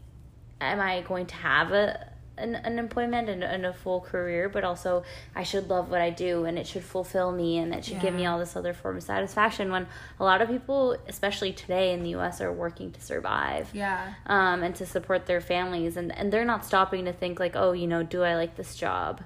am 0.60 0.82
I 0.82 1.02
going 1.02 1.26
to 1.28 1.36
have 1.36 1.72
a 1.72 2.12
an, 2.38 2.56
an 2.56 2.78
employment 2.80 3.30
and, 3.30 3.44
and 3.44 3.66
a 3.66 3.74
full 3.74 4.02
career, 4.02 4.48
but 4.50 4.64
also 4.64 5.04
I 5.36 5.44
should 5.44 5.70
love 5.70 5.90
what 5.90 6.02
I 6.02 6.10
do 6.10 6.46
and 6.46 6.58
it 6.58 6.68
should 6.68 6.84
fulfill 6.84 7.32
me 7.32 7.58
and 7.58 7.74
it 7.74 7.86
should 7.86 8.00
give 8.00 8.14
me 8.14 8.26
all 8.26 8.40
this 8.40 8.56
other 8.56 8.74
form 8.74 8.98
of 8.98 9.04
satisfaction 9.04 9.72
when 9.72 9.88
a 10.20 10.24
lot 10.24 10.42
of 10.42 10.48
people, 10.50 10.96
especially 11.08 11.52
today 11.54 11.94
in 11.94 12.04
the 12.04 12.16
US, 12.16 12.40
are 12.42 12.52
working 12.54 12.92
to 12.92 13.02
survive 13.02 13.70
Yeah. 13.74 14.14
um, 14.26 14.64
and 14.64 14.76
to 14.76 14.86
support 14.86 15.26
their 15.26 15.42
families. 15.42 15.98
And, 15.98 16.16
and 16.18 16.32
they're 16.32 16.46
not 16.46 16.66
stopping 16.66 17.06
to 17.06 17.14
think 17.14 17.40
like 17.40 17.56
oh 17.56 17.72
you 17.72 17.88
know 17.88 18.04
do 18.04 18.24
i 18.24 18.36
like 18.36 18.56
this 18.56 18.76
job? 18.76 19.22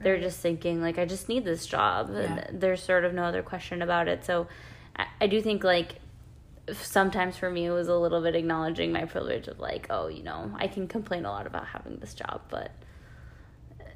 They're 0.00 0.20
just 0.20 0.40
thinking 0.40 0.80
like 0.82 0.98
i 0.98 1.04
just 1.04 1.28
need 1.28 1.44
this 1.44 1.66
job. 1.66 2.10
Yeah. 2.12 2.18
and 2.48 2.60
there's 2.60 2.82
sort 2.82 3.04
of 3.04 3.14
no 3.14 3.24
other 3.24 3.42
question 3.42 3.82
about 3.82 4.08
it. 4.08 4.24
So 4.24 4.46
I, 4.96 5.06
I 5.22 5.26
do 5.26 5.40
think 5.40 5.64
like 5.64 5.96
sometimes 6.72 7.36
for 7.36 7.50
me 7.50 7.66
it 7.66 7.70
was 7.70 7.88
a 7.88 7.94
little 7.96 8.20
bit 8.22 8.34
acknowledging 8.34 8.90
my 8.92 9.04
privilege 9.04 9.48
of 9.48 9.58
like 9.58 9.86
oh 9.90 10.08
you 10.08 10.22
know 10.22 10.50
i 10.56 10.66
can 10.66 10.88
complain 10.88 11.24
a 11.26 11.30
lot 11.30 11.46
about 11.46 11.66
having 11.66 11.96
this 11.98 12.14
job 12.14 12.40
but 12.48 12.70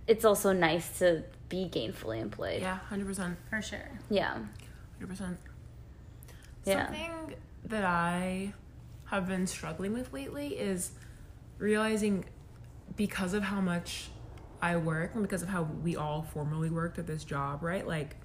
it's 0.07 0.25
also 0.25 0.53
nice 0.53 0.99
to 0.99 1.23
be 1.49 1.69
gainfully 1.73 2.21
employed 2.21 2.61
Yeah, 2.61 2.79
hundred 2.79 3.07
percent, 3.07 3.39
For 3.51 3.63
sure. 3.63 3.91
yeah 4.11 4.35
hundred 4.99 5.09
percent. 5.09 5.39
Yeah. 6.65 6.87
Something 6.87 7.35
that 7.65 7.85
I 7.85 8.53
have 9.07 9.27
been 9.27 9.47
struggling 9.47 9.95
with 9.95 10.13
lately 10.13 10.49
is 10.49 10.91
realizing 11.57 12.27
because 12.97 13.33
of 13.33 13.43
how 13.45 13.61
much 13.63 14.11
I 14.61 14.77
work 14.77 15.15
and 15.15 15.23
because 15.23 15.43
of 15.43 15.49
how 15.49 15.63
we 15.63 15.97
all 15.97 16.27
formally 16.35 16.69
worked 16.69 16.99
at 16.99 17.07
this 17.07 17.25
job, 17.25 17.63
right? 17.63 17.87
Like, 17.87 18.17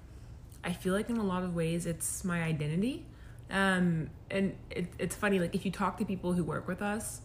I 0.62 0.72
feel 0.72 0.92
like 0.92 1.08
in 1.08 1.16
a 1.16 1.22
lot 1.24 1.42
of 1.44 1.54
ways 1.54 1.86
it's 1.86 2.24
my 2.24 2.42
identity. 2.42 3.06
Um, 3.50 4.10
and 4.30 4.56
it, 4.70 4.86
it's 4.98 5.14
funny, 5.14 5.38
like, 5.38 5.54
if 5.54 5.64
you 5.64 5.70
talk 5.70 5.98
to 5.98 6.04
people 6.04 6.32
who 6.32 6.42
work 6.44 6.66
with 6.66 6.82
us 6.82 7.20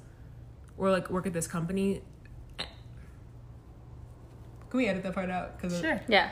or 0.77 0.91
like 0.91 1.09
work 1.09 1.25
at 1.25 1.33
this 1.33 1.47
company, 1.47 2.01
eh, 2.59 2.65
can 4.69 4.77
we 4.77 4.87
edit 4.87 5.03
that 5.03 5.13
part 5.13 5.29
out? 5.29 5.59
Cause 5.59 5.79
Sure. 5.79 6.01
yeah 6.07 6.31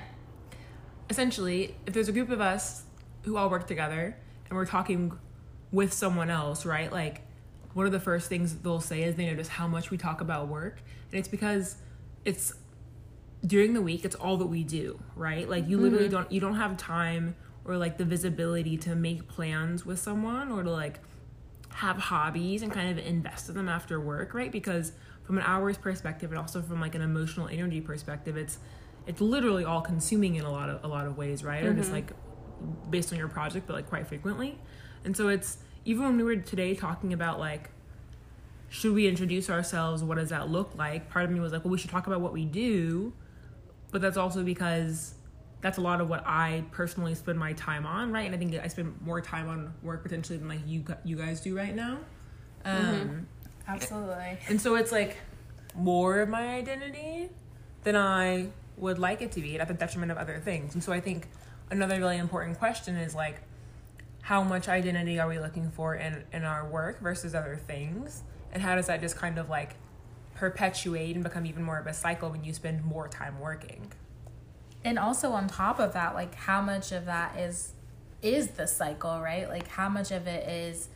essentially, 1.09 1.75
if 1.85 1.93
there's 1.93 2.09
a 2.09 2.11
group 2.11 2.29
of 2.29 2.41
us 2.41 2.83
who 3.23 3.37
all 3.37 3.49
work 3.49 3.67
together 3.67 4.15
and 4.49 4.57
we're 4.57 4.65
talking 4.65 5.17
with 5.71 5.93
someone 5.93 6.29
else, 6.29 6.65
right? 6.65 6.91
Like, 6.91 7.21
one 7.73 7.85
of 7.85 7.91
the 7.91 7.99
first 7.99 8.29
things 8.29 8.55
they'll 8.55 8.81
say 8.81 9.03
is 9.03 9.15
they 9.15 9.25
notice 9.27 9.47
how 9.47 9.67
much 9.67 9.91
we 9.91 9.97
talk 9.97 10.21
about 10.21 10.47
work. 10.47 10.81
And 11.11 11.19
it's 11.19 11.27
because 11.27 11.75
it's 12.25 12.53
during 13.45 13.73
the 13.73 13.81
week, 13.81 14.03
it's 14.03 14.15
all 14.15 14.37
that 14.37 14.47
we 14.47 14.63
do, 14.63 14.99
right? 15.15 15.47
Like, 15.47 15.67
you 15.67 15.77
literally 15.77 16.09
don't, 16.09 16.31
you 16.31 16.39
don't 16.41 16.55
have 16.55 16.75
time 16.77 17.35
or 17.67 17.77
like 17.77 17.97
the 17.97 18.05
visibility 18.05 18.77
to 18.77 18.95
make 18.95 19.27
plans 19.27 19.85
with 19.85 19.99
someone 19.99 20.51
or 20.51 20.63
to 20.63 20.71
like 20.71 20.99
have 21.69 21.97
hobbies 21.97 22.61
and 22.63 22.71
kind 22.71 22.89
of 22.89 23.05
invest 23.05 23.49
in 23.49 23.55
them 23.55 23.69
after 23.69 23.99
work, 23.99 24.33
right? 24.33 24.51
Because 24.51 24.93
from 25.23 25.37
an 25.37 25.43
hours 25.45 25.77
perspective 25.77 26.31
and 26.31 26.39
also 26.39 26.61
from 26.61 26.79
like 26.79 26.95
an 26.95 27.01
emotional 27.01 27.47
energy 27.47 27.81
perspective, 27.81 28.37
it's 28.37 28.57
it's 29.05 29.21
literally 29.21 29.63
all 29.63 29.81
consuming 29.81 30.35
in 30.35 30.45
a 30.45 30.51
lot 30.51 30.69
of 30.69 30.83
a 30.83 30.87
lot 30.87 31.05
of 31.05 31.17
ways, 31.17 31.43
right? 31.43 31.63
Or 31.63 31.73
just 31.73 31.91
mm-hmm. 31.91 31.95
like 31.95 32.11
based 32.89 33.11
on 33.11 33.19
your 33.19 33.27
project, 33.27 33.67
but 33.67 33.73
like 33.73 33.89
quite 33.89 34.07
frequently. 34.07 34.57
And 35.03 35.15
so 35.15 35.27
it's 35.27 35.57
even 35.85 36.03
when 36.03 36.17
we 36.17 36.23
were 36.23 36.37
today 36.37 36.73
talking 36.73 37.13
about 37.13 37.39
like 37.39 37.69
should 38.69 38.93
we 38.93 39.07
introduce 39.07 39.49
ourselves? 39.49 40.03
What 40.03 40.17
does 40.17 40.29
that 40.29 40.49
look 40.49 40.71
like? 40.75 41.09
Part 41.09 41.25
of 41.25 41.31
me 41.31 41.39
was 41.39 41.53
like, 41.53 41.63
well, 41.63 41.71
we 41.71 41.77
should 41.77 41.89
talk 41.89 42.07
about 42.07 42.21
what 42.21 42.33
we 42.33 42.43
do, 42.43 43.13
but 43.91 44.01
that's 44.01 44.17
also 44.17 44.43
because 44.43 45.13
that's 45.61 45.77
a 45.77 45.81
lot 45.81 46.01
of 46.01 46.09
what 46.09 46.23
I 46.25 46.63
personally 46.71 47.15
spend 47.15 47.39
my 47.39 47.53
time 47.53 47.85
on, 47.85 48.11
right? 48.11 48.25
And 48.25 48.35
I 48.35 48.37
think 48.37 48.55
I 48.55 48.67
spend 48.67 49.01
more 49.01 49.21
time 49.21 49.49
on 49.49 49.73
work 49.81 50.03
potentially 50.03 50.37
than 50.37 50.47
like 50.47 50.59
you 50.65 50.83
you 51.03 51.15
guys 51.15 51.41
do 51.41 51.55
right 51.57 51.75
now. 51.75 51.99
Um, 52.63 53.27
Absolutely. 53.67 54.37
and 54.47 54.61
so 54.61 54.75
it's 54.75 54.91
like 54.91 55.17
more 55.75 56.21
of 56.21 56.29
my 56.29 56.55
identity 56.55 57.29
than 57.83 57.95
I 57.95 58.49
would 58.77 58.99
like 58.99 59.21
it 59.21 59.31
to 59.33 59.41
be 59.41 59.59
at 59.59 59.67
the 59.67 59.73
detriment 59.73 60.11
of 60.11 60.17
other 60.17 60.39
things. 60.39 60.73
And 60.73 60.83
so 60.83 60.91
I 60.91 60.99
think 60.99 61.27
another 61.69 61.97
really 61.97 62.17
important 62.17 62.57
question 62.59 62.95
is 62.95 63.15
like, 63.15 63.41
how 64.21 64.43
much 64.43 64.67
identity 64.67 65.19
are 65.19 65.27
we 65.27 65.39
looking 65.39 65.71
for 65.71 65.95
in, 65.95 66.23
in 66.33 66.43
our 66.43 66.67
work 66.67 67.01
versus 67.01 67.33
other 67.33 67.55
things? 67.55 68.23
And 68.51 68.61
how 68.61 68.75
does 68.75 68.87
that 68.87 69.01
just 69.01 69.15
kind 69.15 69.37
of 69.37 69.49
like 69.49 69.75
perpetuate 70.35 71.15
and 71.15 71.23
become 71.23 71.45
even 71.45 71.63
more 71.63 71.79
of 71.79 71.87
a 71.87 71.93
cycle 71.93 72.29
when 72.29 72.43
you 72.43 72.53
spend 72.53 72.83
more 72.83 73.07
time 73.07 73.39
working? 73.39 73.91
And 74.83 74.97
also 74.97 75.31
on 75.31 75.47
top 75.47 75.79
of 75.79 75.93
that 75.93 76.13
like 76.13 76.35
how 76.35 76.61
much 76.61 76.91
of 76.91 77.05
that 77.05 77.37
is 77.37 77.73
is 78.21 78.49
the 78.49 78.67
cycle 78.67 79.21
right? 79.21 79.47
Like 79.47 79.67
how 79.67 79.89
much 79.89 80.11
of 80.11 80.27
it 80.27 80.47
is 80.49 80.89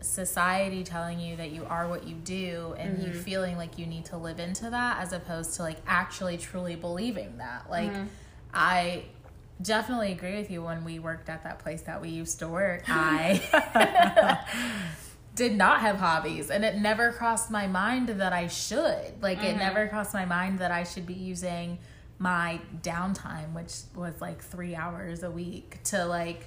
society 0.00 0.84
telling 0.84 1.18
you 1.18 1.36
that 1.36 1.50
you 1.50 1.64
are 1.64 1.88
what 1.88 2.06
you 2.06 2.14
do 2.14 2.74
and 2.78 3.02
you 3.02 3.08
mm-hmm. 3.08 3.20
feeling 3.20 3.56
like 3.56 3.78
you 3.78 3.86
need 3.86 4.04
to 4.06 4.16
live 4.16 4.38
into 4.38 4.68
that 4.70 5.00
as 5.00 5.12
opposed 5.12 5.54
to 5.54 5.62
like 5.62 5.78
actually 5.86 6.38
truly 6.38 6.76
believing 6.76 7.38
that? 7.38 7.70
Like 7.70 7.90
mm-hmm. 7.90 8.06
i 8.52 9.04
definitely 9.62 10.12
agree 10.12 10.36
with 10.36 10.50
you 10.50 10.62
when 10.62 10.84
we 10.84 10.98
worked 10.98 11.28
at 11.28 11.44
that 11.44 11.58
place 11.60 11.82
that 11.82 12.00
we 12.00 12.08
used 12.08 12.38
to 12.40 12.48
work. 12.48 12.84
I 12.88 14.40
did 15.34 15.56
not 15.56 15.80
have 15.80 15.96
hobbies 15.96 16.50
and 16.50 16.64
it 16.64 16.76
never 16.76 17.12
crossed 17.12 17.50
my 17.50 17.66
mind 17.66 18.08
that 18.08 18.32
I 18.32 18.48
should. 18.48 19.22
Like 19.22 19.38
it 19.38 19.50
mm-hmm. 19.50 19.58
never 19.58 19.88
crossed 19.88 20.14
my 20.14 20.24
mind 20.24 20.58
that 20.58 20.70
I 20.70 20.84
should 20.84 21.06
be 21.06 21.14
using 21.14 21.78
my 22.18 22.60
downtime, 22.82 23.52
which 23.54 23.74
was 23.94 24.20
like 24.20 24.42
3 24.42 24.74
hours 24.74 25.22
a 25.22 25.30
week 25.30 25.78
to 25.84 26.04
like 26.04 26.46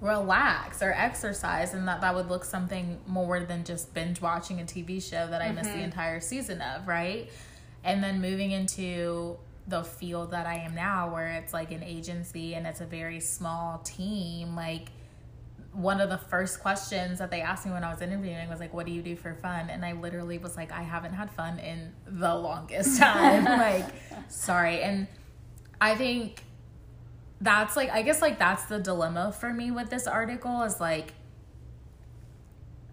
relax 0.00 0.82
or 0.82 0.92
exercise 0.92 1.72
and 1.72 1.88
that 1.88 2.00
that 2.02 2.14
would 2.14 2.28
look 2.28 2.44
something 2.44 2.98
more 3.06 3.40
than 3.40 3.64
just 3.64 3.94
binge 3.94 4.20
watching 4.20 4.60
a 4.60 4.64
TV 4.64 5.02
show 5.02 5.26
that 5.26 5.40
I 5.40 5.50
missed 5.50 5.70
the 5.70 5.76
mm-hmm. 5.76 5.84
entire 5.84 6.20
season 6.20 6.60
of, 6.60 6.86
right? 6.86 7.30
And 7.82 8.02
then 8.02 8.20
moving 8.20 8.50
into 8.50 9.38
the 9.66 9.82
field 9.82 10.32
that 10.32 10.46
I 10.46 10.56
am 10.56 10.74
now 10.74 11.12
where 11.12 11.28
it's 11.28 11.54
like 11.54 11.70
an 11.70 11.82
agency 11.82 12.54
and 12.54 12.66
it's 12.66 12.82
a 12.82 12.86
very 12.86 13.20
small 13.20 13.78
team 13.78 14.54
like 14.54 14.90
one 15.74 16.00
of 16.00 16.08
the 16.08 16.18
first 16.18 16.60
questions 16.60 17.18
that 17.18 17.30
they 17.30 17.40
asked 17.40 17.66
me 17.66 17.72
when 17.72 17.82
I 17.82 17.90
was 17.90 18.00
interviewing 18.00 18.48
was 18.48 18.60
like, 18.60 18.72
"What 18.72 18.86
do 18.86 18.92
you 18.92 19.02
do 19.02 19.16
for 19.16 19.34
fun?" 19.34 19.68
And 19.70 19.84
I 19.84 19.92
literally 19.92 20.38
was 20.38 20.56
like, 20.56 20.72
"I 20.72 20.82
haven't 20.82 21.14
had 21.14 21.30
fun 21.30 21.58
in 21.58 21.92
the 22.06 22.34
longest 22.34 22.98
time." 23.00 23.44
like, 23.44 23.86
sorry. 24.28 24.82
And 24.82 25.08
I 25.80 25.96
think 25.96 26.44
that's 27.40 27.76
like, 27.76 27.90
I 27.90 28.02
guess 28.02 28.22
like 28.22 28.38
that's 28.38 28.64
the 28.66 28.78
dilemma 28.78 29.32
for 29.32 29.52
me 29.52 29.70
with 29.70 29.90
this 29.90 30.06
article 30.06 30.62
is 30.62 30.80
like, 30.80 31.12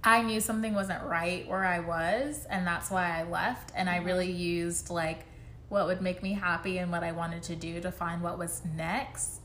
I 0.03 0.23
knew 0.23 0.39
something 0.39 0.73
wasn't 0.73 1.03
right 1.03 1.47
where 1.47 1.63
I 1.63 1.79
was, 1.79 2.47
and 2.49 2.65
that's 2.65 2.89
why 2.89 3.19
I 3.19 3.23
left. 3.23 3.71
And 3.75 3.87
I 3.89 3.97
really 3.97 4.29
mm-hmm. 4.29 4.39
used 4.39 4.89
like 4.89 5.25
what 5.69 5.85
would 5.85 6.01
make 6.01 6.21
me 6.23 6.33
happy 6.33 6.79
and 6.79 6.91
what 6.91 7.03
I 7.03 7.11
wanted 7.11 7.43
to 7.43 7.55
do 7.55 7.79
to 7.79 7.91
find 7.91 8.21
what 8.21 8.39
was 8.39 8.61
next. 8.75 9.39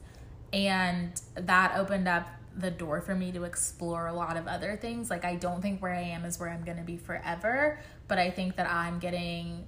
And 0.52 1.20
that 1.34 1.76
opened 1.76 2.08
up 2.08 2.28
the 2.56 2.70
door 2.70 3.00
for 3.02 3.14
me 3.14 3.32
to 3.32 3.44
explore 3.44 4.06
a 4.06 4.12
lot 4.14 4.36
of 4.36 4.46
other 4.46 4.76
things. 4.76 5.10
Like, 5.10 5.24
I 5.24 5.34
don't 5.36 5.60
think 5.60 5.82
where 5.82 5.92
I 5.94 6.00
am 6.00 6.24
is 6.24 6.38
where 6.40 6.48
I'm 6.48 6.64
going 6.64 6.78
to 6.78 6.82
be 6.84 6.96
forever, 6.96 7.78
but 8.08 8.18
I 8.18 8.30
think 8.30 8.56
that 8.56 8.68
I'm 8.70 8.98
getting 8.98 9.66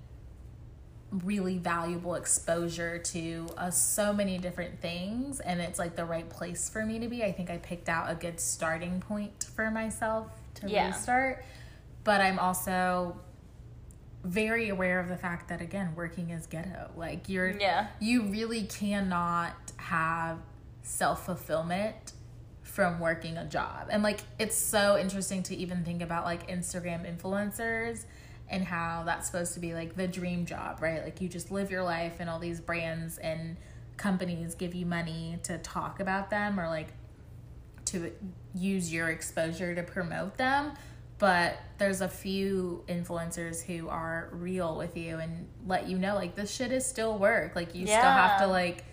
really 1.11 1.57
valuable 1.59 2.15
exposure 2.17 2.99
to 2.99 3.47
uh, 3.57 3.71
so 3.71 4.13
many 4.13 4.37
different 4.37 4.79
things 4.83 5.41
and 5.41 5.59
it's 5.59 5.79
like 5.79 5.97
the 5.97 6.05
right 6.05 6.29
place 6.29 6.69
for 6.69 6.85
me 6.85 6.99
to 6.99 7.09
be 7.09 7.25
i 7.25 7.33
think 7.33 7.49
i 7.49 7.57
picked 7.57 7.89
out 7.89 8.11
a 8.11 8.15
good 8.15 8.39
starting 8.39 9.01
point 9.01 9.47
for 9.57 9.71
myself 9.71 10.27
to 10.53 10.69
Yeah. 10.69 10.89
restart 10.89 11.43
but 12.05 12.21
i'm 12.21 12.39
also 12.39 13.19
very 14.23 14.69
aware 14.69 15.01
of 15.01 15.09
the 15.09 15.17
fact 15.17 15.49
that 15.49 15.63
again 15.63 15.95
working 15.97 16.29
is 16.29 16.47
ghetto 16.47 16.91
like 16.95 17.27
you're 17.31 17.57
Yeah. 17.59 17.87
you 18.01 18.25
really 18.25 18.65
cannot 18.65 19.55
have 19.79 20.37
self-fulfillment 20.83 22.13
from 22.79 23.01
working 23.01 23.37
a 23.37 23.45
job. 23.45 23.89
And 23.91 24.05
like 24.05 24.21
it's 24.39 24.57
so 24.57 24.97
interesting 24.97 25.43
to 25.43 25.57
even 25.57 25.83
think 25.83 26.01
about 26.01 26.25
like 26.25 26.49
instagram 26.49 27.05
influencers 27.05 28.05
and 28.49 28.63
how 28.63 29.03
that's 29.05 29.27
supposed 29.27 29.55
to 29.55 29.59
be 29.59 29.75
like 29.75 29.97
the 29.97 30.07
dream 30.07 30.47
job 30.47 30.81
right? 30.81 31.03
Like 31.03 31.21
you 31.21 31.29
just 31.29 31.51
live 31.51 31.73
your 31.73 31.83
life 31.83 32.19
and 32.21 32.31
all 32.31 32.39
these 32.39 32.61
brands 32.61 33.19
and 33.19 33.57
companies 33.97 34.55
give 34.55 34.77
you 34.77 34.87
money 34.87 35.41
to 35.43 35.59
talk 35.59 35.99
about 35.99 36.31
them 36.31 36.61
or 36.61 36.69
like 36.69 36.91
to 37.87 38.13
use 38.55 38.93
your 38.93 39.09
exposure 39.09 39.75
to 39.75 39.83
promote 39.83 40.37
them. 40.37 40.71
But 41.19 41.59
there's 41.79 42.01
a 42.01 42.09
few 42.09 42.85
influencers 42.87 43.61
who 43.61 43.89
are 43.89 44.29
real 44.31 44.77
with 44.77 44.97
you 44.97 45.19
and 45.19 45.49
let 45.67 45.89
you 45.89 45.99
know 45.99 46.15
like 46.15 46.37
this 46.37 46.55
shit 46.55 46.71
is 46.71 46.87
still 46.87 47.19
work. 47.19 47.57
Like 47.57 47.75
you 47.75 47.89
still 47.89 48.03
have 48.03 48.39
to 48.39 48.47
like 48.47 48.85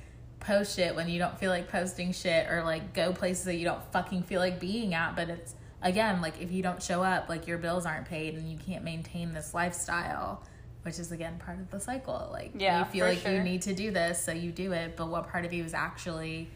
post 0.46 0.76
shit 0.76 0.96
when 0.96 1.10
you 1.10 1.20
don't 1.20 1.38
feel 1.38 1.52
like 1.52 1.70
posting 1.70 2.12
shit 2.12 2.50
or 2.50 2.64
like 2.64 2.94
go 2.94 3.12
places 3.12 3.46
that 3.46 3.56
you 3.56 3.66
don't 3.66 3.84
fucking 3.92 4.24
feel 4.24 4.40
like 4.40 4.60
being 4.60 4.94
at. 4.94 5.16
But 5.16 5.30
it's 5.30 5.56
again, 5.82 6.22
like 6.22 6.42
if 6.42 6.52
you 6.52 6.64
don't 6.64 6.82
show 6.82 7.04
up, 7.04 7.30
like 7.30 7.48
your 7.48 7.58
bills 7.58 7.86
aren't 7.86 8.06
paid 8.06 8.36
and 8.36 8.50
you 8.50 8.58
can't 8.58 8.84
maintain 8.84 9.34
this 9.34 9.54
lifestyle, 9.54 10.44
which 10.84 11.00
is 11.00 11.12
again 11.12 11.40
part 11.44 11.60
of 11.60 11.70
the 11.72 11.80
cycle. 11.80 12.30
Like 12.32 12.52
Yeah, 12.56 12.80
you 12.80 12.86
feel 12.86 13.06
like 13.06 13.26
you 13.26 13.42
need 13.42 13.64
to 13.64 13.74
do 13.74 13.92
this, 13.92 14.22
so 14.22 14.32
you 14.32 14.52
do 14.52 14.72
it, 14.72 14.96
but 14.96 15.08
what 15.08 15.30
part 15.30 15.46
of 15.46 15.54
you 15.54 15.64
is 15.64 15.74
actually 15.74 16.50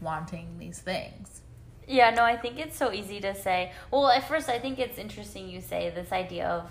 wanting 0.00 0.58
these 0.58 0.78
things? 0.78 1.42
Yeah, 1.86 2.10
no, 2.10 2.22
I 2.22 2.36
think 2.36 2.58
it's 2.58 2.76
so 2.76 2.92
easy 2.92 3.20
to 3.20 3.34
say. 3.34 3.72
Well, 3.90 4.08
at 4.08 4.26
first, 4.26 4.48
I 4.48 4.58
think 4.58 4.78
it's 4.78 4.98
interesting 4.98 5.48
you 5.48 5.60
say 5.60 5.90
this 5.94 6.12
idea 6.12 6.46
of 6.48 6.70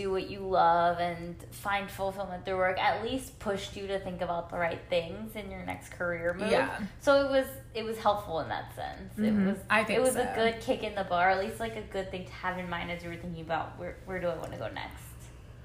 do 0.00 0.10
what 0.10 0.30
you 0.30 0.40
love 0.40 0.98
and 0.98 1.36
find 1.50 1.90
fulfillment 1.90 2.44
through 2.44 2.56
work. 2.56 2.78
At 2.78 3.02
least 3.02 3.38
pushed 3.38 3.76
you 3.76 3.86
to 3.88 3.98
think 3.98 4.20
about 4.20 4.50
the 4.50 4.58
right 4.58 4.80
things 4.88 5.36
in 5.36 5.50
your 5.50 5.64
next 5.64 5.90
career 5.90 6.34
move. 6.38 6.50
Yeah. 6.50 6.80
So 7.00 7.24
it 7.24 7.30
was 7.30 7.46
it 7.74 7.84
was 7.84 7.98
helpful 7.98 8.40
in 8.40 8.48
that 8.48 8.74
sense. 8.74 9.18
It 9.18 9.22
mm-hmm. 9.22 9.48
was 9.48 9.58
I 9.68 9.84
think 9.84 9.98
it 9.98 10.02
was 10.02 10.14
so. 10.14 10.22
a 10.22 10.34
good 10.34 10.60
kick 10.60 10.82
in 10.82 10.94
the 10.94 11.04
bar, 11.04 11.30
at 11.30 11.38
least 11.38 11.60
like 11.60 11.76
a 11.76 11.82
good 11.82 12.10
thing 12.10 12.24
to 12.24 12.32
have 12.32 12.58
in 12.58 12.68
mind 12.68 12.90
as 12.90 13.02
you 13.02 13.10
were 13.10 13.16
thinking 13.16 13.42
about 13.42 13.78
where 13.78 13.96
where 14.06 14.20
do 14.20 14.28
I 14.28 14.36
want 14.36 14.52
to 14.52 14.58
go 14.58 14.68
next. 14.68 15.02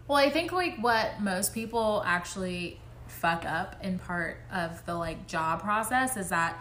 Well, 0.08 0.18
I 0.18 0.30
think 0.30 0.52
like 0.52 0.78
what 0.78 1.20
most 1.22 1.54
people 1.54 2.04
actually 2.06 2.80
fuck 3.08 3.46
up 3.46 3.78
in 3.84 4.00
part 4.00 4.38
of 4.52 4.86
the 4.86 4.96
like 4.96 5.28
job 5.28 5.62
process 5.62 6.18
is 6.18 6.30
that 6.30 6.58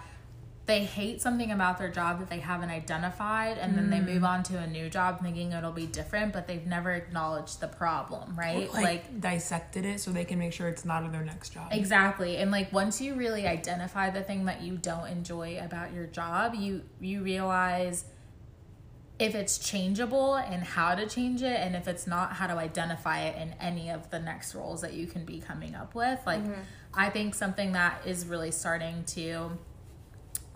they 0.67 0.85
hate 0.85 1.21
something 1.21 1.51
about 1.51 1.79
their 1.79 1.91
job 1.91 2.19
that 2.21 2.31
they 2.31 2.39
haven't 2.39 2.71
identified 2.71 3.59
and 3.59 3.77
then 3.77 3.91
they 3.91 3.99
mm. 3.99 4.15
move 4.15 4.25
on 4.25 4.43
to 4.43 4.59
a 4.59 4.67
new 4.67 4.89
job 4.89 5.21
thinking 5.21 5.53
it'll 5.53 5.73
be 5.73 5.87
different 5.87 6.33
but 6.33 6.47
they've 6.47 6.67
never 6.67 6.93
acknowledged 6.93 7.61
the 7.61 7.69
problem 7.69 8.35
right 8.35 8.73
Like, 8.73 9.21
dissected 9.21 9.85
it 9.85 10.01
so 10.01 10.11
they 10.11 10.25
can 10.25 10.39
make 10.39 10.53
sure 10.53 10.69
it's 10.69 10.85
not 10.85 11.05
in 11.05 11.13
their 11.13 11.25
next 11.25 11.51
job. 11.51 11.69
Exactly. 11.71 12.39
And 12.39 12.51
like 12.51 12.73
once 12.73 13.01
you 13.01 13.15
really 13.15 13.47
identify 13.47 14.11
the 14.11 14.23
thing 14.23 14.47
that 14.47 14.63
you 14.63 14.77
don't 14.77 15.07
enjoy 15.09 15.59
about 15.63 15.93
your 15.93 16.07
job, 16.07 16.55
you 16.55 16.83
you 17.01 17.23
realize 17.23 18.05
if 19.19 19.35
it's 19.35 19.59
changeable 19.59 20.35
and 20.35 20.65
how 20.65 20.95
to 20.95 21.07
change 21.07 21.43
it 21.43 21.61
and 21.61 21.77
if 21.77 21.87
it's 21.87 22.07
not 22.07 22.33
how 22.33 22.47
to 22.47 22.55
identify 22.55 23.21
it 23.21 23.41
in 23.41 23.55
any 23.61 23.91
of 23.91 24.11
the 24.11 24.19
next 24.19 24.55
roles 24.55 24.81
that 24.81 24.95
you 24.95 25.07
can 25.07 25.25
be 25.25 25.39
coming 25.39 25.75
up 25.75 25.95
with. 25.95 26.19
Like 26.27 26.43
mm-hmm. 26.43 26.61
I 26.95 27.11
think 27.11 27.35
something 27.35 27.73
that 27.73 28.01
is 28.07 28.27
really 28.27 28.51
starting 28.51 29.05
to 29.09 29.57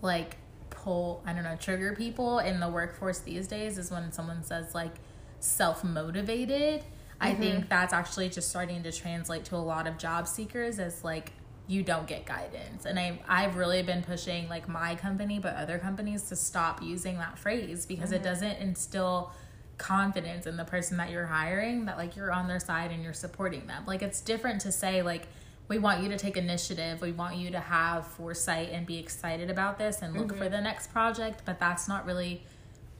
like 0.01 0.37
pull, 0.69 1.21
I 1.25 1.33
don't 1.33 1.43
know, 1.43 1.55
trigger 1.55 1.93
people 1.95 2.39
in 2.39 2.59
the 2.59 2.69
workforce 2.69 3.19
these 3.19 3.47
days 3.47 3.77
is 3.77 3.91
when 3.91 4.11
someone 4.11 4.43
says 4.43 4.73
like 4.73 4.95
self 5.39 5.83
motivated. 5.83 6.83
I 7.21 7.31
mm-hmm. 7.31 7.41
think 7.41 7.69
that's 7.69 7.93
actually 7.93 8.29
just 8.29 8.49
starting 8.49 8.83
to 8.83 8.91
translate 8.91 9.45
to 9.45 9.55
a 9.55 9.57
lot 9.57 9.87
of 9.87 9.97
job 9.97 10.27
seekers 10.27 10.79
as 10.79 11.03
like 11.03 11.33
you 11.67 11.83
don't 11.83 12.07
get 12.07 12.25
guidance. 12.25 12.85
And 12.85 12.99
I 12.99 13.19
I've 13.27 13.55
really 13.55 13.83
been 13.83 14.03
pushing 14.03 14.47
like 14.49 14.67
my 14.67 14.95
company 14.95 15.39
but 15.39 15.55
other 15.55 15.77
companies 15.77 16.23
to 16.23 16.35
stop 16.35 16.81
using 16.81 17.17
that 17.17 17.37
phrase 17.37 17.85
because 17.85 18.11
it 18.11 18.15
mm-hmm. 18.15 18.25
doesn't 18.25 18.57
instill 18.57 19.31
confidence 19.77 20.45
in 20.45 20.57
the 20.57 20.65
person 20.65 20.97
that 20.97 21.09
you're 21.09 21.25
hiring 21.25 21.85
that 21.85 21.97
like 21.97 22.15
you're 22.15 22.31
on 22.31 22.47
their 22.47 22.59
side 22.59 22.91
and 22.91 23.03
you're 23.03 23.13
supporting 23.13 23.67
them. 23.67 23.83
Like 23.85 24.01
it's 24.01 24.21
different 24.21 24.61
to 24.61 24.71
say 24.71 25.01
like 25.01 25.27
we 25.69 25.77
want 25.77 26.03
you 26.03 26.09
to 26.09 26.17
take 26.17 26.35
initiative. 26.35 26.99
We 26.99 27.11
want 27.11 27.37
you 27.37 27.51
to 27.51 27.59
have 27.59 28.05
foresight 28.05 28.69
and 28.71 28.85
be 28.85 28.97
excited 28.97 29.49
about 29.49 29.77
this 29.77 30.01
and 30.01 30.17
look 30.17 30.29
for 30.29 30.45
mm-hmm. 30.45 30.51
the 30.51 30.61
next 30.61 30.91
project, 30.91 31.43
but 31.45 31.59
that's 31.59 31.87
not 31.87 32.05
really 32.05 32.43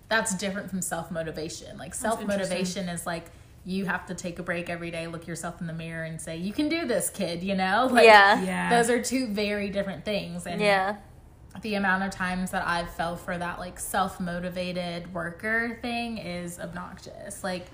that's 0.08 0.36
different 0.36 0.70
from 0.70 0.82
self-motivation. 0.82 1.78
Like 1.78 1.94
self-motivation 1.94 2.88
is 2.88 3.06
like 3.06 3.26
you 3.66 3.86
have 3.86 4.06
to 4.06 4.16
take 4.16 4.40
a 4.40 4.44
break 4.44 4.70
every 4.70 4.92
day, 4.92 5.08
look 5.08 5.28
yourself 5.28 5.60
in 5.62 5.68
the 5.68 5.74
mirror 5.74 6.04
and 6.04 6.22
say, 6.22 6.38
"You 6.38 6.54
can 6.54 6.70
do 6.70 6.86
this, 6.86 7.10
kid," 7.10 7.44
you 7.44 7.56
know? 7.56 7.90
Like 7.92 8.06
Yeah. 8.06 8.42
Yeah. 8.42 8.70
those 8.70 8.90
are 8.90 9.02
two 9.02 9.28
very 9.28 9.70
different 9.70 10.06
things 10.06 10.46
and 10.46 10.62
Yeah. 10.62 10.98
the 11.62 11.74
amount 11.76 12.04
of 12.04 12.12
times 12.12 12.52
that 12.52 12.66
I've 12.66 12.90
fell 12.92 13.16
for 13.16 13.38
that 13.38 13.58
like 13.58 13.80
self 13.80 14.20
motivated 14.20 15.12
worker 15.14 15.80
thing 15.82 16.20
is 16.20 16.60
obnoxious. 16.60 17.44
Like 17.44 17.66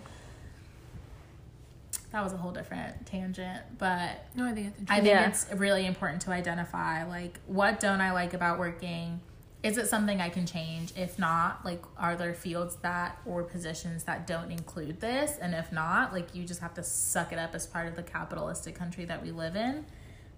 that 2.15 2.23
was 2.23 2.31
a 2.31 2.37
whole 2.37 2.51
different 2.51 3.05
tangent, 3.05 3.61
but 3.77 4.25
no, 4.35 4.45
I 4.45 4.53
think 4.53 4.67
it's 4.67 4.89
I 4.89 5.01
think 5.01 5.07
Yeah. 5.07 5.27
it's 5.27 5.51
really 5.53 5.85
important 5.85 6.21
to 6.21 6.31
identify 6.31 7.03
like 7.03 7.41
what 7.45 7.81
don't 7.81 7.99
I 7.99 8.13
like 8.13 8.33
about 8.33 8.57
working? 8.57 9.19
Is 9.63 9.77
it 9.77 9.89
something 9.89 10.21
I 10.21 10.29
can 10.29 10.45
change? 10.45 10.93
If 10.95 11.19
not, 11.19 11.65
like 11.65 11.83
are 11.97 12.15
there 12.15 12.33
fields 12.33 12.77
that 12.83 13.17
or 13.25 13.43
positions 13.43 14.05
that 14.05 14.25
don't 14.27 14.49
include 14.49 15.01
this? 15.01 15.37
And 15.41 15.53
if 15.53 15.73
not, 15.73 16.13
like 16.13 16.33
you 16.33 16.45
just 16.45 16.61
have 16.61 16.73
to 16.75 16.83
suck 16.83 17.33
it 17.33 17.37
up 17.37 17.53
as 17.53 17.67
part 17.67 17.85
of 17.85 17.97
the 17.97 18.03
capitalistic 18.03 18.75
country 18.75 19.03
that 19.03 19.21
we 19.21 19.31
live 19.31 19.57
in, 19.57 19.85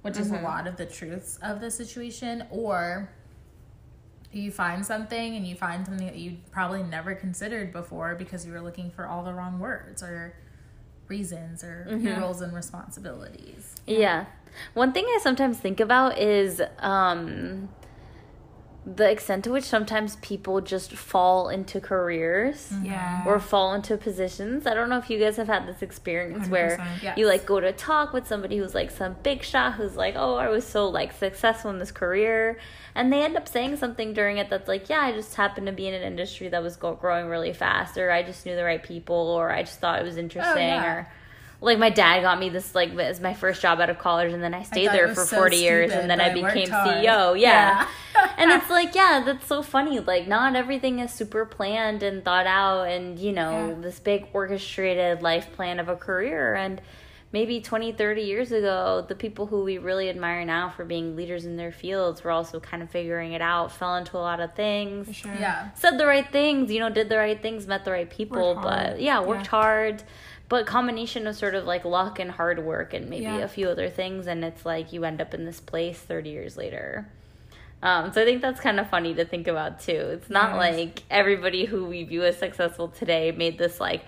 which 0.02 0.18
is 0.18 0.32
a 0.32 0.34
mm-hmm. 0.34 0.46
lot 0.46 0.66
of 0.66 0.78
the 0.78 0.86
truths 0.88 1.38
of 1.44 1.62
the 1.62 1.70
situation 1.70 2.48
or 2.50 3.12
you 4.32 4.50
find 4.50 4.84
something 4.84 5.36
and 5.36 5.46
you 5.46 5.56
find 5.56 5.86
something 5.86 6.08
that 6.08 6.18
you 6.18 6.38
probably 6.50 6.82
never 6.82 7.14
considered 7.14 7.72
before 7.72 8.16
because 8.16 8.48
you 8.48 8.52
were 8.52 8.62
looking 8.62 8.90
for 8.90 9.06
all 9.06 9.24
the 9.24 9.32
wrong 9.32 9.60
words 9.60 10.02
or 10.02 10.34
reasons 11.08 11.64
or 11.64 11.88
roles 12.20 12.42
and 12.42 12.54
responsibilities. 12.54 13.76
Yeah. 13.86 14.26
One 14.74 14.92
thing 14.92 15.06
I 15.06 15.20
sometimes 15.22 15.58
think 15.58 15.80
about 15.80 16.18
is 16.18 16.62
um, 16.80 17.70
the 18.96 19.10
extent 19.10 19.44
to 19.44 19.52
which 19.52 19.66
sometimes 19.66 20.16
people 20.18 20.62
just 20.62 20.94
fall 20.94 21.50
into 21.50 21.82
careers 21.82 22.70
mm-hmm. 22.72 22.86
Yeah. 22.86 23.24
or 23.26 23.38
fall 23.38 23.74
into 23.74 23.98
positions. 23.98 24.66
I 24.66 24.74
don't 24.74 24.90
know 24.90 24.98
if 24.98 25.10
you 25.10 25.20
guys 25.20 25.36
have 25.36 25.48
had 25.48 25.68
this 25.68 25.82
experience 25.82 26.48
where 26.48 26.78
100%, 26.78 27.04
yes. 27.04 27.18
you 27.18 27.28
like 27.28 27.46
go 27.46 27.60
to 27.60 27.74
talk 27.74 28.14
with 28.14 28.26
somebody 28.26 28.58
who's 28.58 28.74
like 28.74 28.90
some 28.90 29.18
big 29.24 29.44
shot 29.44 29.74
who's 29.74 29.98
like, 29.98 30.14
"Oh, 30.16 30.36
I 30.36 30.48
was 30.48 30.66
so 30.66 30.88
like 30.88 31.12
successful 31.12 31.70
in 31.70 31.80
this 31.80 31.92
career." 31.92 32.60
And 32.96 33.12
they 33.12 33.24
end 33.24 33.36
up 33.36 33.50
saying 33.50 33.76
something 33.76 34.14
during 34.14 34.38
it 34.38 34.50
that's 34.50 34.70
like, 34.70 34.88
"Yeah, 34.90 35.02
I 35.02 35.12
just 35.12 35.36
happened 35.36 35.68
to 35.68 35.74
be 35.74 35.88
in 35.88 35.94
an 35.94 36.04
industry 36.04 36.48
that 36.48 36.64
was 36.64 36.78
go- 36.78 36.96
growing 36.96 37.28
really 37.28 37.52
fast 37.52 37.98
or 37.98 38.10
I 38.10 38.24
just 38.24 38.46
knew 38.46 38.56
the 38.56 38.64
right 38.64 38.82
people 38.82 39.16
or 39.16 39.52
I 39.52 39.64
just 39.64 39.80
thought 39.82 40.00
it 40.00 40.06
was 40.06 40.16
oh, 40.16 40.22
interesting 40.22 40.68
yeah. 40.68 40.86
or 40.86 41.12
like 41.60 41.80
my 41.80 41.90
dad 41.90 42.22
got 42.22 42.40
me 42.40 42.50
this 42.50 42.76
like 42.76 42.94
as 43.00 43.20
my 43.20 43.34
first 43.34 43.62
job 43.62 43.80
out 43.80 43.90
of 43.90 43.98
college 43.98 44.32
and 44.32 44.44
then 44.44 44.54
I 44.54 44.62
stayed 44.64 44.86
thought 44.88 44.96
it 44.96 44.98
there 45.06 45.16
for 45.16 45.26
so 45.26 45.38
40 45.38 45.56
years 45.58 45.92
and 45.92 46.10
then 46.10 46.22
I 46.22 46.30
I 46.30 46.34
became. 46.34 46.68
CEO. 46.70 47.04
Yeah. 47.04 47.34
Yeah. 47.40 47.88
and 48.38 48.52
it's 48.52 48.70
like, 48.70 48.94
yeah, 48.94 49.24
that's 49.26 49.48
so 49.48 49.62
funny. 49.64 50.00
Like 50.00 50.28
not 50.28 50.56
everything 50.56 51.00
is 51.00 51.12
super 51.12 51.46
planned 51.46 52.04
and 52.04 52.24
thought 52.24 52.46
out 52.48 52.84
and, 52.88 53.18
you 53.18 53.32
know, 53.32 53.70
Yeah. 53.70 53.82
this 53.82 54.00
big 54.00 54.28
orchestrated 54.34 55.22
life 55.24 55.52
plan 55.56 55.80
of 55.80 55.90
a 55.90 55.96
career 55.96 56.54
and 56.54 56.80
maybe 57.34 57.60
20, 57.60 57.92
30 57.92 58.22
years 58.22 58.52
ago, 58.52 59.04
the 59.08 59.16
people 59.16 59.48
who 59.48 59.64
we 59.64 59.78
really 59.80 60.10
admire 60.10 60.46
now 60.46 60.70
for 60.70 60.86
being 60.86 61.16
leaders 61.16 61.44
in 61.46 61.58
their 61.58 61.72
fields 61.74 62.24
were 62.24 62.32
also 62.32 62.60
kind 62.60 62.82
of 62.82 62.90
figuring 62.90 63.34
it 63.34 63.42
out, 63.42 63.72
fell 63.72 63.96
into 63.96 64.16
a 64.16 64.20
lot 64.20 64.40
of 64.40 64.54
things 64.56 65.08
For 65.08 65.14
sure. 65.14 65.34
Yeah. 65.40 65.72
said 65.74 65.98
the 65.98 66.06
right 66.06 66.32
things, 66.32 66.72
you 66.72 66.80
know, 66.80 66.90
did 66.90 67.10
the 67.10 67.18
right 67.18 67.42
things, 67.42 67.66
met 67.68 67.84
the 67.84 67.92
right 67.92 68.10
people, 68.10 68.56
but 68.62 69.02
yeah, 69.02 69.20
worked 69.22 69.46
Yeah. 69.46 69.50
hard. 69.50 70.04
But 70.50 70.66
combination 70.66 71.28
of 71.28 71.36
sort 71.36 71.56
of 71.56 71.66
like 71.66 71.84
luck 71.84 72.20
and 72.20 72.32
hard 72.32 72.64
work 72.64 72.94
and 72.94 73.10
maybe 73.10 73.24
Yeah. 73.24 73.38
a 73.40 73.48
few 73.48 73.68
other 73.70 73.90
things, 73.90 74.28
and 74.28 74.44
it's 74.46 74.66
like 74.66 74.94
you 74.94 75.04
end 75.04 75.22
up 75.22 75.34
in 75.34 75.46
this 75.46 75.60
place 75.60 76.00
30 76.00 76.30
years 76.30 76.56
later. 76.58 77.08
Um, 77.84 78.12
so 78.14 78.22
I 78.22 78.26
think 78.26 78.42
that's 78.42 78.60
kind 78.60 78.80
of 78.80 78.90
funny 78.90 79.14
to 79.16 79.26
think 79.26 79.48
about 79.48 79.80
too. 79.80 79.92
It's 80.14 80.30
not 80.30 80.56
Yes. 80.56 80.76
like 80.78 81.04
everybody 81.12 81.66
who 81.66 81.86
we 81.86 82.04
view 82.06 82.24
as 82.24 82.38
successful 82.38 82.88
today 82.88 83.32
made 83.32 83.58
this 83.58 83.80
like 83.80 84.02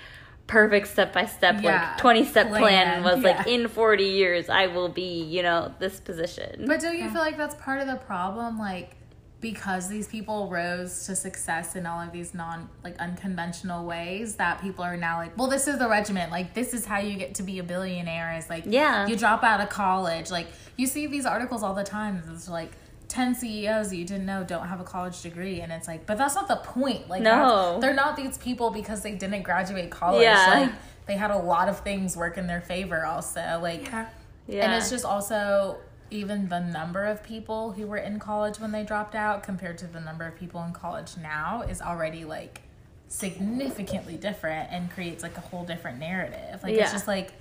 perfect 0.48 0.88
step 0.88 1.14
by 1.14 1.26
step, 1.26 1.62
like 1.64 1.98
20 1.98 2.26
step 2.26 2.48
plan, 2.48 2.62
plan, 2.62 2.88
and 2.88 3.06
was 3.06 3.20
like 3.24 3.46
in 3.46 3.68
40 3.68 4.04
years 4.06 4.50
I 4.50 4.66
will 4.68 4.90
be, 4.90 5.22
you 5.24 5.44
know, 5.44 5.72
this 5.78 6.00
position. 6.00 6.66
But 6.66 6.80
don't 6.80 6.98
you 6.98 7.10
feel 7.12 7.22
like 7.22 7.38
that's 7.38 7.54
part 7.56 7.82
of 7.82 7.88
the 7.88 7.98
problem? 7.98 8.58
Like, 8.58 8.96
because 9.42 9.88
these 9.88 10.08
people 10.08 10.50
rose 10.50 11.06
to 11.06 11.16
success 11.16 11.76
in 11.76 11.86
all 11.86 12.02
of 12.02 12.12
these 12.12 12.34
non, 12.34 12.70
like, 12.84 12.98
unconventional 13.00 13.86
ways, 13.86 14.36
that 14.36 14.62
people 14.62 14.84
are 14.84 14.98
now 14.98 15.18
like, 15.18 15.38
well, 15.38 15.48
this 15.48 15.68
is 15.68 15.80
the 15.80 15.88
regiment. 15.88 16.32
Like, 16.32 16.54
this 16.54 16.74
is 16.74 16.86
how 16.86 17.00
you 17.00 17.18
get 17.18 17.36
to 17.36 17.44
be 17.44 17.60
a 17.60 17.64
billionaire. 17.64 18.36
Is 18.38 18.50
like, 18.50 18.64
Yeah. 18.68 19.08
you 19.08 19.16
drop 19.16 19.44
out 19.44 19.62
of 19.62 19.70
college. 19.70 20.30
Like, 20.30 20.48
you 20.76 20.88
see 20.88 21.08
these 21.08 21.26
articles 21.26 21.64
all 21.64 21.74
the 21.74 21.84
time. 21.86 22.22
It's 22.34 22.50
like, 22.50 22.72
10 23.08 23.34
CEOs 23.34 23.92
you 23.92 24.06
didn't 24.06 24.26
know 24.28 24.44
don't 24.44 24.68
have 24.68 24.80
a 24.80 24.84
college 24.84 25.22
degree. 25.22 25.62
And 25.62 25.72
it's 25.72 25.88
like, 25.88 26.06
but 26.06 26.18
that's 26.18 26.36
not 26.36 26.48
the 26.48 26.58
point. 26.58 27.10
Like, 27.10 27.22
No. 27.24 27.80
they're 27.80 27.94
not 27.94 28.16
these 28.16 28.38
people 28.38 28.70
because 28.72 29.02
they 29.02 29.14
didn't 29.14 29.42
graduate 29.44 29.90
college. 29.90 30.22
Yeah. 30.24 30.46
Like, 30.60 30.72
they 31.08 31.16
had 31.16 31.32
a 31.32 31.38
lot 31.38 31.70
of 31.70 31.80
things 31.80 32.16
work 32.16 32.38
in 32.38 32.46
their 32.46 32.62
favor 32.62 33.06
also. 33.06 33.60
Like, 33.62 33.86
Yeah. 33.88 34.06
yeah. 34.48 34.64
and 34.66 34.74
it's 34.74 34.90
just 34.92 35.06
also 35.06 35.78
even 36.12 36.50
the 36.50 36.60
number 36.60 37.06
of 37.06 37.24
people 37.24 37.72
who 37.74 37.88
were 37.88 37.98
in 37.98 38.20
college 38.20 38.60
when 38.60 38.72
they 38.72 38.84
dropped 38.84 39.16
out 39.16 39.44
compared 39.44 39.78
to 39.80 39.88
the 39.88 40.00
number 40.00 40.26
of 40.26 40.36
people 40.36 40.64
in 40.64 40.74
college 40.74 41.18
now 41.22 41.62
is 41.62 41.82
already 41.82 42.26
like 42.26 42.62
significantly 43.08 44.16
different 44.16 44.72
and 44.72 44.92
creates 44.92 45.24
like 45.24 45.38
a 45.38 45.42
whole 45.42 45.66
different 45.66 46.00
narrative. 46.00 46.62
Like 46.64 46.76
Yeah. 46.76 46.84
it's 46.84 46.92
just 46.92 47.08
like 47.08 47.34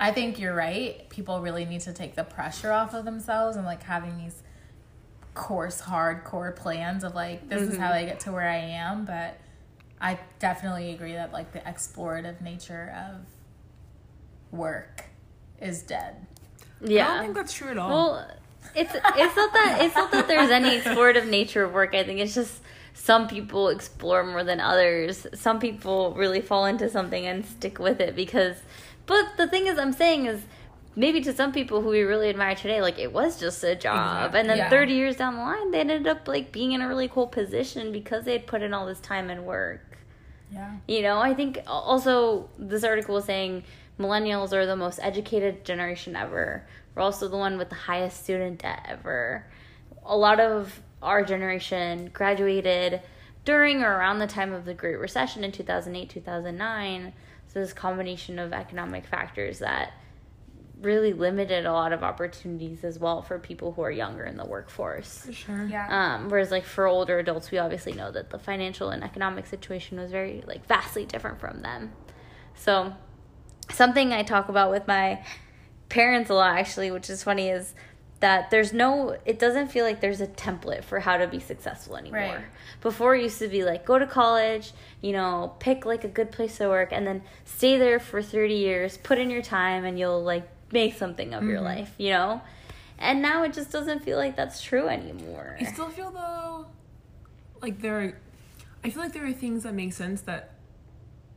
I 0.00 0.12
think 0.12 0.38
you're 0.38 0.54
right. 0.54 1.08
People 1.08 1.40
really 1.40 1.64
need 1.64 1.80
to 1.82 1.92
take 1.92 2.14
the 2.14 2.22
pressure 2.22 2.70
off 2.70 2.94
of 2.94 3.04
themselves 3.04 3.56
and 3.56 3.66
like 3.66 3.82
having 3.82 4.16
these 4.16 4.42
course 5.34 5.82
hardcore 5.82 6.54
plans 6.54 7.04
of 7.04 7.14
like 7.14 7.48
this 7.48 7.62
is 7.62 7.76
how 7.76 7.86
mm-hmm. 7.86 7.94
I 7.94 8.04
get 8.04 8.20
to 8.20 8.32
where 8.32 8.48
I 8.48 8.56
am, 8.56 9.04
but 9.04 9.38
I 10.00 10.18
definitely 10.38 10.92
agree 10.92 11.12
that 11.12 11.32
like 11.32 11.52
the 11.52 11.60
explorative 11.60 12.40
nature 12.40 12.94
of 12.96 14.56
work 14.56 15.04
is 15.60 15.82
dead. 15.82 16.26
I 16.82 16.88
yeah. 16.88 17.06
don't 17.08 17.22
think 17.22 17.34
that's 17.34 17.52
true 17.52 17.70
at 17.70 17.78
all. 17.78 17.90
Well, 17.90 18.30
it's 18.74 18.94
it's 18.94 19.36
not 19.36 19.52
that 19.52 19.78
it's 19.82 19.94
not 19.94 20.10
that 20.12 20.28
there's 20.28 20.50
any 20.50 20.78
explorative 20.80 21.28
nature 21.28 21.64
of 21.64 21.72
work. 21.72 21.94
I 21.94 22.04
think 22.04 22.20
it's 22.20 22.34
just 22.34 22.60
some 22.94 23.28
people 23.28 23.68
explore 23.68 24.24
more 24.24 24.44
than 24.44 24.60
others. 24.60 25.26
Some 25.34 25.58
people 25.58 26.14
really 26.14 26.40
fall 26.40 26.66
into 26.66 26.88
something 26.88 27.26
and 27.26 27.44
stick 27.44 27.78
with 27.78 28.00
it 28.00 28.14
because. 28.16 28.56
But 29.06 29.24
the 29.38 29.48
thing 29.48 29.66
is, 29.66 29.78
I'm 29.78 29.94
saying 29.94 30.26
is 30.26 30.42
maybe 30.94 31.22
to 31.22 31.32
some 31.32 31.50
people 31.52 31.80
who 31.80 31.88
we 31.88 32.02
really 32.02 32.28
admire 32.28 32.54
today, 32.54 32.82
like 32.82 32.98
it 32.98 33.12
was 33.12 33.40
just 33.40 33.64
a 33.64 33.74
job, 33.74 34.34
Exactly. 34.34 34.40
and 34.40 34.50
then 34.50 34.56
Yeah. 34.58 34.68
30 34.68 34.92
years 34.92 35.16
down 35.16 35.36
the 35.36 35.40
line, 35.40 35.70
they 35.70 35.80
ended 35.80 36.06
up 36.06 36.28
like 36.28 36.52
being 36.52 36.72
in 36.72 36.82
a 36.82 36.88
really 36.88 37.08
cool 37.08 37.26
position 37.26 37.90
because 37.90 38.24
they 38.26 38.32
had 38.32 38.46
put 38.46 38.60
in 38.62 38.74
all 38.74 38.84
this 38.84 39.00
time 39.00 39.30
and 39.30 39.46
work. 39.46 39.80
Yeah. 40.52 40.72
You 40.86 41.02
know, 41.02 41.18
I 41.20 41.32
think 41.34 41.60
also 41.66 42.50
this 42.58 42.84
article 42.84 43.14
was 43.14 43.24
saying 43.24 43.64
millennials 43.98 44.52
are 44.52 44.66
the 44.66 44.76
most 44.76 45.00
educated 45.02 45.64
generation 45.64 46.16
ever. 46.16 46.66
We're 46.94 47.02
also 47.02 47.28
the 47.28 47.36
one 47.36 47.58
with 47.58 47.68
the 47.68 47.74
highest 47.74 48.22
student 48.22 48.62
debt 48.62 48.86
ever. 48.88 49.44
A 50.04 50.16
lot 50.16 50.40
of 50.40 50.80
our 51.02 51.24
generation 51.24 52.10
graduated 52.12 53.02
during 53.44 53.82
or 53.82 53.96
around 53.96 54.18
the 54.18 54.26
time 54.26 54.52
of 54.52 54.64
the 54.64 54.74
Great 54.74 54.98
Recession 54.98 55.44
in 55.44 55.52
2008, 55.52 56.10
2009. 56.10 57.12
So 57.48 57.60
this 57.60 57.72
combination 57.72 58.38
of 58.38 58.52
economic 58.52 59.06
factors 59.06 59.60
that 59.60 59.92
really 60.80 61.12
limited 61.12 61.66
a 61.66 61.72
lot 61.72 61.92
of 61.92 62.04
opportunities 62.04 62.84
as 62.84 62.98
well 62.98 63.22
for 63.22 63.38
people 63.38 63.72
who 63.72 63.82
are 63.82 63.90
younger 63.90 64.24
in 64.24 64.36
the 64.36 64.44
workforce. 64.44 65.22
For 65.26 65.32
sure. 65.32 65.66
Yeah. 65.66 65.86
Um, 65.88 66.28
whereas 66.28 66.50
like 66.50 66.64
for 66.64 66.86
older 66.86 67.18
adults, 67.18 67.50
we 67.50 67.58
obviously 67.58 67.92
know 67.92 68.12
that 68.12 68.30
the 68.30 68.38
financial 68.38 68.90
and 68.90 69.02
economic 69.02 69.46
situation 69.46 69.98
was 69.98 70.10
very 70.10 70.44
like 70.46 70.66
vastly 70.66 71.04
different 71.04 71.40
from 71.40 71.62
them. 71.62 71.92
So 72.54 72.92
something 73.70 74.12
I 74.12 74.22
talk 74.22 74.48
about 74.48 74.70
with 74.70 74.86
my 74.86 75.24
parents 75.88 76.30
a 76.30 76.34
lot 76.34 76.56
actually, 76.58 76.90
which 76.90 77.10
is 77.10 77.22
funny, 77.22 77.48
is 77.48 77.74
that 78.20 78.50
there's 78.50 78.72
no 78.72 79.16
it 79.24 79.38
doesn't 79.38 79.68
feel 79.68 79.84
like 79.84 80.00
there's 80.00 80.20
a 80.20 80.26
template 80.26 80.82
for 80.82 81.00
how 81.00 81.16
to 81.16 81.26
be 81.26 81.38
successful 81.38 81.96
anymore. 81.96 82.20
Right. 82.20 82.44
Before 82.80 83.14
it 83.14 83.22
used 83.22 83.38
to 83.38 83.48
be 83.48 83.64
like 83.64 83.86
go 83.86 83.98
to 83.98 84.06
college, 84.06 84.72
you 85.00 85.12
know, 85.12 85.54
pick 85.60 85.86
like 85.86 86.04
a 86.04 86.08
good 86.08 86.32
place 86.32 86.58
to 86.58 86.68
work 86.68 86.88
and 86.92 87.06
then 87.06 87.22
stay 87.44 87.78
there 87.78 88.00
for 88.00 88.22
30 88.22 88.54
years, 88.54 88.98
put 88.98 89.18
in 89.18 89.30
your 89.30 89.42
time 89.42 89.84
and 89.84 89.98
you'll 89.98 90.22
like 90.22 90.48
make 90.72 90.94
something 90.94 91.34
of 91.34 91.44
your 91.44 91.56
mm-hmm. 91.56 91.64
life, 91.64 91.94
you 91.98 92.10
know? 92.10 92.40
And 92.98 93.22
now 93.22 93.44
it 93.44 93.52
just 93.52 93.70
doesn't 93.70 94.00
feel 94.00 94.16
like 94.16 94.36
that's 94.36 94.60
true 94.60 94.88
anymore. 94.88 95.56
I 95.60 95.64
still 95.64 95.88
feel 95.88 96.10
though, 96.10 96.66
like 97.62 97.80
there, 97.80 98.00
are, 98.00 98.18
I 98.82 98.90
feel 98.90 99.02
like 99.02 99.12
there 99.12 99.24
are 99.24 99.32
things 99.32 99.62
that 99.62 99.74
make 99.74 99.92
sense 99.92 100.22
that 100.22 100.54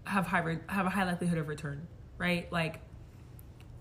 have 0.05 0.27
high 0.27 0.39
re- 0.39 0.59
have 0.67 0.87
a 0.87 0.89
high 0.89 1.03
likelihood 1.03 1.37
of 1.37 1.47
return, 1.47 1.87
right? 2.21 2.49
Like 2.51 2.79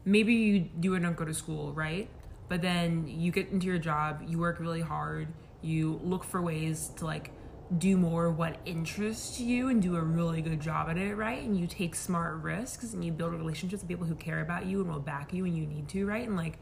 maybe 0.06 0.32
you 0.32 0.60
do 0.60 0.94
and 0.94 1.04
don't 1.04 1.16
go 1.16 1.26
to 1.26 1.34
school, 1.34 1.74
right? 1.74 2.08
But 2.48 2.62
then 2.62 3.06
you 3.06 3.30
get 3.30 3.50
into 3.50 3.66
your 3.66 3.78
job, 3.78 4.22
you 4.26 4.38
work 4.38 4.58
really 4.58 4.80
hard, 4.80 5.28
you 5.60 6.00
look 6.02 6.24
for 6.24 6.40
ways 6.40 6.90
to 6.96 7.04
like 7.04 7.32
do 7.76 7.98
more 7.98 8.30
what 8.30 8.56
interests 8.64 9.38
you 9.38 9.68
and 9.68 9.80
do 9.80 9.94
a 9.94 10.00
really 10.00 10.40
good 10.40 10.58
job 10.58 10.88
at 10.88 10.96
it, 10.96 11.14
right? 11.14 11.42
And 11.42 11.56
you 11.56 11.66
take 11.66 11.94
smart 11.94 12.42
risks 12.42 12.94
and 12.94 13.04
you 13.04 13.12
build 13.12 13.34
relationships 13.34 13.82
with 13.82 13.88
people 13.88 14.06
who 14.06 14.14
care 14.14 14.40
about 14.40 14.64
you 14.64 14.80
and 14.80 14.90
will 14.90 15.00
back 15.00 15.34
you 15.34 15.42
when 15.42 15.54
you 15.54 15.66
need 15.66 15.86
to, 15.90 16.06
right? 16.06 16.26
And 16.26 16.36
like 16.36 16.58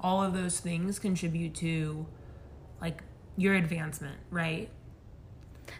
all 0.00 0.22
of 0.22 0.32
those 0.32 0.60
things 0.60 0.98
contribute 0.98 1.54
to 1.56 2.06
like 2.80 3.02
your 3.36 3.54
advancement, 3.54 4.16
right? 4.30 4.70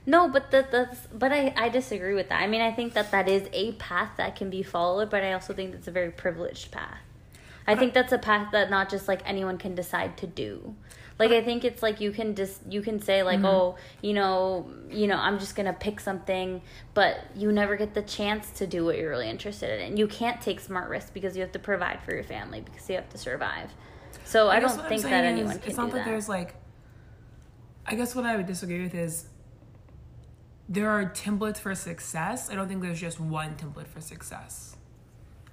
No, 0.07 0.29
but 0.29 0.51
that 0.51 0.71
that's 0.71 1.07
but 1.13 1.33
I 1.33 1.53
I 1.57 1.69
disagree 1.69 2.15
with 2.15 2.29
that. 2.29 2.41
I 2.41 2.47
mean, 2.47 2.61
I 2.61 2.73
think 2.73 2.95
that 2.95 3.11
that 3.11 3.29
is 3.29 3.49
a 3.53 3.73
path 3.73 4.13
that 4.17 4.37
can 4.37 4.51
be 4.51 4.63
followed, 4.63 5.11
but 5.11 5.23
I 5.23 5.33
also 5.33 5.53
think 5.53 5.73
that's 5.73 5.89
a 5.89 5.93
very 5.93 6.11
privileged 6.11 6.71
path. 6.71 6.99
I 7.67 7.75
think 7.75 7.93
that's 7.93 8.13
a 8.13 8.19
path 8.19 8.53
that 8.53 8.71
not 8.71 8.89
just 8.89 9.09
like 9.09 9.21
anyone 9.27 9.59
can 9.59 9.75
decide 9.75 10.17
to 10.19 10.27
do. 10.27 10.75
Like 11.19 11.33
I 11.33 11.43
think 11.43 11.65
it's 11.65 11.83
like 11.83 12.01
you 12.01 12.13
can 12.13 12.35
just 12.35 12.61
you 12.69 12.81
can 12.81 13.01
say 13.01 13.23
like 13.23 13.39
mm-hmm. 13.39 13.47
oh 13.47 13.77
you 14.01 14.15
know 14.15 14.71
you 14.89 15.07
know 15.07 15.17
I'm 15.17 15.39
just 15.39 15.57
gonna 15.57 15.73
pick 15.73 16.01
something, 16.01 16.63
but 16.95 17.19
you 17.35 17.53
never 17.53 17.77
get 17.77 17.93
the 17.93 18.03
chance 18.03 18.51
to 18.53 18.67
do 18.67 18.85
what 18.85 18.97
you're 18.97 19.11
really 19.11 19.29
interested 19.29 19.81
in. 19.81 19.97
You 19.97 20.07
can't 20.07 20.41
take 20.41 20.61
smart 20.61 20.89
risks 20.89 21.11
because 21.11 21.37
you 21.37 21.43
have 21.43 21.53
to 21.53 21.59
provide 21.59 22.01
for 22.03 22.15
your 22.15 22.23
family 22.23 22.61
because 22.61 22.89
you 22.89 22.95
have 22.95 23.09
to 23.11 23.19
survive. 23.19 23.71
So 24.25 24.49
I, 24.49 24.61
guess 24.61 24.77
don't 24.77 24.89
think 24.89 25.03
that 25.03 25.25
anyone 25.25 25.53
is, 25.53 25.59
can 25.59 25.69
It's 25.69 25.77
not 25.77 25.91
that, 25.91 25.97
that. 25.99 26.05
there's 26.05 26.29
like. 26.29 26.55
I 27.87 27.95
guess 27.95 28.15
what 28.15 28.27
I 28.27 28.37
would 28.37 28.47
disagree 28.47 28.83
with 28.83 28.95
is. 28.95 29.27
There 30.69 30.91
are 30.91 31.07
templates 31.07 31.59
for 31.59 31.75
success. 31.75 32.51
I 32.51 32.55
don't 32.55 32.69
think 32.69 32.83
there's 32.83 33.01
just 33.01 33.19
one 33.19 33.57
template 33.57 33.87
for 33.87 34.01
success, 34.01 34.77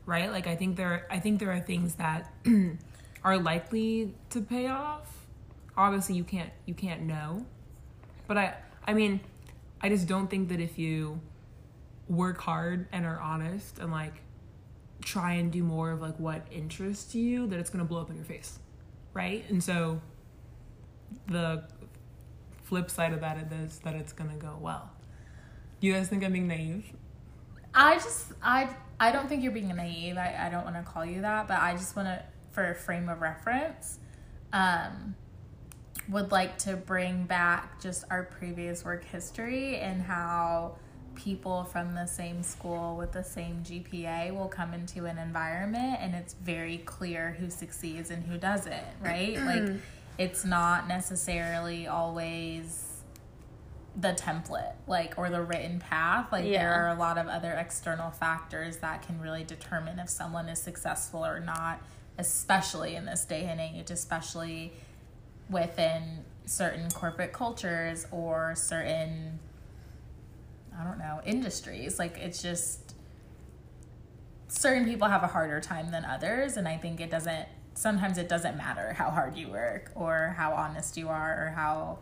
right? 0.05 0.31
Like 0.31 0.47
I 0.47 0.55
think 0.55 0.75
there, 0.75 1.07
I 1.09 1.19
think 1.19 1.39
there 1.39 1.51
are 1.51 1.59
things 1.59 1.95
that 1.95 2.33
are 3.23 3.37
likely 3.37 4.13
to 4.31 4.41
pay 4.41 4.67
off. 4.67 5.25
Obviously, 5.77 6.15
you 6.15 6.23
can't, 6.23 6.51
you 6.65 6.73
can't 6.73 7.03
know, 7.03 7.45
but 8.27 8.37
I, 8.37 8.55
I 8.85 8.93
mean, 8.93 9.19
I 9.81 9.89
just 9.89 10.07
don't 10.07 10.29
think 10.29 10.49
that 10.49 10.59
if 10.59 10.79
you 10.79 11.19
work 12.07 12.39
hard 12.39 12.87
and 12.91 13.05
are 13.05 13.19
honest 13.19 13.79
and 13.79 13.91
like 13.91 14.21
try 15.03 15.33
and 15.33 15.51
do 15.51 15.63
more 15.63 15.91
of 15.91 16.01
like 16.01 16.19
what 16.19 16.45
interests 16.51 17.15
you 17.15 17.47
that 17.47 17.59
it's 17.59 17.69
going 17.69 17.83
to 17.83 17.85
blow 17.85 18.01
up 18.01 18.09
in 18.09 18.15
your 18.15 18.25
face 18.25 18.59
right 19.13 19.43
and 19.49 19.63
so 19.63 20.01
the 21.27 21.63
flip 22.63 22.89
side 22.89 23.13
of 23.13 23.21
that 23.21 23.37
is 23.51 23.79
that 23.79 23.95
it's 23.95 24.13
going 24.13 24.29
to 24.29 24.35
go 24.35 24.57
well 24.59 24.91
you 25.85 25.93
guys 25.93 26.07
think 26.07 26.23
i'm 26.23 26.33
being 26.33 26.47
naive 26.47 26.85
I 27.75 27.95
just 27.95 28.31
I 28.41 28.69
I 28.99 29.11
don't 29.11 29.27
think 29.27 29.43
you're 29.43 29.51
being 29.51 29.67
naive. 29.67 30.17
I, 30.17 30.47
I 30.47 30.49
don't 30.49 30.63
want 30.63 30.77
to 30.77 30.83
call 30.83 31.05
you 31.05 31.21
that, 31.21 31.47
but 31.47 31.59
I 31.59 31.73
just 31.73 31.95
want 31.95 32.07
to 32.07 32.23
for 32.51 32.71
a 32.71 32.75
frame 32.75 33.09
of 33.09 33.19
reference, 33.19 33.99
um, 34.53 35.13
would 36.07 36.31
like 36.31 36.57
to 36.59 36.77
bring 36.77 37.25
back 37.25 37.81
just 37.81 38.05
our 38.09 38.23
previous 38.23 38.85
work 38.85 39.03
history 39.03 39.75
and 39.77 40.01
how 40.01 40.77
people 41.15 41.65
from 41.65 41.93
the 41.93 42.05
same 42.05 42.41
school 42.43 42.95
with 42.95 43.11
the 43.11 43.23
same 43.23 43.61
GPA 43.63 44.33
will 44.33 44.47
come 44.47 44.73
into 44.73 45.05
an 45.05 45.17
environment 45.17 45.97
and 45.99 46.15
it's 46.15 46.33
very 46.33 46.77
clear 46.79 47.35
who 47.39 47.49
succeeds 47.49 48.09
and 48.09 48.23
who 48.23 48.37
doesn't, 48.37 48.85
right? 49.01 49.37
like 49.37 49.69
it's 50.17 50.45
not 50.45 50.87
necessarily 50.87 51.87
always 51.87 52.84
the 53.97 54.09
template 54.09 54.73
like 54.87 55.13
or 55.17 55.29
the 55.29 55.41
written 55.41 55.79
path 55.79 56.29
like 56.31 56.43
there 56.43 56.73
are 56.73 56.89
a 56.89 56.99
lot 56.99 57.17
of 57.17 57.27
other 57.27 57.53
external 57.53 58.11
factors 58.11 58.77
that 58.77 59.01
can 59.01 59.19
really 59.21 59.43
determine 59.43 59.99
if 59.99 60.09
someone 60.09 60.49
is 60.49 60.61
successful 60.61 61.25
or 61.25 61.39
not 61.39 61.81
especially 62.17 62.95
in 62.95 63.05
this 63.05 63.23
day 63.23 63.45
and 63.45 63.61
age 63.61 63.89
especially 63.89 64.73
within 65.49 66.25
certain 66.45 66.89
corporate 66.91 67.33
cultures 67.33 68.05
or 68.11 68.53
certain 68.55 69.39
i 70.79 70.83
don't 70.83 70.97
know 70.97 71.21
industries. 71.25 71.97
Like 71.99 72.17
it's 72.17 72.41
just 72.41 72.95
certain 74.47 74.85
people 74.85 75.07
have 75.07 75.23
a 75.23 75.27
harder 75.27 75.59
time 75.59 75.91
than 75.91 76.05
others 76.05 76.55
and 76.55 76.67
i 76.67 76.77
think 76.77 77.01
it 77.01 77.09
doesn't 77.09 77.47
sometimes 77.73 78.17
it 78.17 78.29
doesn't 78.29 78.55
matter 78.55 78.93
how 78.93 79.09
hard 79.09 79.35
you 79.35 79.49
work 79.49 79.91
or 79.95 80.33
how 80.37 80.53
honest 80.53 80.95
you 80.97 81.09
are 81.09 81.47
or 81.47 81.49
how 81.49 81.99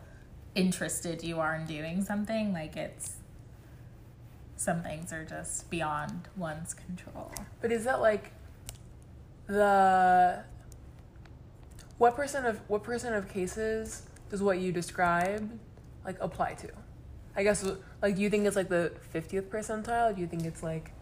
interested 0.55 1.23
you 1.23 1.39
are 1.39 1.55
in 1.55 1.65
doing 1.65 2.03
something 2.03 2.53
like 2.53 2.77
it's 2.77 3.15
some 4.55 4.81
things 4.81 5.11
are 5.11 5.25
just 5.25 5.69
beyond 5.69 6.27
one's 6.37 6.73
control. 6.73 7.31
But 7.61 7.71
is 7.71 7.83
that 7.85 8.01
like 8.01 8.31
the 9.47 10.43
what 11.97 12.15
percent 12.15 12.45
of 12.45 12.59
what 12.67 12.83
percent 12.83 13.15
of 13.15 13.27
cases 13.29 14.03
does 14.29 14.41
what 14.41 14.59
you 14.59 14.71
describe 14.71 15.59
like 16.05 16.17
apply 16.21 16.53
to? 16.53 16.69
I 17.35 17.43
guess 17.43 17.65
like 18.01 18.15
do 18.15 18.21
you 18.21 18.29
think 18.29 18.45
it's 18.45 18.55
like 18.55 18.69
the 18.69 18.93
50th 19.13 19.49
percentile? 19.49 20.15
Do 20.15 20.21
you 20.21 20.27
think 20.27 20.45
it's 20.45 20.63
like 20.63 20.93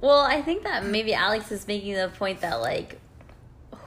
Well, 0.00 0.20
I 0.20 0.40
think 0.40 0.62
that 0.62 0.84
maybe 0.86 1.14
Alex 1.14 1.50
is 1.52 1.66
making 1.66 1.94
the 1.94 2.08
point 2.08 2.40
that 2.40 2.60
like 2.60 3.00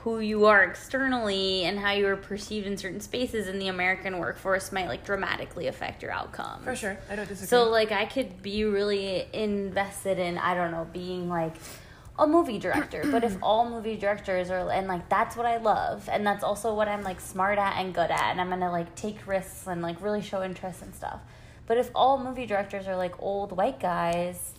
who 0.03 0.19
you 0.19 0.45
are 0.45 0.63
externally 0.63 1.65
and 1.65 1.77
how 1.79 1.91
you 1.91 2.07
are 2.07 2.15
perceived 2.15 2.65
in 2.65 2.77
certain 2.77 3.01
spaces 3.01 3.47
in 3.49 3.59
the 3.59 3.67
American 3.67 4.17
workforce 4.17 4.71
might 4.71 4.87
like 4.87 5.03
dramatically 5.03 5.67
affect 5.67 6.01
your 6.01 6.11
outcome. 6.11 6.63
for 6.63 6.75
sure 6.75 6.97
i 7.09 7.15
don't 7.15 7.27
disagree 7.27 7.47
So 7.47 7.69
like 7.69 7.91
I 7.91 8.05
could 8.05 8.41
be 8.41 8.63
really 8.63 9.25
invested 9.33 10.17
in 10.17 10.37
I 10.37 10.55
don't 10.55 10.71
know 10.71 10.87
being 10.93 11.27
like 11.27 11.55
a 12.17 12.27
movie 12.27 12.59
director, 12.59 13.01
but 13.11 13.23
if 13.23 13.37
all 13.41 13.69
movie 13.69 13.95
directors 13.95 14.49
are 14.49 14.69
and 14.69 14.87
like 14.87 15.07
that's 15.09 15.37
what 15.37 15.45
I 15.45 15.57
love 15.57 16.07
and 16.11 16.25
that's 16.27 16.43
also 16.43 16.73
what 16.73 16.87
I'm 16.89 17.01
like 17.03 17.19
smart 17.21 17.57
at 17.57 17.77
and 17.77 17.93
good 17.93 18.11
at 18.11 18.31
and 18.31 18.41
I'm 18.41 18.49
going 18.49 18.59
to 18.59 18.69
like 18.71 18.93
take 18.95 19.25
risks 19.25 19.67
and 19.67 19.81
like 19.81 20.01
really 20.01 20.21
show 20.21 20.43
interest 20.43 20.81
and 20.81 20.93
stuff. 20.93 21.21
But 21.65 21.77
if 21.77 21.91
all 21.95 22.21
movie 22.21 22.45
directors 22.45 22.87
are 22.87 22.97
like 22.97 23.13
old 23.21 23.55
white 23.55 23.79
guys, 23.79 24.53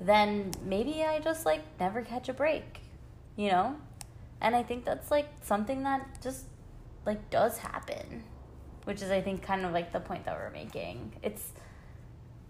then 0.00 0.50
maybe 0.64 1.04
I 1.04 1.20
just 1.20 1.46
like 1.46 1.62
never 1.78 2.02
catch 2.02 2.28
a 2.28 2.32
break, 2.32 2.80
you 3.36 3.50
know? 3.50 3.76
And 4.44 4.54
I 4.54 4.62
think 4.62 4.84
that's 4.84 5.10
like 5.10 5.26
something 5.42 5.82
that 5.84 6.22
just 6.22 6.44
like 7.06 7.30
does 7.30 7.56
happen, 7.58 8.22
which 8.84 9.00
is 9.00 9.10
I 9.10 9.22
think 9.22 9.42
kind 9.42 9.64
of 9.64 9.72
like 9.72 9.90
the 9.92 10.00
point 10.00 10.26
that 10.26 10.36
we're 10.36 10.50
making. 10.50 11.14
It's 11.22 11.44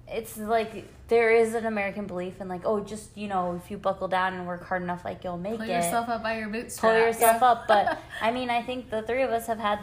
it's 0.08 0.36
like 0.36 0.86
there 1.08 1.30
is 1.32 1.54
an 1.54 1.64
American 1.66 2.06
belief 2.06 2.40
in 2.40 2.48
like, 2.48 2.62
oh, 2.66 2.80
just 2.80 3.16
you 3.16 3.28
know, 3.28 3.54
if 3.62 3.70
you 3.70 3.78
buckle 3.78 4.08
down 4.08 4.34
and 4.34 4.44
work 4.44 4.64
hard 4.66 4.82
enough, 4.82 5.04
like 5.04 5.22
you'll 5.22 5.38
make 5.38 5.52
Pull 5.58 5.62
it. 5.62 5.66
Pull 5.68 5.76
yourself 5.76 6.08
up 6.08 6.22
by 6.24 6.36
your 6.38 6.48
bootstraps. 6.48 6.80
Pull 6.80 6.94
yourself 6.94 7.42
up. 7.44 7.64
But 7.68 7.98
I 8.20 8.32
mean, 8.32 8.50
I 8.50 8.60
think 8.62 8.90
the 8.90 9.02
three 9.02 9.22
of 9.22 9.30
us 9.30 9.46
have 9.46 9.60
had, 9.60 9.78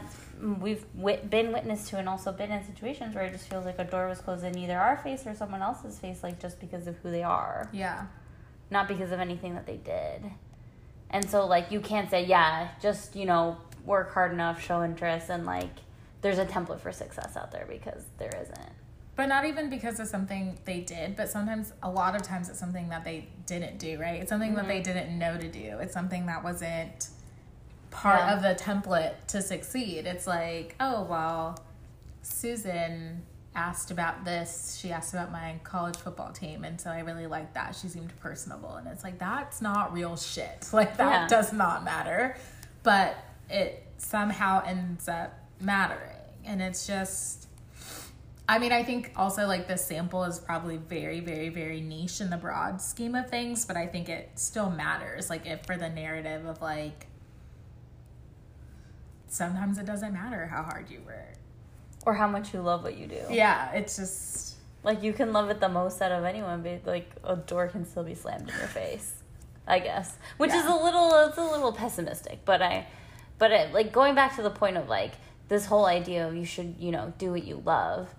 we've 0.59 0.85
wit- 0.93 1.29
been 1.29 1.53
witness 1.53 1.89
to, 1.91 1.97
and 1.97 2.09
also 2.09 2.33
been 2.33 2.51
in 2.51 2.63
situations 2.65 3.15
where 3.15 3.23
it 3.23 3.31
just 3.31 3.47
feels 3.49 3.65
like 3.65 3.79
a 3.79 3.85
door 3.85 4.07
was 4.09 4.19
closed 4.19 4.43
in 4.43 4.57
either 4.57 4.77
our 4.77 4.97
face 4.97 5.25
or 5.25 5.33
someone 5.33 5.61
else's 5.61 5.97
face, 5.97 6.21
like 6.23 6.39
just 6.41 6.59
because 6.59 6.87
of 6.87 6.97
who 6.97 7.09
they 7.09 7.23
are, 7.23 7.69
Yeah. 7.71 8.07
not 8.69 8.87
because 8.89 9.11
of 9.13 9.19
anything 9.21 9.55
that 9.55 9.65
they 9.65 9.77
did. 9.77 10.29
And 11.11 11.29
so, 11.29 11.45
like, 11.45 11.71
you 11.71 11.81
can't 11.81 12.09
say, 12.09 12.25
yeah, 12.25 12.69
just 12.81 13.15
you 13.15 13.25
know, 13.25 13.57
work 13.85 14.13
hard 14.13 14.31
enough, 14.31 14.63
show 14.63 14.83
interest, 14.83 15.29
and 15.29 15.45
like, 15.45 15.69
there's 16.21 16.39
a 16.39 16.45
template 16.45 16.79
for 16.79 16.91
success 16.91 17.35
out 17.35 17.51
there 17.51 17.65
because 17.67 18.03
there 18.17 18.31
isn't. 18.41 18.69
But 19.15 19.25
not 19.25 19.45
even 19.45 19.69
because 19.69 19.99
of 19.99 20.07
something 20.07 20.57
they 20.65 20.79
did, 20.79 21.15
but 21.15 21.29
sometimes, 21.29 21.73
a 21.83 21.89
lot 21.91 22.15
of 22.15 22.21
times, 22.21 22.49
it's 22.49 22.59
something 22.59 22.89
that 22.89 23.03
they 23.03 23.27
didn't 23.45 23.77
do, 23.77 23.99
right? 23.99 24.21
It's 24.21 24.29
something 24.29 24.55
that 24.55 24.67
they 24.67 24.81
mm-hmm. 24.81 24.93
didn't 24.93 25.19
know 25.19 25.37
to 25.37 25.47
do. 25.49 25.77
It's 25.79 25.93
something 25.93 26.25
that 26.27 26.43
wasn't 26.43 27.09
part 27.91 28.19
Yeah. 28.19 28.35
of 28.35 28.41
the 28.41 28.55
template 28.63 29.13
to 29.27 29.41
succeed. 29.41 30.05
It's 30.07 30.25
like, 30.25 30.75
oh, 30.79 31.03
well, 31.03 31.59
Susan 32.21 33.23
asked 33.55 33.91
about 33.91 34.23
this. 34.23 34.77
She 34.81 34.91
asked 34.91 35.13
about 35.13 35.31
my 35.31 35.59
college 35.63 35.97
football 35.97 36.31
team. 36.31 36.63
And 36.63 36.79
so 36.79 36.89
I 36.89 36.99
really 36.99 37.27
liked 37.27 37.53
that. 37.55 37.75
She 37.75 37.87
seemed 37.89 38.17
personable. 38.19 38.75
And 38.75 38.87
it's 38.87 39.03
like, 39.03 39.19
that's 39.19 39.61
not 39.61 39.93
real 39.93 40.15
shit. 40.15 40.69
Like, 40.73 40.97
that 40.97 41.23
Yeah. 41.23 41.27
does 41.27 41.51
not 41.51 41.83
matter. 41.83 42.37
But 42.83 43.17
it 43.49 43.85
somehow 43.97 44.63
ends 44.65 45.07
up 45.09 45.37
mattering. 45.59 46.15
And 46.45 46.61
it's 46.61 46.87
just. 46.87 47.47
I 48.49 48.59
mean, 48.59 48.71
I 48.73 48.83
think 48.83 49.11
also 49.15 49.47
like 49.47 49.67
this 49.69 49.85
sample 49.85 50.23
is 50.25 50.37
probably 50.39 50.75
very, 50.75 51.21
very, 51.21 51.47
very 51.49 51.79
niche 51.79 52.19
in 52.19 52.29
the 52.29 52.35
broad 52.37 52.81
scheme 52.81 53.15
of 53.15 53.29
things, 53.29 53.65
but 53.65 53.77
I 53.77 53.87
think 53.87 54.09
it 54.09 54.31
still 54.35 54.69
matters. 54.69 55.29
Like, 55.29 55.45
if 55.45 55.65
for 55.65 55.77
the 55.77 55.87
narrative 55.87 56.45
of 56.45 56.61
like, 56.61 57.07
sometimes 59.27 59.77
it 59.77 59.85
doesn't 59.85 60.13
matter 60.13 60.47
how 60.47 60.63
hard 60.63 60.89
you 60.89 61.01
work. 61.05 61.35
Or 62.05 62.13
how 62.13 62.27
much 62.27 62.53
you 62.53 62.61
love 62.61 62.83
what 62.83 62.97
you 62.97 63.07
do. 63.07 63.21
Yeah, 63.29 63.71
it's 63.73 63.97
just 63.97 64.55
Like 64.83 65.03
you 65.03 65.13
can 65.13 65.31
love 65.33 65.49
it 65.49 65.59
the 65.59 65.69
most 65.69 66.01
out 66.01 66.11
of 66.11 66.23
anyone, 66.23 66.63
but 66.63 66.85
like 66.85 67.09
a 67.23 67.35
door 67.35 67.67
can 67.67 67.85
still 67.85 68.03
be 68.03 68.15
slammed 68.15 68.49
in 68.49 68.55
your 68.57 68.67
face. 68.67 69.13
I 69.67 69.79
guess, 69.79 70.17
which 70.37 70.51
is 70.51 70.65
a 70.65 70.73
little 70.73 71.13
it's 71.27 71.37
a 71.37 71.43
little 71.43 71.71
pessimistic, 71.71 72.43
but 72.45 72.61
I, 72.63 72.87
but 73.37 73.51
it, 73.51 73.73
like 73.73 73.93
going 73.93 74.15
back 74.15 74.35
to 74.37 74.41
the 74.41 74.49
point 74.49 74.75
of 74.75 74.89
like 74.89 75.13
this 75.49 75.65
whole 75.67 75.85
idea 75.85 76.27
of 76.27 76.35
you 76.35 76.43
should 76.45 76.75
you 76.79 76.91
know 76.91 77.13
do 77.19 77.31
what 77.31 77.43
you 77.45 77.61
love. 77.63 78.13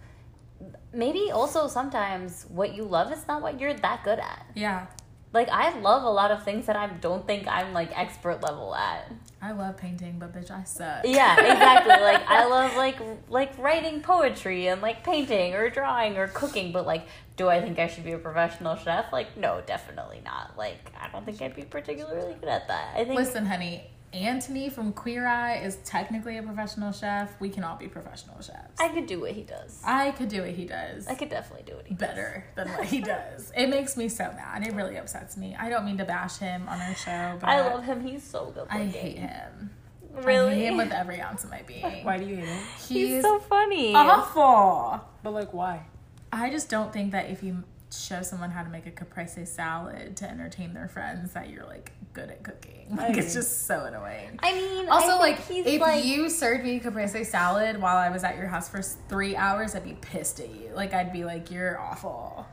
Maybe 0.95 1.31
also 1.33 1.67
sometimes 1.67 2.47
what 2.49 2.75
you 2.75 2.85
love 2.85 3.13
is 3.13 3.27
not 3.27 3.43
what 3.43 3.59
you're 3.61 3.75
that 3.75 4.05
good 4.05 4.21
at. 4.21 4.47
yeah. 4.55 4.87
Like 5.33 5.49
I 5.49 5.79
love 5.79 6.03
a 6.03 6.11
lot 6.11 6.31
of 6.31 6.45
things 6.45 6.67
that 6.67 6.77
I 6.77 6.89
don't 6.89 7.27
think 7.27 7.49
I'm 7.49 7.73
like 7.73 7.97
expert 7.99 8.43
level 8.43 8.75
at. 8.75 9.11
I 9.41 9.53
love 9.53 9.77
painting, 9.77 10.19
but 10.19 10.35
bitch, 10.35 10.51
I 10.51 10.63
suck. 10.65 11.05
Yeah, 11.05 11.33
exactly. 11.41 11.91
like 11.91 12.23
I 12.29 12.45
love 12.49 12.77
like 12.77 12.99
like 13.29 13.57
writing 13.59 14.03
poetry 14.03 14.67
and 14.69 14.83
like 14.83 15.03
painting 15.03 15.55
or 15.55 15.71
drawing 15.71 16.19
or 16.19 16.29
cooking, 16.29 16.71
but 16.71 16.87
like 16.87 17.07
do 17.37 17.49
I 17.49 17.61
think 17.63 17.79
I 17.79 17.87
should 17.87 18.05
be 18.05 18.13
a 18.13 18.19
professional 18.19 18.77
chef? 18.77 19.13
Like 19.13 19.37
no, 19.37 19.63
definitely 19.67 20.21
not. 20.25 20.57
Like 20.59 20.93
I 21.01 21.09
don't 21.09 21.25
think 21.25 21.41
I'd 21.41 21.57
be 21.57 21.63
particularly 21.63 22.35
good 22.35 22.49
at 22.49 22.69
that. 22.69 22.95
I 22.95 23.05
think 23.05 23.19
Listen, 23.19 23.47
honey, 23.47 23.91
Antoni 24.13 24.71
from 24.71 24.93
Queer 24.93 25.27
Eye 25.27 25.57
is 25.65 25.77
technically 25.85 26.37
a 26.37 26.43
professional 26.43 26.93
chef. 26.93 27.39
We 27.41 27.49
can 27.49 27.65
all 27.65 27.77
be 27.77 27.89
professional 27.89 28.37
chefs. 28.43 28.79
I 28.79 28.89
could 28.89 29.07
do 29.07 29.21
what 29.21 29.33
he 29.33 29.43
does. 29.43 29.81
I 29.85 30.11
could 30.11 30.29
do 30.29 30.43
what 30.43 30.51
he 30.51 30.67
does. 30.67 31.07
I 31.09 31.15
could 31.15 31.31
definitely 31.31 31.65
do 31.71 31.77
what 31.77 31.87
he 31.87 31.95
does. 31.95 32.09
better 32.09 32.45
than 32.55 32.69
what 32.69 32.85
he 32.85 33.01
does. 33.01 33.51
It 33.57 33.69
makes 33.69 33.97
me 33.97 34.09
so 34.11 34.25
mad. 34.37 34.67
It 34.67 34.75
really 34.75 34.97
upsets 34.97 35.37
me. 35.39 35.57
I 35.59 35.71
don't 35.71 35.87
mean 35.87 35.97
to 35.99 36.05
bash 36.05 36.39
him 36.39 36.69
on 36.69 36.81
our 36.81 36.95
show, 36.95 37.39
but 37.41 37.49
I 37.49 37.61
love 37.73 37.85
him. 37.85 38.05
He's 38.05 38.23
so 38.23 38.51
good. 38.55 38.67
I 38.71 38.85
hate 38.85 39.19
him. 39.19 39.71
Really? 40.15 40.53
I 40.53 40.55
hate 40.57 40.67
him 40.67 40.77
with 40.77 40.93
every 40.93 41.21
ounce 41.23 41.45
of 41.45 41.51
my 41.51 41.63
being. 41.63 41.83
Why 42.05 42.19
do 42.19 42.27
you 42.27 42.37
hate 42.37 42.45
him? 42.49 42.65
He's, 42.77 43.09
He's 43.09 43.23
so 43.23 43.39
funny. 43.41 43.95
awful. 43.95 45.01
But 45.23 45.33
like, 45.33 45.55
why? 45.55 45.87
I 46.31 46.51
just 46.51 46.69
don't 46.69 46.93
think 46.93 47.13
that 47.13 47.31
if 47.31 47.43
you 47.43 47.63
show 47.93 48.23
someone 48.23 48.51
how 48.51 48.63
to 48.63 48.71
make 48.71 48.87
a 48.87 48.91
caprese 48.91 49.45
salad 49.47 50.17
to 50.17 50.29
entertain 50.31 50.75
their 50.75 50.89
friends, 50.89 51.33
that 51.35 51.51
you're 51.51 51.65
like 51.67 51.93
good 52.15 52.31
at 52.31 52.43
cooking. 52.43 52.87
Like 52.97 53.11
agree. 53.11 53.23
it's 53.23 53.35
just 53.35 53.67
so 53.67 53.85
annoying. 53.85 54.39
I 54.43 54.53
mean, 54.55 54.89
Also, 54.89 55.13
I 55.13 55.19
like, 55.19 55.47
he's 55.47 55.65
if 55.67 55.81
like, 55.81 56.05
you 56.05 56.29
served 56.31 56.65
me 56.65 56.79
caprese 56.81 57.25
salad 57.25 57.81
while 57.81 57.97
I 57.97 58.11
was 58.11 58.25
at 58.25 58.37
your 58.37 58.49
house 58.49 58.69
for 58.69 58.83
three 58.83 59.35
hours, 59.37 59.75
I'd 59.75 59.85
be 59.85 59.97
pissed 60.01 60.41
at 60.41 60.51
you. 60.51 60.71
Like, 60.75 60.93
I'd 60.95 61.13
be 61.13 61.25
like, 61.25 61.51
"You're 61.51 61.79
awful." 61.81 62.47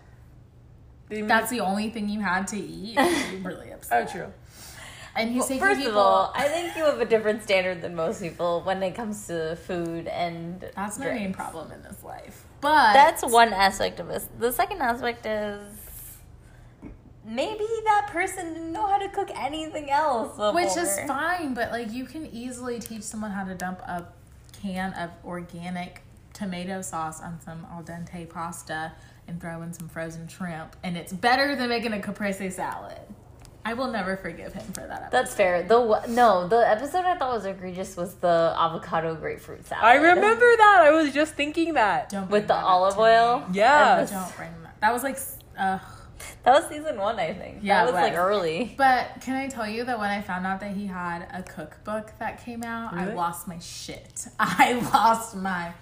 That's 1.09 1.49
the 1.49 1.61
only 1.61 1.89
thing 1.89 2.07
you 2.09 2.19
had 2.21 2.47
to 2.49 2.57
eat. 2.59 2.95
Be 2.97 3.37
really 3.43 3.71
oh 3.91 4.05
true. 4.05 4.31
And 5.15 5.31
he's 5.31 5.39
Well, 5.39 5.47
taking 5.47 5.59
first 5.61 5.79
people. 5.79 5.91
of 5.93 5.97
all, 5.97 6.31
I 6.35 6.47
think 6.47 6.75
you 6.77 6.83
have 6.85 6.99
a 7.01 7.05
different 7.05 7.41
standard 7.43 7.81
than 7.81 7.95
most 7.95 8.21
people 8.21 8.61
when 8.61 8.81
it 8.83 8.93
comes 8.93 9.25
to 9.27 9.55
food 9.55 10.07
and 10.07 10.63
that's 10.75 10.99
my 10.99 11.07
main 11.07 11.33
problem 11.33 11.71
in 11.71 11.81
this 11.81 12.03
life. 12.03 12.45
But 12.61 12.93
That's 12.93 13.23
one 13.23 13.53
aspect 13.53 13.99
of 13.99 14.09
it. 14.09 14.23
The 14.39 14.51
second 14.51 14.81
aspect 14.81 15.25
is 15.25 15.61
maybe 17.25 17.65
that 17.85 18.07
person 18.11 18.53
didn't 18.53 18.71
know 18.71 18.87
how 18.87 18.97
to 18.97 19.09
cook 19.09 19.29
anything 19.35 19.89
else. 19.89 20.37
which 20.53 20.75
is 20.75 20.99
fine. 21.07 21.53
But 21.53 21.71
like, 21.71 21.91
you 21.91 22.05
can 22.05 22.25
easily 22.27 22.79
teach 22.79 23.03
someone 23.03 23.31
how 23.31 23.43
to 23.45 23.55
dump 23.55 23.79
a 23.79 24.05
can 24.61 24.93
of 24.93 25.11
organic 25.25 26.01
tomato 26.33 26.81
sauce 26.81 27.21
on 27.21 27.39
some 27.41 27.65
al 27.71 27.83
dente 27.83 28.29
pasta 28.29 28.93
and 29.27 29.39
throw 29.39 29.61
in 29.61 29.71
some 29.73 29.87
frozen 29.87 30.27
shrimp, 30.27 30.75
and 30.83 30.97
it's 30.97 31.13
better 31.13 31.55
than 31.55 31.69
making 31.69 31.93
a 31.93 31.99
caprese 31.99 32.49
salad. 32.49 32.99
I 33.65 33.73
will 33.73 33.91
never 33.91 34.15
forgive 34.17 34.53
him 34.53 34.65
for 34.73 34.81
that. 34.81 34.91
Episode. 34.91 35.11
That's 35.11 35.33
fair. 35.35 35.63
The 35.63 36.05
no, 36.07 36.47
the 36.47 36.67
episode 36.67 37.05
I 37.05 37.17
thought 37.17 37.33
was 37.33 37.45
egregious 37.45 37.95
was 37.97 38.15
the 38.15 38.53
avocado 38.57 39.15
grapefruit 39.15 39.65
salad. 39.67 39.83
I 39.83 39.95
remember 39.95 40.45
that. 40.57 40.79
I 40.85 40.91
was 40.91 41.13
just 41.13 41.33
thinking 41.35 41.73
that. 41.73 42.09
Don't 42.09 42.29
with 42.29 42.43
the 42.43 42.53
that 42.55 42.63
olive 42.63 42.97
oil. 42.97 43.39
me. 43.41 43.45
Yeah. 43.57 44.03
The- 44.03 44.11
Don't 44.11 44.35
bring 44.37 44.49
that. 44.63 44.79
That 44.81 44.93
was 44.93 45.03
like, 45.03 45.17
uh, 45.57 45.77
That 46.43 46.53
was 46.61 46.69
season 46.69 46.97
one, 46.97 47.19
I 47.19 47.33
think. 47.33 47.59
Yeah, 47.61 47.83
that 47.85 47.93
was 47.93 47.99
it 47.99 48.03
like 48.05 48.17
early. 48.17 48.73
But 48.77 49.19
can 49.21 49.35
I 49.35 49.47
tell 49.49 49.67
you 49.67 49.83
that 49.83 49.99
when 49.99 50.09
I 50.09 50.21
found 50.21 50.45
out 50.47 50.61
that 50.61 50.71
he 50.71 50.87
had 50.87 51.27
a 51.33 51.43
cookbook 51.43 52.13
that 52.19 52.43
came 52.45 52.63
out, 52.63 52.93
I 52.93 53.13
lost 53.13 53.47
my 53.47 53.59
shit. 53.59 54.25
I 54.39 54.73
lost 54.93 55.35
my 55.35 55.73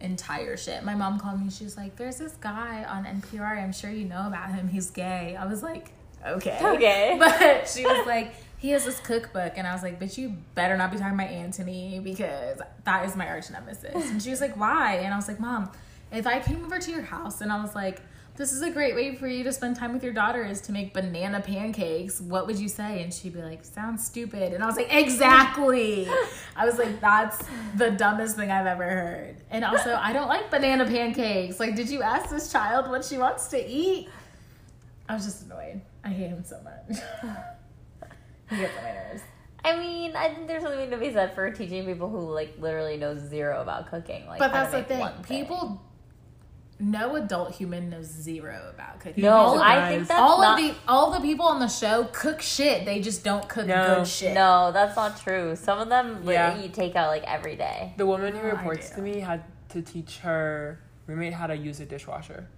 entire 0.00 0.56
shit. 0.56 0.82
My 0.84 0.94
mom 0.94 1.20
called 1.20 1.40
me. 1.42 1.50
She 1.50 1.64
was 1.64 1.76
like, 1.76 1.96
"There's 1.96 2.16
this 2.16 2.32
guy 2.40 2.84
on 2.84 3.04
NPR. 3.04 3.62
I'm 3.62 3.72
sure 3.72 3.90
you 3.90 4.06
know 4.06 4.26
about 4.26 4.52
him. 4.52 4.68
He's 4.68 4.90
gay." 4.90 5.36
I 5.38 5.44
was 5.46 5.62
like, 5.62 5.92
"Okay, 6.26 6.58
Okay. 6.62 7.16
But 7.18 7.68
she 7.68 7.84
was 7.84 8.06
like, 8.06 8.34
"He 8.58 8.70
has 8.70 8.84
this 8.84 9.00
cookbook," 9.00 9.54
and 9.56 9.66
I 9.66 9.72
was 9.72 9.82
like, 9.82 9.98
"But 9.98 10.16
you 10.18 10.36
better 10.54 10.76
not 10.76 10.90
be 10.90 10.98
talking 10.98 11.14
about 11.14 11.28
Antoni 11.30 12.02
because 12.02 12.60
that 12.84 13.06
is 13.06 13.16
my 13.16 13.26
arch 13.28 13.50
nemesis." 13.50 14.10
And 14.10 14.22
she 14.22 14.30
was 14.30 14.40
like, 14.40 14.56
"Why?" 14.56 14.96
And 14.96 15.12
I 15.12 15.16
was 15.16 15.28
like, 15.28 15.40
"Mom, 15.40 15.70
if 16.12 16.26
I 16.26 16.40
came 16.40 16.64
over 16.64 16.78
to 16.78 16.90
your 16.90 17.02
house 17.02 17.40
and 17.40 17.52
I 17.52 17.60
was 17.62 17.74
like." 17.74 18.00
This 18.36 18.52
is 18.54 18.62
a 18.62 18.70
great 18.70 18.94
way 18.94 19.16
for 19.16 19.26
you 19.26 19.44
to 19.44 19.52
spend 19.52 19.76
time 19.76 19.92
with 19.92 20.02
your 20.02 20.14
daughter 20.14 20.42
is 20.42 20.62
to 20.62 20.72
make 20.72 20.94
banana 20.94 21.40
pancakes. 21.40 22.22
What 22.22 22.46
would 22.46 22.58
you 22.58 22.68
say? 22.68 23.02
And 23.02 23.12
she'd 23.12 23.34
be 23.34 23.42
like, 23.42 23.62
sounds 23.64 24.02
stupid. 24.06 24.54
And 24.54 24.62
I 24.62 24.66
was 24.66 24.76
like, 24.76 24.88
exactly. 24.94 26.08
I 26.56 26.64
was 26.64 26.78
like, 26.78 27.00
that's 27.02 27.44
the 27.76 27.90
dumbest 27.90 28.36
thing 28.36 28.50
I've 28.50 28.66
ever 28.66 28.84
heard. 28.84 29.36
And 29.50 29.62
also, 29.62 29.94
I 29.94 30.14
don't 30.14 30.28
like 30.28 30.50
banana 30.50 30.86
pancakes. 30.86 31.60
Like, 31.60 31.76
did 31.76 31.90
you 31.90 32.00
ask 32.00 32.30
this 32.30 32.50
child 32.50 32.88
what 32.88 33.04
she 33.04 33.18
wants 33.18 33.48
to 33.48 33.62
eat? 33.68 34.08
I 35.10 35.14
was 35.14 35.24
just 35.24 35.44
annoyed. 35.46 35.80
I 36.04 36.08
hate 36.10 36.28
him 36.28 36.44
so 36.44 36.60
much. 36.62 36.98
he 38.50 38.56
gets 38.56 38.76
on 38.78 38.84
my 38.84 38.92
nerves. 38.92 39.22
I 39.64 39.76
mean, 39.76 40.14
I 40.14 40.32
think 40.32 40.46
there's 40.46 40.62
something 40.62 40.88
to 40.90 40.96
be 40.98 41.12
said 41.12 41.34
for 41.34 41.50
teaching 41.50 41.84
people 41.84 42.08
who 42.08 42.20
like 42.32 42.54
literally 42.60 42.96
know 42.96 43.16
zero 43.18 43.60
about 43.60 43.90
cooking. 43.90 44.26
Like, 44.26 44.38
But 44.38 44.52
that's 44.52 44.66
to 44.70 44.76
the 44.76 44.78
make 44.78 44.88
thing. 44.88 45.00
one 45.00 45.22
People, 45.24 45.82
no 46.78 47.16
adult 47.16 47.54
human 47.56 47.90
knows 47.90 48.06
zero 48.06 48.70
about 48.72 49.00
cooking. 49.00 49.24
No, 49.24 49.32
all 49.32 49.54
of, 49.56 49.60
I 49.62 49.88
think 49.88 50.06
that's 50.08 50.20
all 50.20 50.40
not, 50.40 50.58
of 50.60 50.64
the 50.64 50.74
all 50.88 51.10
the 51.10 51.20
people 51.20 51.44
on 51.46 51.58
the 51.58 51.66
show 51.68 52.04
cook 52.12 52.40
shit. 52.40 52.84
They 52.84 53.00
just 53.00 53.24
don't 53.24 53.46
cook 53.48 53.66
No. 53.66 53.96
good 53.96 54.06
shit. 54.06 54.32
No, 54.32 54.70
that's 54.72 54.94
not 54.96 55.20
true. 55.20 55.56
Some 55.56 55.80
of 55.80 55.88
them 55.88 56.22
Yeah. 56.24 56.50
literally 56.50 56.66
eat 56.66 56.72
takeout 56.74 57.08
like 57.08 57.24
every 57.24 57.56
day. 57.56 57.94
The 57.96 58.06
woman 58.06 58.34
who 58.34 58.42
No, 58.46 58.54
reports 58.54 58.90
do. 58.90 58.96
to 58.96 59.02
me 59.02 59.18
had 59.20 59.42
to 59.70 59.82
teach 59.82 60.18
her 60.18 60.78
roommate 61.06 61.34
how 61.34 61.48
to 61.48 61.56
use 61.56 61.80
a 61.80 61.84
dishwasher. 61.84 62.48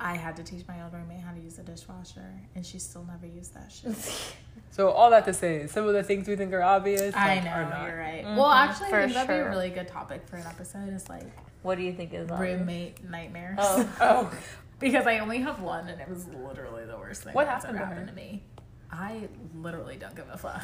I 0.00 0.16
had 0.16 0.34
to 0.36 0.42
teach 0.42 0.66
my 0.66 0.82
old 0.82 0.92
roommate 0.92 1.20
how 1.20 1.32
to 1.32 1.40
use 1.40 1.58
a 1.58 1.62
dishwasher, 1.62 2.32
and 2.54 2.64
she 2.64 2.78
still 2.78 3.04
never 3.04 3.26
used 3.26 3.54
that 3.54 3.70
shit. 3.70 3.94
So 4.72 4.90
all 4.90 5.10
that 5.10 5.24
to 5.24 5.34
say, 5.34 5.66
some 5.66 5.88
of 5.88 5.94
the 5.94 6.02
things 6.04 6.28
we 6.28 6.36
think 6.36 6.52
are 6.52 6.62
obvious, 6.62 7.12
I 7.16 7.34
like, 7.36 7.44
know 7.44 7.50
are 7.50 7.68
not. 7.70 7.88
you're 7.88 7.98
right. 7.98 8.24
Mhm, 8.24 8.36
Well, 8.36 8.50
actually, 8.52 8.86
I 8.86 8.90
for 8.90 9.00
think 9.02 9.14
that'd 9.14 9.28
be 9.28 9.34
a 9.34 9.48
really 9.48 9.70
good 9.70 9.88
topic 9.88 10.28
for 10.28 10.36
an 10.36 10.46
episode. 10.46 10.92
Is 10.92 11.08
like 11.08 11.24
What 11.62 11.74
do 11.76 11.82
you 11.82 11.92
think 11.92 12.14
is 12.14 12.30
on? 12.30 12.38
roommate 12.40 13.02
nightmares. 13.08 13.58
Oh. 13.60 13.88
Oh, 14.00 14.30
because 14.78 15.06
I 15.08 15.18
only 15.18 15.38
have 15.38 15.60
one, 15.60 15.88
and 15.88 16.00
it 16.00 16.08
was 16.08 16.26
literally 16.28 16.84
the 16.86 16.96
worst 16.96 17.24
thing 17.24 17.34
What 17.34 17.46
that's 17.46 17.64
happened 17.64 17.80
ever 17.80 17.88
to 17.88 17.94
happened 17.94 18.08
to 18.10 18.14
me. 18.14 18.44
I 18.92 19.28
literally 19.56 19.96
don't 19.96 20.14
give 20.14 20.26
a 20.32 20.38
fuck. 20.38 20.62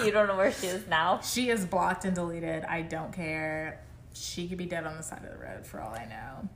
you 0.04 0.10
don't 0.10 0.26
know 0.26 0.36
where 0.36 0.50
she 0.52 0.66
is 0.68 0.86
now. 0.88 1.20
she 1.20 1.50
is 1.50 1.66
blocked 1.66 2.04
and 2.06 2.14
deleted. 2.14 2.64
I 2.64 2.80
don't 2.82 3.12
care. 3.12 3.82
She 4.14 4.48
could 4.48 4.58
be 4.58 4.66
dead 4.66 4.84
on 4.86 4.96
the 4.96 5.02
side 5.02 5.22
of 5.24 5.30
the 5.38 5.44
road 5.44 5.66
for 5.66 5.80
all 5.82 5.94
I 5.94 6.06
know. 6.06 6.48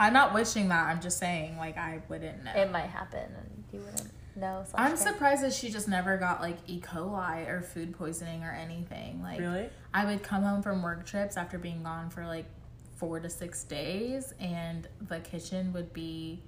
I'm 0.00 0.12
not 0.12 0.34
wishing 0.34 0.68
that. 0.68 0.86
I'm 0.86 1.00
just 1.00 1.18
saying, 1.18 1.56
like, 1.58 1.76
I 1.76 2.00
wouldn't 2.08 2.42
know. 2.44 2.52
It 2.56 2.72
might 2.72 2.88
happen 2.88 3.20
and 3.36 3.64
you 3.72 3.80
wouldn't 3.80 4.10
know. 4.34 4.64
slash 4.68 4.80
I'm 4.90 4.96
care. 4.96 5.12
surprised 5.12 5.42
that 5.44 5.52
she 5.52 5.70
just 5.70 5.86
never 5.88 6.16
got 6.16 6.40
like 6.40 6.56
E. 6.66 6.80
coli 6.80 7.46
or 7.48 7.60
food 7.60 7.96
poisoning 7.96 8.42
or 8.42 8.50
anything. 8.50 9.22
Like, 9.22 9.38
Really? 9.40 9.68
I 9.92 10.06
would 10.06 10.22
come 10.22 10.42
home 10.42 10.62
from 10.62 10.82
work 10.82 11.04
trips 11.06 11.36
after 11.36 11.58
being 11.58 11.82
gone 11.82 12.10
for 12.10 12.24
like 12.26 12.46
four 12.96 13.20
to 13.20 13.28
six 13.30 13.62
days, 13.64 14.32
and 14.40 14.88
the 15.08 15.20
kitchen 15.20 15.72
would 15.72 15.92
be 15.92 16.42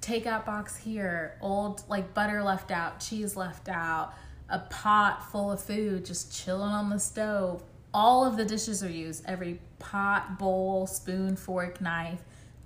takeout 0.00 0.44
box 0.44 0.76
here, 0.76 1.36
old 1.40 1.82
like 1.88 2.12
butter 2.14 2.42
left 2.42 2.70
out, 2.70 2.98
cheese 3.00 3.36
left 3.36 3.68
out, 3.68 4.14
a 4.48 4.58
pot 4.58 5.30
full 5.30 5.52
of 5.52 5.62
food 5.62 6.04
just 6.04 6.36
chilling 6.36 6.70
on 6.72 6.90
the 6.90 6.98
stove. 6.98 7.62
All 7.94 8.24
of 8.24 8.36
the 8.36 8.44
dishes 8.44 8.82
are 8.82 8.90
used. 8.90 9.24
Every 9.26 9.60
pot, 9.78 10.38
bowl, 10.38 10.86
spoon, 10.86 11.36
fork, 11.36 11.80
knife, 11.80 12.22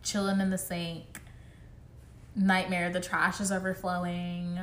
chilling 0.07 0.41
in 0.41 0.51
the 0.51 0.59
sink. 0.59 1.21
Nightmare. 2.35 2.91
The 2.91 3.01
trash 3.01 3.41
is 3.41 3.51
overflowing. 3.51 4.59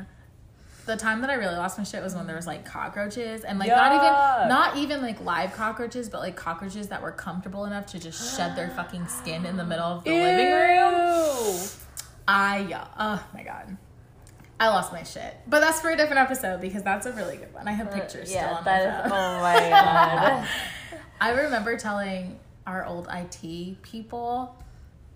The 0.86 0.96
time 0.98 1.22
that 1.22 1.30
I 1.30 1.36
really 1.36 1.56
lost 1.56 1.78
my 1.78 1.84
shit 1.86 2.04
was 2.04 2.14
when 2.14 2.28
there 2.28 2.36
was 2.36 2.46
like 2.46 2.66
cockroaches 2.66 3.44
and 3.44 3.58
like 3.58 3.70
not 3.70 3.94
even 3.94 4.50
not 4.50 4.78
even 4.78 5.02
like 5.02 5.22
live 5.24 5.54
cockroaches, 5.54 6.10
but 6.10 6.20
like 6.20 6.36
cockroaches 6.36 6.90
that 6.90 7.02
were 7.02 7.12
comfortable 7.12 7.66
enough 7.66 7.86
to 7.88 8.00
just 8.00 8.36
shed 8.38 8.56
their 8.58 8.70
fucking 8.76 9.08
skin 9.08 9.46
in 9.46 9.56
the 9.58 9.64
middle 9.66 9.86
of 9.86 10.04
the 10.04 10.12
living 10.12 10.52
room. 10.52 11.56
Ew. 11.56 11.60
I 12.28 12.66
yeah, 12.70 12.88
oh 13.00 13.26
my 13.34 13.44
god. 13.44 13.78
I 14.60 14.68
lost 14.68 14.92
my 14.94 15.04
shit. 15.04 15.36
But 15.48 15.62
that's 15.62 15.82
for 15.82 15.90
a 15.90 15.98
different 15.98 16.20
episode 16.22 16.62
because 16.62 16.84
that's 16.84 17.06
a 17.06 17.12
really 17.14 17.38
good 17.38 17.54
one. 17.54 17.68
I 17.68 17.72
have 17.72 17.92
pictures 17.92 18.30
still 18.30 18.42
Uh, 18.42 18.44
Yeah, 18.44 18.56
on 18.58 18.64
that 18.66 19.00
my 19.00 19.06
is. 19.06 19.10
phone. 19.12 19.20
Oh 19.20 19.42
my 19.42 19.70
god. 19.70 20.48
I 21.22 21.30
remember 21.32 21.78
telling 21.78 22.40
our 22.68 22.86
old 22.86 23.08
IT 23.12 23.82
people 23.82 24.56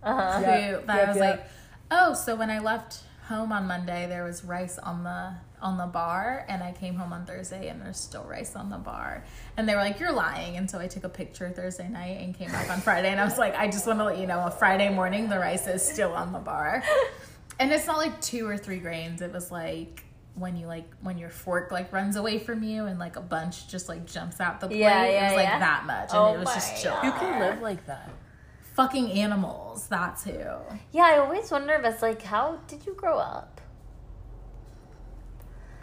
Uh-huh. 0.08 0.39
who 0.39 0.41
Yeah, 0.41 0.72
that 0.72 0.88
yeah, 0.88 0.93
I 0.93 1.08
was 1.08 1.18
yeah. 1.18 1.30
like, 1.30 1.47
oh, 1.91 2.14
so 2.14 2.36
when 2.36 2.49
I 2.49 2.60
left 2.60 2.99
home 3.28 3.51
on 3.51 3.68
Monday, 3.68 4.08
there 4.08 4.24
was 4.24 4.43
rice 4.43 4.78
on 4.78 5.03
the 5.03 5.34
on 5.60 5.78
the 5.78 5.88
bar, 5.88 6.45
and 6.47 6.62
I 6.62 6.72
came 6.72 6.95
home 6.95 7.12
on 7.12 7.26
Thursday, 7.26 7.68
and 7.68 7.82
there's 7.82 7.99
still 7.99 8.24
rice 8.24 8.55
on 8.55 8.70
the 8.70 8.78
bar. 8.78 9.26
And 9.58 9.68
they 9.68 9.74
were 9.74 9.82
like, 9.82 9.99
you're 9.99 10.12
lying. 10.12 10.55
And 10.55 10.70
so 10.70 10.80
I 10.80 10.88
took 10.88 11.03
a 11.03 11.10
picture 11.10 11.49
Thursday 11.49 11.89
night 11.89 12.22
and 12.22 12.38
came 12.38 12.51
back 12.51 12.70
on 12.70 12.80
Friday, 12.80 13.10
and 13.10 13.20
I 13.20 13.26
was 13.26 13.39
like, 13.39 13.55
I 13.55 13.66
just 13.66 13.88
want 13.88 13.97
to 13.99 14.05
let 14.05 14.20
you 14.20 14.28
know, 14.28 14.45
a 14.45 14.51
Friday 14.51 14.93
morning, 14.93 15.30
the 15.30 15.39
rice 15.39 15.66
is 15.68 15.82
still 15.82 16.14
on 16.14 16.32
the 16.32 16.39
bar. 16.39 16.84
And 17.60 17.72
it's 17.72 17.88
not 17.88 17.97
like 17.97 18.22
two 18.22 18.47
or 18.47 18.58
three 18.58 18.78
grains. 18.78 19.22
It 19.22 19.34
was 19.34 19.51
like 19.51 20.03
when 20.36 20.55
you 20.55 20.68
like 20.68 20.88
when 21.01 21.18
your 21.18 21.30
fork 21.30 21.72
like 21.72 21.91
runs 21.91 22.16
away 22.16 22.38
from 22.38 22.62
you 22.62 22.86
and 22.86 22.99
like 22.99 23.16
a 23.16 23.22
bunch 23.22 23.68
just 23.68 23.89
like 23.89 24.05
jumps 24.05 24.39
out 24.39 24.60
the 24.60 24.68
plate. 24.68 24.80
Yeah, 24.80 25.03
it 25.03 25.24
was 25.30 25.36
like 25.36 25.47
yeah. 25.47 25.60
that 25.60 25.86
much, 25.86 26.10
and 26.10 26.18
Oh 26.20 26.36
it 26.36 26.39
was 26.39 26.53
just 26.53 26.74
my 26.74 26.80
chill. 26.82 26.95
Who 26.97 27.12
can 27.20 27.39
live 27.39 27.62
like 27.62 27.86
that? 27.88 28.10
Fucking 28.78 29.11
animals. 29.11 29.88
That's 29.88 30.23
who. 30.23 30.38
Yeah, 30.91 31.01
I 31.05 31.17
always 31.17 31.49
wonder 31.49 31.73
if 31.73 31.84
it's 31.84 32.03
like, 32.03 32.21
how 32.21 32.59
did 32.67 32.86
you 32.86 32.93
grow 32.93 33.17
up? 33.17 33.59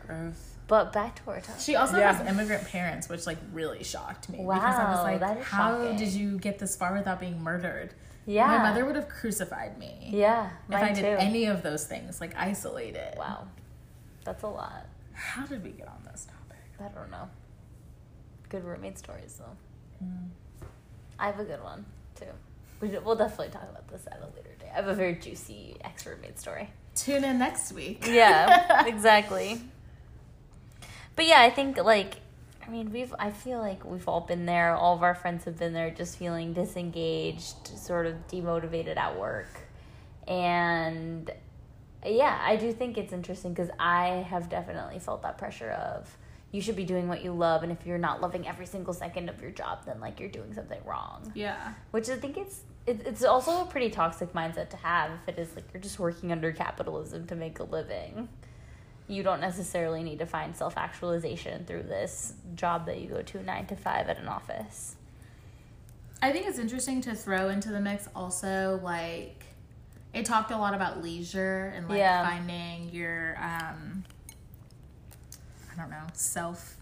Gross. 0.06 0.52
But 0.68 0.92
back 0.92 1.16
to 1.24 1.30
our 1.32 1.40
topic. 1.40 1.60
She 1.60 1.74
also 1.74 1.98
Yeah. 1.98 2.12
has 2.12 2.26
immigrant 2.28 2.68
parents, 2.68 3.08
which 3.08 3.26
like 3.26 3.38
really 3.52 3.82
shocked 3.82 4.28
me. 4.28 4.38
because 4.38 4.62
I 4.76 4.84
Wow, 4.84 4.90
was 4.92 5.02
like, 5.02 5.18
that 5.20 5.38
is 5.38 5.44
how 5.44 5.76
shocking. 5.82 5.96
did 5.96 6.08
you 6.10 6.38
get 6.38 6.60
this 6.60 6.76
far 6.76 6.94
without 6.94 7.18
being 7.18 7.42
murdered? 7.42 7.94
Yeah. 8.26 8.46
My 8.46 8.58
mother 8.70 8.84
would 8.86 8.94
have 8.94 9.08
crucified 9.08 9.76
me 9.76 10.10
Yeah, 10.12 10.50
if 10.70 10.74
I 10.76 10.92
did 10.92 11.02
too. 11.02 11.06
any 11.18 11.46
of 11.46 11.62
those 11.64 11.86
things, 11.86 12.20
like 12.20 12.34
isolated. 12.36 13.18
wow, 13.18 13.48
that's 14.24 14.44
a 14.44 14.48
lot. 14.48 14.86
How 15.14 15.44
did 15.46 15.64
we 15.64 15.70
get 15.70 15.88
on 15.88 16.02
this 16.10 16.26
topic? 16.26 16.62
I 16.80 16.96
don't 16.96 17.10
know. 17.10 17.28
Good 18.48 18.64
roommate 18.64 18.98
stories 18.98 19.34
though. 19.38 19.56
Mm. 20.06 20.28
I 21.18 21.26
have 21.26 21.40
a 21.40 21.44
good 21.44 21.62
one 21.62 21.84
too. 22.14 22.26
We, 22.80 22.88
we'll 22.98 23.16
definitely 23.16 23.48
talk 23.48 23.68
about 23.70 23.88
this 23.88 24.06
at 24.06 24.20
a 24.20 24.26
later 24.36 24.50
day. 24.58 24.68
I 24.70 24.76
have 24.76 24.88
a 24.88 24.94
very 24.94 25.14
juicy 25.14 25.76
ex 25.82 26.06
roommate 26.06 26.38
story. 26.38 26.70
Tune 26.94 27.24
in 27.24 27.38
next 27.38 27.72
week. 27.72 28.06
Yeah, 28.06 28.84
exactly. 28.86 29.60
But 31.16 31.26
yeah, 31.26 31.40
I 31.40 31.50
think 31.50 31.76
like 31.78 32.16
I 32.66 32.70
mean 32.70 32.92
we've 32.92 33.14
I 33.18 33.30
feel 33.30 33.58
like 33.58 33.84
we've 33.84 34.08
all 34.08 34.20
been 34.20 34.46
there. 34.46 34.74
All 34.74 34.94
of 34.94 35.02
our 35.02 35.14
friends 35.14 35.44
have 35.44 35.58
been 35.58 35.72
there, 35.72 35.90
just 35.90 36.18
feeling 36.18 36.52
disengaged, 36.52 37.68
sort 37.78 38.06
of 38.06 38.26
demotivated 38.28 38.96
at 38.96 39.18
work, 39.18 39.48
and 40.26 41.30
yeah, 42.04 42.38
I 42.42 42.56
do 42.56 42.72
think 42.72 42.98
it's 42.98 43.12
interesting 43.12 43.54
because 43.54 43.70
I 43.78 44.26
have 44.28 44.48
definitely 44.48 44.98
felt 44.98 45.22
that 45.22 45.38
pressure 45.38 45.70
of 45.70 46.16
you 46.54 46.60
should 46.60 46.76
be 46.76 46.84
doing 46.84 47.08
what 47.08 47.24
you 47.24 47.32
love, 47.32 47.64
and 47.64 47.72
if 47.72 47.84
you're 47.84 47.98
not 47.98 48.20
loving 48.20 48.46
every 48.46 48.64
single 48.66 48.94
second 48.94 49.28
of 49.28 49.42
your 49.42 49.50
job, 49.50 49.84
then 49.86 49.98
like 50.00 50.20
you're 50.20 50.28
doing 50.28 50.54
something 50.54 50.80
wrong 50.84 51.32
Yeah. 51.34 51.72
which 51.90 52.08
I 52.08 52.16
think 52.16 52.36
it's 52.36 52.60
it, 52.86 53.00
it's 53.06 53.24
also 53.24 53.62
a 53.62 53.64
pretty 53.66 53.90
toxic 53.90 54.32
mindset 54.34 54.68
to 54.70 54.76
have 54.76 55.10
if 55.22 55.28
it 55.30 55.38
is 55.40 55.54
like 55.56 55.64
you're 55.72 55.82
just 55.82 55.98
working 55.98 56.30
under 56.30 56.52
capitalism 56.52 57.26
to 57.26 57.34
make 57.34 57.58
a 57.58 57.64
living. 57.64 58.28
You 59.08 59.22
don't 59.22 59.40
necessarily 59.40 60.02
need 60.02 60.18
to 60.20 60.26
find 60.26 60.54
self 60.56 60.76
actualization 60.76 61.64
through 61.64 61.84
this 61.84 62.34
job 62.54 62.86
that 62.86 63.00
you 63.00 63.08
go 63.08 63.22
to 63.22 63.42
nine 63.42 63.66
to 63.66 63.76
five 63.76 64.08
at 64.08 64.18
an 64.18 64.28
office. 64.28 64.94
I 66.22 66.30
think 66.32 66.46
it's 66.46 66.58
interesting 66.58 67.00
to 67.02 67.14
throw 67.14 67.48
into 67.48 67.70
the 67.70 67.80
mix 67.80 68.08
also 68.14 68.78
like 68.82 69.44
it 70.14 70.24
talked 70.24 70.52
a 70.52 70.56
lot 70.56 70.72
about 70.74 71.02
leisure 71.02 71.72
and 71.74 71.88
like 71.88 71.98
Yeah. 71.98 72.24
finding 72.24 72.90
your 72.90 73.36
um 73.42 74.03
I 75.76 75.80
don't 75.80 75.90
know, 75.90 76.06
self 76.12 76.76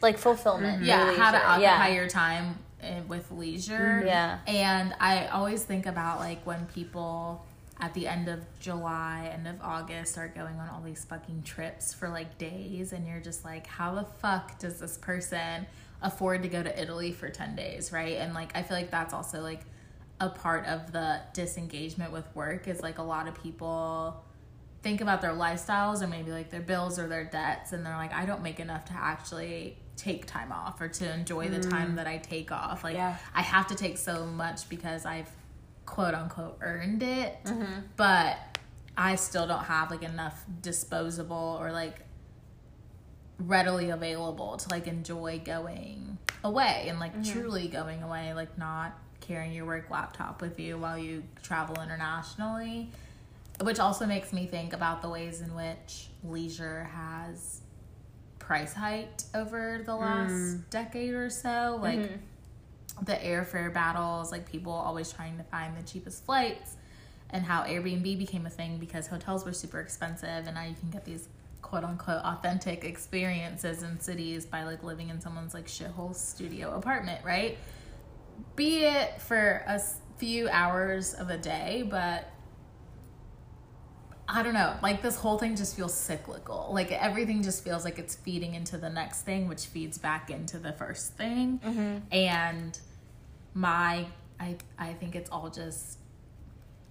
Like 0.00 0.18
fulfillment. 0.18 0.84
yeah 0.84 1.04
really, 1.04 1.18
how 1.18 1.30
to 1.30 1.38
occupy 1.38 1.60
yeah. 1.88 1.88
your 1.94 2.08
time 2.08 2.58
eh, 2.80 3.00
with 3.08 3.30
leisure 3.30 4.02
Yeah. 4.04 4.38
and 4.46 4.94
i 5.00 5.26
always 5.28 5.62
think 5.64 5.86
about 5.86 6.18
like 6.20 6.44
when 6.44 6.66
people 6.66 7.44
at 7.80 7.94
the 7.94 8.06
end 8.06 8.28
of 8.28 8.40
july 8.60 9.30
end 9.32 9.48
of 9.48 9.56
august 9.62 10.18
are 10.18 10.28
going 10.28 10.56
on 10.60 10.68
all 10.68 10.82
these 10.84 11.04
fucking 11.04 11.42
trips 11.42 11.92
for 11.94 12.08
like 12.08 12.36
days 12.38 12.92
and 12.92 13.06
you're 13.06 13.20
just 13.20 13.44
like 13.44 13.66
how 13.66 13.94
the 13.94 14.04
fuck 14.04 14.58
does 14.58 14.78
this 14.78 14.98
person 14.98 15.66
afford 16.02 16.42
to 16.42 16.48
go 16.48 16.62
to 16.62 16.80
italy 16.82 17.10
for 17.12 17.28
10 17.30 17.56
days 17.56 17.90
right 17.92 18.16
and 18.18 18.34
like 18.34 18.54
i 18.56 18.62
feel 18.62 18.76
like 18.76 18.90
that's 18.90 19.14
also 19.14 19.40
like 19.40 19.62
a 20.20 20.28
part 20.28 20.66
of 20.66 20.92
the 20.92 21.20
disengagement 21.32 22.12
with 22.12 22.24
work 22.34 22.68
is 22.68 22.80
like 22.82 22.98
a 22.98 23.02
lot 23.02 23.26
of 23.26 23.34
people 23.42 24.22
think 24.84 25.00
about 25.00 25.22
their 25.22 25.32
lifestyles 25.32 26.02
or 26.02 26.06
maybe 26.06 26.30
like 26.30 26.50
their 26.50 26.60
bills 26.60 26.98
or 26.98 27.08
their 27.08 27.24
debts 27.24 27.72
and 27.72 27.84
they're 27.84 27.96
like 27.96 28.12
I 28.12 28.26
don't 28.26 28.42
make 28.42 28.60
enough 28.60 28.84
to 28.86 28.92
actually 28.92 29.78
take 29.96 30.26
time 30.26 30.52
off 30.52 30.80
or 30.80 30.88
to 30.88 31.12
enjoy 31.12 31.48
the 31.48 31.60
time 31.60 31.92
mm. 31.92 31.96
that 31.96 32.06
I 32.06 32.18
take 32.18 32.52
off. 32.52 32.84
Like 32.84 32.94
Yeah. 32.94 33.16
I 33.34 33.40
have 33.40 33.66
to 33.68 33.74
take 33.74 33.96
so 33.96 34.26
much 34.26 34.68
because 34.68 35.06
I've 35.06 35.30
quote 35.86 36.14
unquote 36.14 36.58
earned 36.62 37.02
it 37.02 37.36
mm-hmm. 37.44 37.80
but 37.96 38.38
I 38.96 39.16
still 39.16 39.46
don't 39.46 39.64
have 39.64 39.90
like 39.90 40.02
enough 40.02 40.44
disposable 40.62 41.58
or 41.60 41.72
like 41.72 42.00
readily 43.38 43.90
available 43.90 44.56
to 44.56 44.68
like 44.70 44.86
enjoy 44.86 45.42
going 45.44 46.18
away 46.42 46.86
and 46.88 46.98
like 47.00 47.12
mm-hmm. 47.14 47.32
truly 47.32 47.68
going 47.68 48.02
away 48.02 48.32
like 48.32 48.56
not 48.56 48.98
carrying 49.20 49.52
your 49.52 49.66
work 49.66 49.90
laptop 49.90 50.40
with 50.40 50.58
you 50.58 50.78
while 50.78 50.96
you 50.96 51.22
travel 51.42 51.82
internationally 51.82 52.90
which 53.62 53.78
also 53.78 54.06
makes 54.06 54.32
me 54.32 54.46
think 54.46 54.72
about 54.72 55.02
the 55.02 55.08
ways 55.08 55.40
in 55.40 55.54
which 55.54 56.08
leisure 56.22 56.84
has 56.92 57.60
price 58.38 58.74
hiked 58.74 59.24
over 59.34 59.82
the 59.84 59.92
mm. 59.92 60.00
last 60.00 60.70
decade 60.70 61.14
or 61.14 61.30
so. 61.30 61.78
Like 61.80 62.00
mm-hmm. 62.00 63.04
the 63.04 63.14
airfare 63.14 63.72
battles 63.72 64.32
like 64.32 64.50
people 64.50 64.72
always 64.72 65.12
trying 65.12 65.38
to 65.38 65.44
find 65.44 65.76
the 65.76 65.82
cheapest 65.82 66.24
flights 66.24 66.76
and 67.30 67.44
how 67.44 67.64
airbnb 67.64 68.18
became 68.18 68.46
a 68.46 68.50
thing 68.50 68.78
because 68.78 69.06
hotels 69.06 69.44
were 69.44 69.52
super 69.52 69.80
expensive 69.80 70.46
and 70.46 70.54
now 70.54 70.62
you 70.62 70.74
can 70.78 70.90
get 70.90 71.04
these 71.04 71.28
quote 71.62 71.82
unquote 71.82 72.22
authentic 72.22 72.84
experiences 72.84 73.82
in 73.82 73.98
cities 73.98 74.44
by 74.46 74.62
like 74.62 74.82
living 74.84 75.08
in 75.08 75.20
someone's 75.20 75.54
like 75.54 75.66
shithole 75.66 76.14
studio 76.14 76.76
apartment 76.76 77.24
right? 77.24 77.58
Be 78.56 78.84
it 78.84 79.20
for 79.20 79.64
a 79.66 79.80
few 80.18 80.48
hours 80.48 81.14
of 81.14 81.30
a 81.30 81.38
day 81.38 81.84
but 81.90 82.30
I 84.28 84.42
don't 84.42 84.54
know. 84.54 84.74
Like 84.82 85.02
this 85.02 85.16
whole 85.16 85.38
thing 85.38 85.56
just 85.56 85.76
feels 85.76 85.94
cyclical. 85.94 86.70
Like 86.72 86.90
everything 86.92 87.42
just 87.42 87.62
feels 87.62 87.84
like 87.84 87.98
it's 87.98 88.14
feeding 88.14 88.54
into 88.54 88.78
the 88.78 88.90
next 88.90 89.22
thing, 89.22 89.48
which 89.48 89.66
feeds 89.66 89.98
back 89.98 90.30
into 90.30 90.58
the 90.58 90.72
first 90.72 91.14
thing. 91.14 91.60
Mm-hmm. 91.64 91.98
And 92.10 92.78
my, 93.52 94.06
I, 94.40 94.56
I 94.78 94.92
think 94.94 95.14
it's 95.14 95.30
all 95.30 95.50
just 95.50 95.98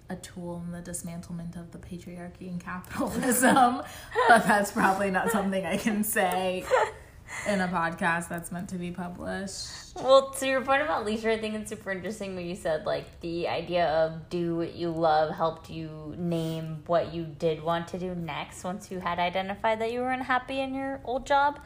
a 0.10 0.16
tool 0.18 0.64
in 0.66 0.72
the 0.72 0.82
dismantlement 0.82 1.58
of 1.60 1.72
the 1.72 1.80
patriarchy 1.80 2.50
and 2.50 2.60
capitalism. 2.60 3.82
but 4.28 4.46
that's 4.46 4.72
probably 4.72 5.10
not 5.10 5.32
something 5.32 5.66
I 5.66 5.78
can 5.78 6.04
say 6.04 6.66
in 7.48 7.62
a 7.62 7.68
podcast 7.68 8.30
that's 8.30 8.52
meant 8.52 8.70
to 8.70 8.76
be 8.76 8.92
published. 8.92 9.96
Well, 9.96 10.32
to 10.32 10.48
your 10.48 10.62
point 10.62 10.82
about 10.82 11.06
leisure, 11.06 11.30
I 11.30 11.38
think 11.38 11.56
it's 11.56 11.70
super 11.70 11.92
interesting 11.92 12.36
when 12.36 12.46
you 12.46 12.56
said 12.56 12.86
like 12.86 13.20
the 13.22 13.48
idea 13.48 13.88
of 13.88 14.30
do 14.30 14.58
what 14.58 14.76
you 14.76 14.90
love 14.90 15.36
helped 15.36 15.70
you 15.70 16.16
name 16.18 16.84
what 16.88 17.14
you 17.14 17.24
did 17.24 17.64
want 17.64 17.88
to 17.90 18.00
do 18.00 18.16
next 18.16 18.64
once 18.64 18.90
you 18.90 19.00
had 19.00 19.20
identified 19.20 19.80
that 19.82 19.92
you 19.92 20.00
were 20.00 20.12
unhappy 20.12 20.60
in 20.60 20.74
your 20.74 21.02
old 21.04 21.26
job. 21.26 21.60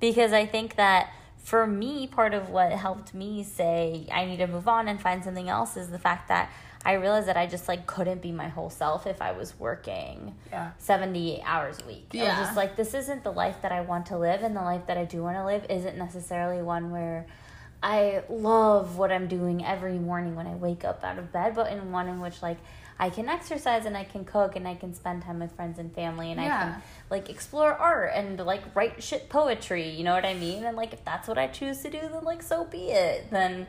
Because 0.00 0.32
I 0.32 0.46
think 0.46 0.76
that 0.76 1.12
for 1.36 1.66
me, 1.66 2.06
part 2.06 2.34
of 2.34 2.50
what 2.50 2.72
helped 2.72 3.14
me 3.14 3.42
say 3.42 4.06
I 4.12 4.24
need 4.24 4.38
to 4.38 4.46
move 4.46 4.68
on 4.68 4.88
and 4.88 5.00
find 5.00 5.24
something 5.24 5.48
else 5.48 5.76
is 5.76 5.90
the 5.90 5.98
fact 5.98 6.28
that 6.28 6.50
I 6.88 6.94
realized 6.94 7.28
that 7.28 7.36
I 7.36 7.46
just 7.46 7.68
like 7.68 7.86
couldn't 7.86 8.22
be 8.22 8.32
my 8.32 8.48
whole 8.48 8.70
self 8.70 9.06
if 9.06 9.20
I 9.20 9.32
was 9.32 9.52
working 9.58 10.34
Yeah. 10.50 10.70
70 10.78 11.42
hours 11.44 11.78
a 11.80 11.86
week. 11.86 12.06
I 12.14 12.16
was 12.16 12.24
Yeah. 12.26 12.36
just 12.38 12.56
like, 12.56 12.76
this 12.76 12.94
isn't 12.94 13.24
the 13.24 13.30
life 13.30 13.60
that 13.60 13.72
I 13.72 13.82
want 13.82 14.06
to 14.06 14.16
live, 14.16 14.42
and 14.42 14.56
the 14.56 14.62
life 14.62 14.86
that 14.86 14.96
I 14.96 15.04
do 15.04 15.22
want 15.22 15.36
to 15.36 15.44
live 15.44 15.66
isn't 15.68 15.98
necessarily 15.98 16.62
one 16.62 16.90
where 16.90 17.26
I 17.82 18.22
love 18.30 18.96
what 18.96 19.12
I'm 19.12 19.28
doing 19.28 19.62
every 19.62 19.98
morning 19.98 20.34
when 20.34 20.46
I 20.46 20.54
wake 20.54 20.82
up 20.82 21.04
out 21.04 21.18
of 21.18 21.30
bed, 21.30 21.54
but 21.54 21.70
in 21.70 21.92
one 21.92 22.08
in 22.08 22.20
which 22.20 22.40
like 22.42 22.56
I 22.98 23.10
can 23.10 23.28
exercise 23.28 23.84
and 23.84 23.94
I 23.94 24.04
can 24.04 24.24
cook 24.24 24.56
and 24.56 24.66
I 24.66 24.74
can 24.74 24.94
spend 24.94 25.22
time 25.24 25.40
with 25.40 25.52
friends 25.52 25.78
and 25.78 25.94
family 25.94 26.32
and 26.32 26.40
I 26.40 26.48
can 26.48 26.82
like 27.10 27.28
explore 27.28 27.72
art 27.74 28.12
and 28.14 28.40
like 28.40 28.62
write 28.74 29.02
shit 29.02 29.28
poetry, 29.28 29.90
you 29.90 30.04
know 30.04 30.14
what 30.14 30.24
I 30.24 30.32
mean? 30.34 30.64
And 30.64 30.74
like 30.74 30.94
if 30.94 31.04
that's 31.04 31.28
what 31.28 31.36
I 31.36 31.48
choose 31.48 31.82
to 31.82 31.90
do, 31.90 32.00
then 32.00 32.24
like 32.24 32.42
so 32.42 32.64
be 32.64 32.90
it. 32.90 33.30
Then 33.30 33.66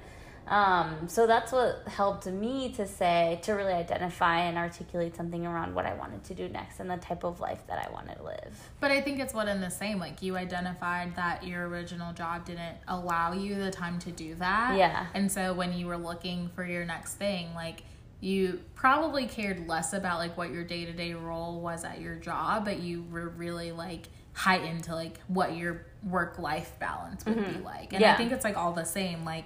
um 0.50 1.08
so 1.08 1.28
that's 1.28 1.52
what 1.52 1.84
helped 1.88 2.26
me 2.26 2.72
to 2.74 2.88
say 2.88 3.39
to 3.43 3.54
really 3.54 3.74
identify 3.74 4.41
and 4.41 4.58
articulate 4.58 5.16
something 5.16 5.45
around 5.45 5.76
what 5.76 5.86
I 5.86 5.93
wanted 5.93 6.24
to 6.26 6.34
do 6.34 6.50
next 6.50 6.80
and 6.80 6.89
the 6.89 6.97
type 6.97 7.24
of 7.24 7.39
life 7.39 7.66
that 7.68 7.86
I 7.88 7.91
wanted 7.91 8.16
to 8.16 8.24
live. 8.24 8.70
But 8.80 8.91
I 8.91 9.02
think 9.02 9.20
it's 9.20 9.34
one 9.34 9.47
and 9.47 9.62
the 9.62 9.70
same. 9.70 10.00
Like 10.00 10.22
you 10.22 10.36
identified 10.36 11.16
that 11.16 11.45
your 11.45 11.68
original 11.70 12.14
job 12.14 12.45
didn't 12.45 12.78
allow 12.88 13.34
you 13.34 13.56
the 13.56 13.72
time 13.72 14.00
to 14.00 14.12
do 14.12 14.36
that. 14.36 14.76
Yeah. 14.78 15.08
And 15.14 15.32
so 15.32 15.54
when 15.54 15.74
you 15.74 15.88
were 15.88 15.97
looking 15.97 16.50
for 16.56 16.66
your 16.66 16.86
next 16.86 17.14
thing, 17.16 17.54
like 17.54 17.84
you 18.22 18.60
probably 18.76 19.28
cared 19.28 19.68
less 19.68 19.93
about 19.93 20.20
like 20.20 20.36
what 20.36 20.52
your 20.52 20.64
day 20.64 20.86
to 20.86 20.91
day 20.91 21.14
role 21.14 21.62
was 21.62 21.84
at 21.84 22.02
your 22.02 22.16
job, 22.16 22.66
but 22.66 22.80
you 22.80 23.06
were 23.12 23.30
really 23.30 23.72
like 23.72 24.08
heightened 24.34 24.84
to 24.86 24.95
like 24.95 25.20
what 25.28 25.56
your 25.56 25.86
work 26.04 26.39
life 26.39 26.74
balance 26.80 27.26
would 27.26 27.38
be 27.54 27.60
like. 27.62 27.93
And 27.93 28.04
I 28.04 28.16
think 28.16 28.32
it's 28.32 28.43
like 28.43 28.58
all 28.58 28.74
the 28.74 28.86
same. 28.86 29.26
Like 29.26 29.45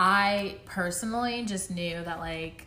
I 0.00 0.56
personally 0.64 1.44
just 1.44 1.70
knew 1.70 2.02
that 2.02 2.20
like 2.20 2.66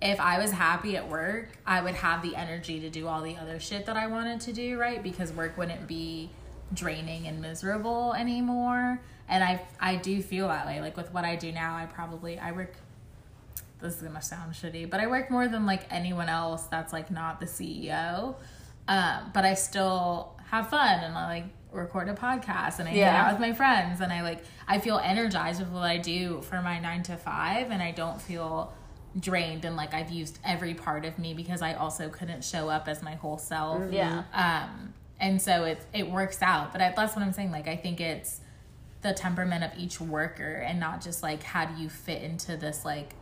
if 0.00 0.20
I 0.20 0.38
was 0.38 0.52
happy 0.52 0.96
at 0.96 1.08
work, 1.08 1.48
I 1.66 1.80
would 1.80 1.96
have 1.96 2.22
the 2.22 2.36
energy 2.36 2.78
to 2.78 2.88
do 2.88 3.08
all 3.08 3.20
the 3.20 3.36
other 3.36 3.58
shit 3.58 3.86
that 3.86 3.96
I 3.96 4.06
wanted 4.06 4.42
to 4.42 4.52
do, 4.52 4.78
right? 4.78 5.02
Because 5.02 5.32
work 5.32 5.58
wouldn't 5.58 5.88
be 5.88 6.30
draining 6.72 7.26
and 7.26 7.42
miserable 7.42 8.14
anymore. 8.14 9.00
And 9.28 9.42
I 9.42 9.60
I 9.80 9.96
do 9.96 10.22
feel 10.22 10.46
that 10.46 10.66
way. 10.66 10.80
Like 10.80 10.96
with 10.96 11.12
what 11.12 11.24
I 11.24 11.34
do 11.34 11.50
now, 11.50 11.74
I 11.74 11.86
probably 11.86 12.38
I 12.38 12.52
work 12.52 12.74
this 13.80 13.96
is 13.96 14.02
gonna 14.02 14.22
sound 14.22 14.52
shitty, 14.52 14.88
but 14.88 15.00
I 15.00 15.08
work 15.08 15.32
more 15.32 15.48
than 15.48 15.66
like 15.66 15.92
anyone 15.92 16.28
else 16.28 16.62
that's 16.66 16.92
like 16.92 17.10
not 17.10 17.40
the 17.40 17.46
CEO. 17.46 18.36
Um, 18.86 19.32
but 19.34 19.44
I 19.44 19.54
still 19.54 20.36
have 20.46 20.70
fun 20.70 21.00
and 21.00 21.12
I 21.12 21.26
like 21.26 21.44
record 21.78 22.08
a 22.08 22.14
podcast 22.14 22.78
and 22.78 22.88
I 22.88 22.92
hang 22.92 22.98
Yeah. 23.00 23.24
out 23.26 23.32
with 23.32 23.40
my 23.40 23.52
friends 23.52 24.00
and 24.00 24.12
I 24.12 24.22
like 24.22 24.44
I 24.66 24.78
feel 24.78 24.98
energized 24.98 25.60
with 25.60 25.70
what 25.70 25.82
I 25.84 25.98
do 25.98 26.42
for 26.42 26.60
my 26.62 26.78
nine 26.78 27.02
to 27.04 27.16
five 27.16 27.70
and 27.70 27.82
I 27.82 27.92
don't 27.92 28.20
feel 28.20 28.72
drained 29.18 29.64
and 29.64 29.74
like 29.76 29.94
I've 29.94 30.10
used 30.10 30.38
every 30.44 30.74
part 30.74 31.04
of 31.04 31.18
me 31.18 31.34
because 31.34 31.62
I 31.62 31.74
also 31.74 32.08
couldn't 32.08 32.44
show 32.44 32.68
up 32.68 32.88
as 32.88 33.02
my 33.02 33.14
whole 33.14 33.38
self. 33.38 33.90
Yeah. 33.90 34.24
Um, 34.34 34.92
and 35.20 35.40
so 35.40 35.64
it 35.64 35.80
it 35.92 36.10
works 36.10 36.42
out. 36.42 36.72
But 36.72 36.80
I, 36.82 36.92
that's 36.94 37.16
what 37.16 37.24
I'm 37.24 37.32
saying. 37.32 37.50
Like 37.50 37.68
I 37.68 37.76
think 37.76 38.00
it's 38.00 38.40
the 39.00 39.12
temperament 39.14 39.62
of 39.64 39.70
each 39.78 40.00
worker 40.00 40.54
and 40.66 40.78
not 40.80 41.00
just 41.02 41.22
like 41.22 41.42
how 41.42 41.64
do 41.64 41.80
you 41.80 41.88
fit 41.88 42.22
into 42.22 42.56
this 42.56 42.84
like 42.84 43.14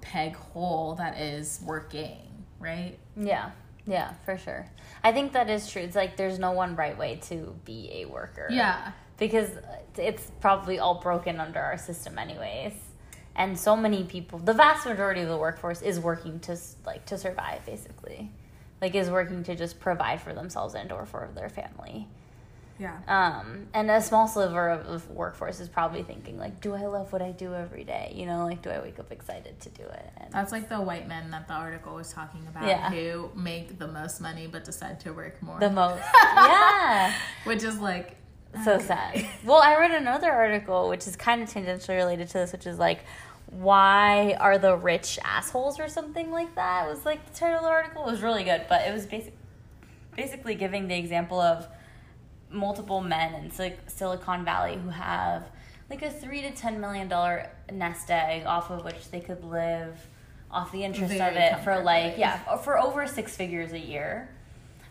peg 0.00 0.34
hole 0.34 0.94
that 0.96 1.18
is 1.20 1.60
working, 1.64 2.44
right? 2.58 2.98
Yeah, 3.16 3.50
yeah, 3.86 4.14
for 4.24 4.38
sure. 4.38 4.66
I 5.02 5.12
think 5.12 5.32
that 5.32 5.50
is 5.50 5.70
true. 5.70 5.82
It's 5.82 5.96
like 5.96 6.16
there's 6.16 6.38
no 6.38 6.52
one 6.52 6.76
right 6.76 6.96
way 6.96 7.18
to 7.28 7.54
be 7.64 7.90
a 7.92 8.04
worker. 8.06 8.48
Yeah. 8.50 8.92
Because 9.18 9.50
uh, 9.50 9.78
it's 9.96 10.30
probably 10.40 10.78
all 10.78 11.00
broken 11.00 11.40
under 11.40 11.60
our 11.60 11.78
system, 11.78 12.18
anyways. 12.18 12.72
And 13.34 13.58
so 13.58 13.76
many 13.76 14.04
people, 14.04 14.38
the 14.38 14.52
vast 14.52 14.86
majority 14.86 15.22
of 15.22 15.28
the 15.28 15.36
workforce 15.36 15.82
is 15.82 15.98
working 15.98 16.38
to 16.40 16.56
like 16.84 17.06
to 17.06 17.18
survive, 17.18 17.64
basically, 17.64 18.30
like 18.80 18.94
is 18.94 19.10
working 19.10 19.42
to 19.44 19.54
just 19.54 19.80
provide 19.80 20.20
for 20.20 20.34
themselves 20.34 20.74
and 20.74 20.92
or 20.92 21.06
for 21.06 21.30
their 21.34 21.48
family. 21.48 22.08
Yeah. 22.82 22.98
Um, 23.06 23.68
and 23.72 23.90
a 23.90 24.02
small 24.02 24.26
sliver 24.26 24.68
of, 24.70 24.86
of 24.86 25.08
workforce 25.10 25.60
is 25.60 25.68
probably 25.68 26.02
thinking 26.02 26.36
like, 26.36 26.60
do 26.60 26.74
I 26.74 26.86
love 26.86 27.12
what 27.12 27.22
I 27.22 27.30
do 27.30 27.54
every 27.54 27.84
day? 27.84 28.12
You 28.14 28.26
know, 28.26 28.44
like 28.44 28.60
do 28.60 28.70
I 28.70 28.80
wake 28.80 28.98
up 28.98 29.12
excited 29.12 29.60
to 29.60 29.68
do 29.68 29.84
it? 29.84 30.10
And 30.16 30.32
That's 30.32 30.50
like 30.50 30.68
the 30.68 30.80
white 30.80 31.06
men 31.06 31.30
that 31.30 31.46
the 31.46 31.54
article 31.54 31.94
was 31.94 32.12
talking 32.12 32.44
about 32.48 32.66
Yeah. 32.66 32.90
who 32.90 33.30
make 33.36 33.78
the 33.78 33.86
most 33.86 34.20
money 34.20 34.48
but 34.50 34.64
decide 34.64 34.98
to 35.00 35.12
work 35.12 35.40
more. 35.42 35.60
the 35.60 35.70
most, 35.70 36.02
yeah. 36.34 37.14
which 37.44 37.62
is 37.62 37.78
like 37.78 38.16
so 38.64 38.78
sad. 38.78 39.24
Well, 39.44 39.62
I 39.62 39.76
read 39.78 39.92
another 39.92 40.32
article 40.32 40.88
which 40.88 41.06
is 41.06 41.14
kind 41.14 41.40
of 41.40 41.48
tangentially 41.48 41.96
related 41.96 42.28
to 42.28 42.34
this, 42.34 42.52
which 42.52 42.66
is 42.66 42.78
like, 42.80 43.04
why 43.50 44.32
are 44.40 44.58
the 44.58 44.76
rich 44.76 45.18
assholes 45.24 45.78
or 45.78 45.86
something 45.88 46.30
like 46.32 46.54
that? 46.56 46.86
It 46.86 46.90
was 46.90 47.04
like 47.04 47.24
the 47.32 47.38
title 47.38 47.58
of 47.58 47.62
the 47.62 47.68
article 47.68 48.08
It 48.08 48.10
was 48.10 48.22
really 48.22 48.42
good, 48.44 48.64
but 48.68 48.88
it 48.88 48.92
was 48.92 49.06
basic, 49.06 49.34
basically 50.16 50.54
giving 50.56 50.88
the 50.88 50.96
example 50.98 51.40
of 51.40 51.68
multiple 52.52 53.00
men 53.00 53.34
in 53.34 53.50
Sil- 53.50 53.82
Silicon 53.86 54.44
Valley 54.44 54.76
who 54.76 54.90
have 54.90 55.50
like 55.90 56.02
a 56.02 56.10
three 56.10 56.42
to 56.42 56.50
ten 56.50 56.80
million 56.80 57.08
dollar 57.08 57.50
nest 57.72 58.10
egg 58.10 58.46
off 58.46 58.70
of 58.70 58.84
which 58.84 59.10
they 59.10 59.20
could 59.20 59.44
live 59.44 60.08
off 60.50 60.70
the 60.72 60.84
interest 60.84 61.14
of 61.14 61.34
it 61.34 61.58
for 61.64 61.82
like 61.82 62.18
yeah 62.18 62.56
for 62.58 62.78
over 62.78 63.06
six 63.06 63.36
figures 63.36 63.72
a 63.72 63.78
year. 63.78 64.28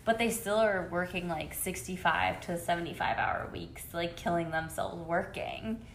But 0.04 0.18
they 0.18 0.32
still 0.32 0.56
are 0.58 0.88
working 0.92 1.30
like 1.30 1.54
65 1.54 2.42
to 2.42 2.58
75 2.58 3.18
hour 3.18 3.48
weeks 3.54 3.84
like 3.94 4.16
killing 4.16 4.50
themselves 4.50 5.00
working 5.08 5.86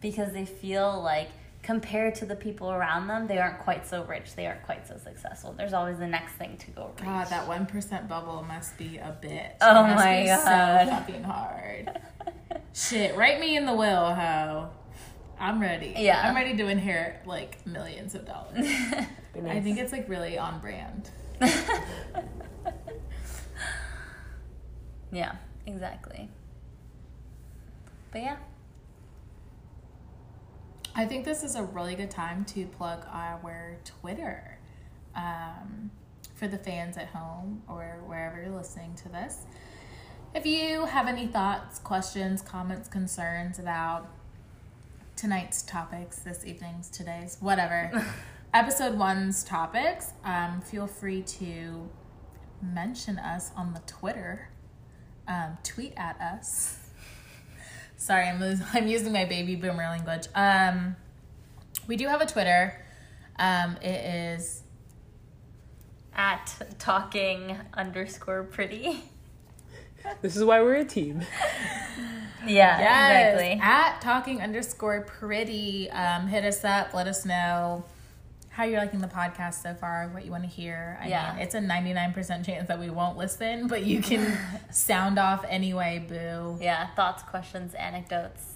because 0.00 0.32
they 0.32 0.44
feel 0.44 1.00
like 1.00 1.28
compared 1.62 2.14
to 2.16 2.26
the 2.26 2.34
people 2.34 2.70
around 2.70 3.06
them 3.06 3.28
they 3.28 3.38
aren't 3.38 3.60
quite 3.60 3.86
so 3.86 4.04
rich 4.04 4.34
they 4.34 4.46
aren't 4.46 4.62
quite 4.64 4.86
so 4.86 4.96
successful 4.96 5.54
there's 5.56 5.72
always 5.72 5.98
the 5.98 6.06
next 6.06 6.32
thing 6.32 6.56
to 6.56 6.70
go 6.72 6.90
reach. 6.96 7.04
God, 7.04 7.28
that 7.28 7.46
one 7.46 7.66
percent 7.66 8.08
bubble 8.08 8.44
must 8.48 8.76
be 8.76 8.98
a 8.98 9.16
bitch. 9.22 9.52
Oh 9.60 9.82
my 9.82 10.24
God. 10.26 10.84
so 10.84 10.90
fucking 10.90 11.22
hard. 11.22 12.00
Shit, 12.74 13.16
write 13.16 13.38
me 13.38 13.56
in 13.56 13.66
the 13.66 13.74
will, 13.74 14.14
ho. 14.14 14.70
I'm 15.38 15.60
ready. 15.60 15.94
Yeah. 15.96 16.22
I'm 16.24 16.34
ready 16.34 16.56
to 16.56 16.68
inherit 16.68 17.26
like 17.26 17.66
millions 17.66 18.14
of 18.14 18.24
dollars. 18.24 18.66
I 19.46 19.60
think 19.60 19.78
it's 19.78 19.92
like 19.92 20.08
really 20.08 20.38
on 20.38 20.60
brand. 20.60 21.10
yeah 25.12 25.36
exactly 25.66 26.28
but 28.10 28.22
yeah 28.22 28.36
I 30.94 31.06
think 31.06 31.24
this 31.24 31.42
is 31.42 31.54
a 31.54 31.62
really 31.62 31.94
good 31.94 32.10
time 32.10 32.44
to 32.46 32.66
plug 32.66 33.06
our 33.10 33.78
Twitter 33.84 34.58
um, 35.16 35.90
for 36.34 36.46
the 36.46 36.58
fans 36.58 36.98
at 36.98 37.06
home 37.08 37.62
or 37.66 38.02
wherever 38.04 38.42
you're 38.42 38.54
listening 38.54 38.94
to 38.96 39.08
this. 39.08 39.38
If 40.34 40.44
you 40.44 40.84
have 40.84 41.08
any 41.08 41.26
thoughts, 41.26 41.78
questions, 41.78 42.42
comments, 42.42 42.88
concerns 42.88 43.58
about 43.58 44.06
tonight's 45.16 45.62
topics, 45.62 46.18
this 46.18 46.44
evening's, 46.44 46.90
today's, 46.90 47.38
whatever, 47.40 47.90
episode 48.54 48.98
one's 48.98 49.44
topics, 49.44 50.12
um, 50.24 50.60
feel 50.60 50.86
free 50.86 51.22
to 51.22 51.88
mention 52.60 53.18
us 53.18 53.50
on 53.56 53.72
the 53.72 53.80
Twitter. 53.86 54.50
Um, 55.26 55.56
tweet 55.62 55.94
at 55.96 56.20
us. 56.20 56.81
Sorry, 58.02 58.26
I'm, 58.26 58.42
I'm 58.72 58.88
using 58.88 59.12
my 59.12 59.24
baby 59.24 59.54
boomer 59.54 59.84
language. 59.84 60.26
Um, 60.34 60.96
we 61.86 61.94
do 61.94 62.08
have 62.08 62.20
a 62.20 62.26
Twitter. 62.26 62.84
Um, 63.38 63.76
it 63.80 64.34
is 64.34 64.64
at 66.12 66.52
talking 66.78 67.56
underscore 67.72 68.42
pretty 68.42 69.02
This 70.20 70.36
is 70.36 70.44
why 70.44 70.60
we're 70.60 70.74
a 70.74 70.84
team. 70.84 71.20
yeah 72.46 72.78
yes, 72.80 73.34
exactly 73.34 73.60
at 73.62 74.00
talking 74.00 74.42
underscore 74.42 75.02
pretty. 75.02 75.88
Um, 75.90 76.26
hit 76.26 76.44
us 76.44 76.64
up. 76.64 76.92
Let 76.92 77.06
us 77.06 77.24
know 77.24 77.84
how 78.52 78.64
you're 78.64 78.78
liking 78.80 79.00
the 79.00 79.06
podcast 79.08 79.62
so 79.62 79.72
far. 79.74 80.08
What 80.12 80.24
you 80.26 80.30
want 80.30 80.42
to 80.44 80.48
hear. 80.48 80.98
I 81.02 81.08
Yeah. 81.08 81.32
mean, 81.32 81.42
it's 81.42 81.54
a 81.54 81.60
99% 81.60 82.44
chance 82.44 82.68
that 82.68 82.78
we 82.78 82.90
won't 82.90 83.16
listen, 83.16 83.66
but 83.66 83.82
you 83.84 84.02
can 84.02 84.36
sound 84.70 85.18
off 85.18 85.44
anyway. 85.48 86.04
Boo. 86.06 86.58
yeah 86.60 86.88
thoughts 86.94 87.22
questions 87.22 87.74
anecdotes 87.74 88.48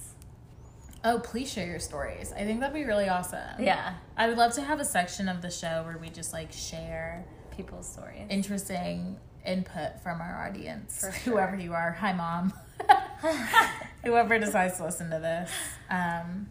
Oh, 1.04 1.20
please 1.20 1.48
share 1.52 1.66
your 1.68 1.78
stories. 1.78 2.32
I 2.32 2.40
think 2.44 2.58
that'd 2.60 2.74
be 2.74 2.84
really 2.84 3.08
awesome. 3.08 3.40
yeah 3.60 3.94
I 4.16 4.28
would 4.28 4.36
love 4.36 4.52
to 4.54 4.62
have 4.62 4.80
a 4.80 4.84
section 4.84 5.28
of 5.28 5.40
the 5.40 5.50
show 5.50 5.82
where 5.84 5.96
we 5.98 6.08
just 6.10 6.32
like 6.32 6.52
share 6.52 7.24
people's 7.50 7.88
stories 7.90 8.26
interesting 8.28 9.16
input 9.46 10.00
from 10.02 10.20
our 10.20 10.46
audience, 10.46 11.00
sure. 11.22 11.32
whoever 11.32 11.56
you 11.56 11.72
are. 11.72 11.92
Hi, 11.92 12.12
mom. 12.12 12.52
whoever 14.04 14.38
decides 14.38 14.76
to 14.78 14.84
listen 14.84 15.08
to 15.10 15.18
this. 15.20 15.50
Um, 15.88 16.48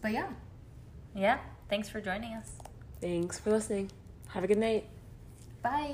but 0.00 0.10
yeah, 0.12 0.30
yeah 1.14 1.38
thanks 1.68 1.88
for 1.88 2.00
joining 2.00 2.32
us 2.34 2.50
Thanks 3.02 3.38
for 3.38 3.50
listening. 3.50 3.90
Have 4.28 4.44
a 4.44 4.46
good 4.46 4.56
night. 4.58 4.86
bye. 5.60 5.92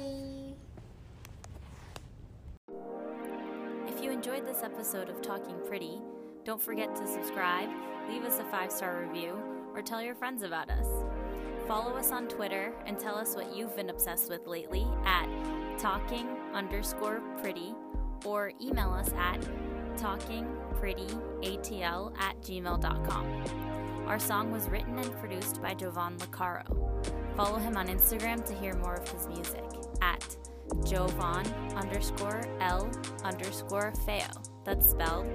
If 3.86 4.02
you 4.04 4.10
enjoyed 4.10 4.46
this 4.46 4.62
episode 4.62 5.08
of 5.08 5.22
Talking 5.22 5.56
Pretty, 5.66 6.02
don't 6.44 6.60
forget 6.60 6.94
to 6.96 7.06
subscribe, 7.06 7.70
leave 8.10 8.24
us 8.24 8.38
a 8.38 8.44
five 8.44 8.70
star 8.70 9.06
review, 9.06 9.38
or 9.74 9.80
tell 9.80 10.02
your 10.02 10.14
friends 10.14 10.42
about 10.42 10.68
us. 10.70 10.86
Follow 11.66 11.96
us 11.96 12.12
on 12.12 12.28
Twitter 12.28 12.74
and 12.84 12.98
tell 12.98 13.16
us 13.16 13.34
what 13.34 13.56
you've 13.56 13.74
been 13.74 13.88
obsessed 13.88 14.28
with 14.28 14.46
lately 14.46 14.86
at 15.06 15.26
talking 15.78 16.28
underscore 16.52 17.22
pretty 17.40 17.74
or 18.24 18.52
email 18.60 18.90
us 18.90 19.10
at 19.16 19.40
talkingprettyatl 19.96 22.20
at 22.20 22.38
gmail.com. 22.42 23.87
Our 24.08 24.18
song 24.18 24.50
was 24.50 24.70
written 24.70 24.98
and 24.98 25.12
produced 25.20 25.60
by 25.60 25.74
Jovan 25.74 26.16
Licaro. 26.16 26.64
Follow 27.36 27.58
him 27.58 27.76
on 27.76 27.88
Instagram 27.88 28.42
to 28.46 28.54
hear 28.54 28.74
more 28.76 28.94
of 28.94 29.06
his 29.06 29.28
music 29.28 29.62
at 30.00 30.34
Jovan 30.82 31.46
underscore 31.76 32.48
L 32.60 32.90
underscore 33.22 33.92
Feo. 34.06 34.24
That's 34.64 34.88
spelled 34.90 35.26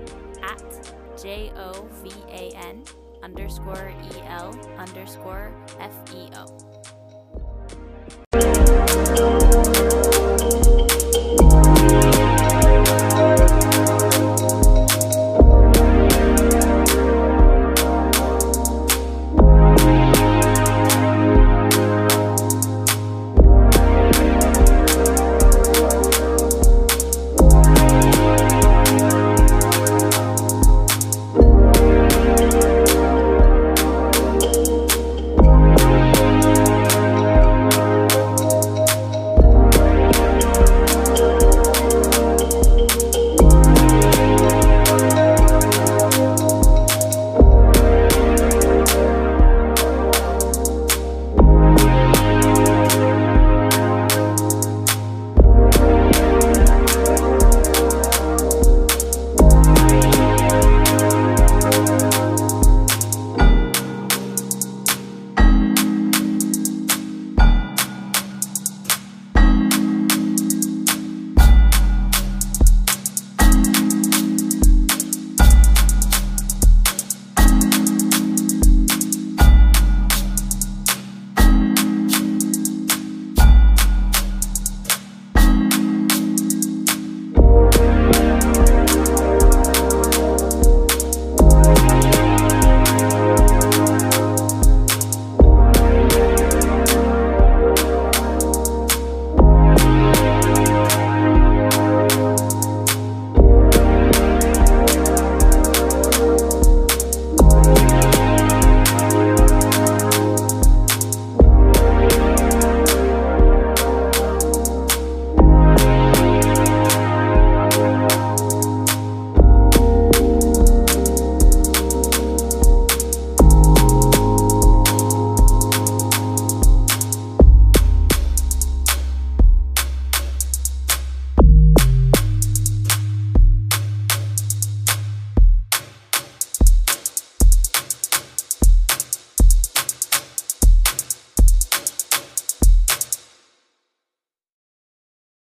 at 0.41 0.95
J 1.21 1.51
O 1.55 1.87
V 2.01 2.11
A 2.29 2.49
N 2.65 2.83
underscore 3.21 3.93
E 4.11 4.21
L 4.25 4.59
underscore 4.79 5.53
F 5.79 5.93
E 6.11 6.29
O. 6.35 6.72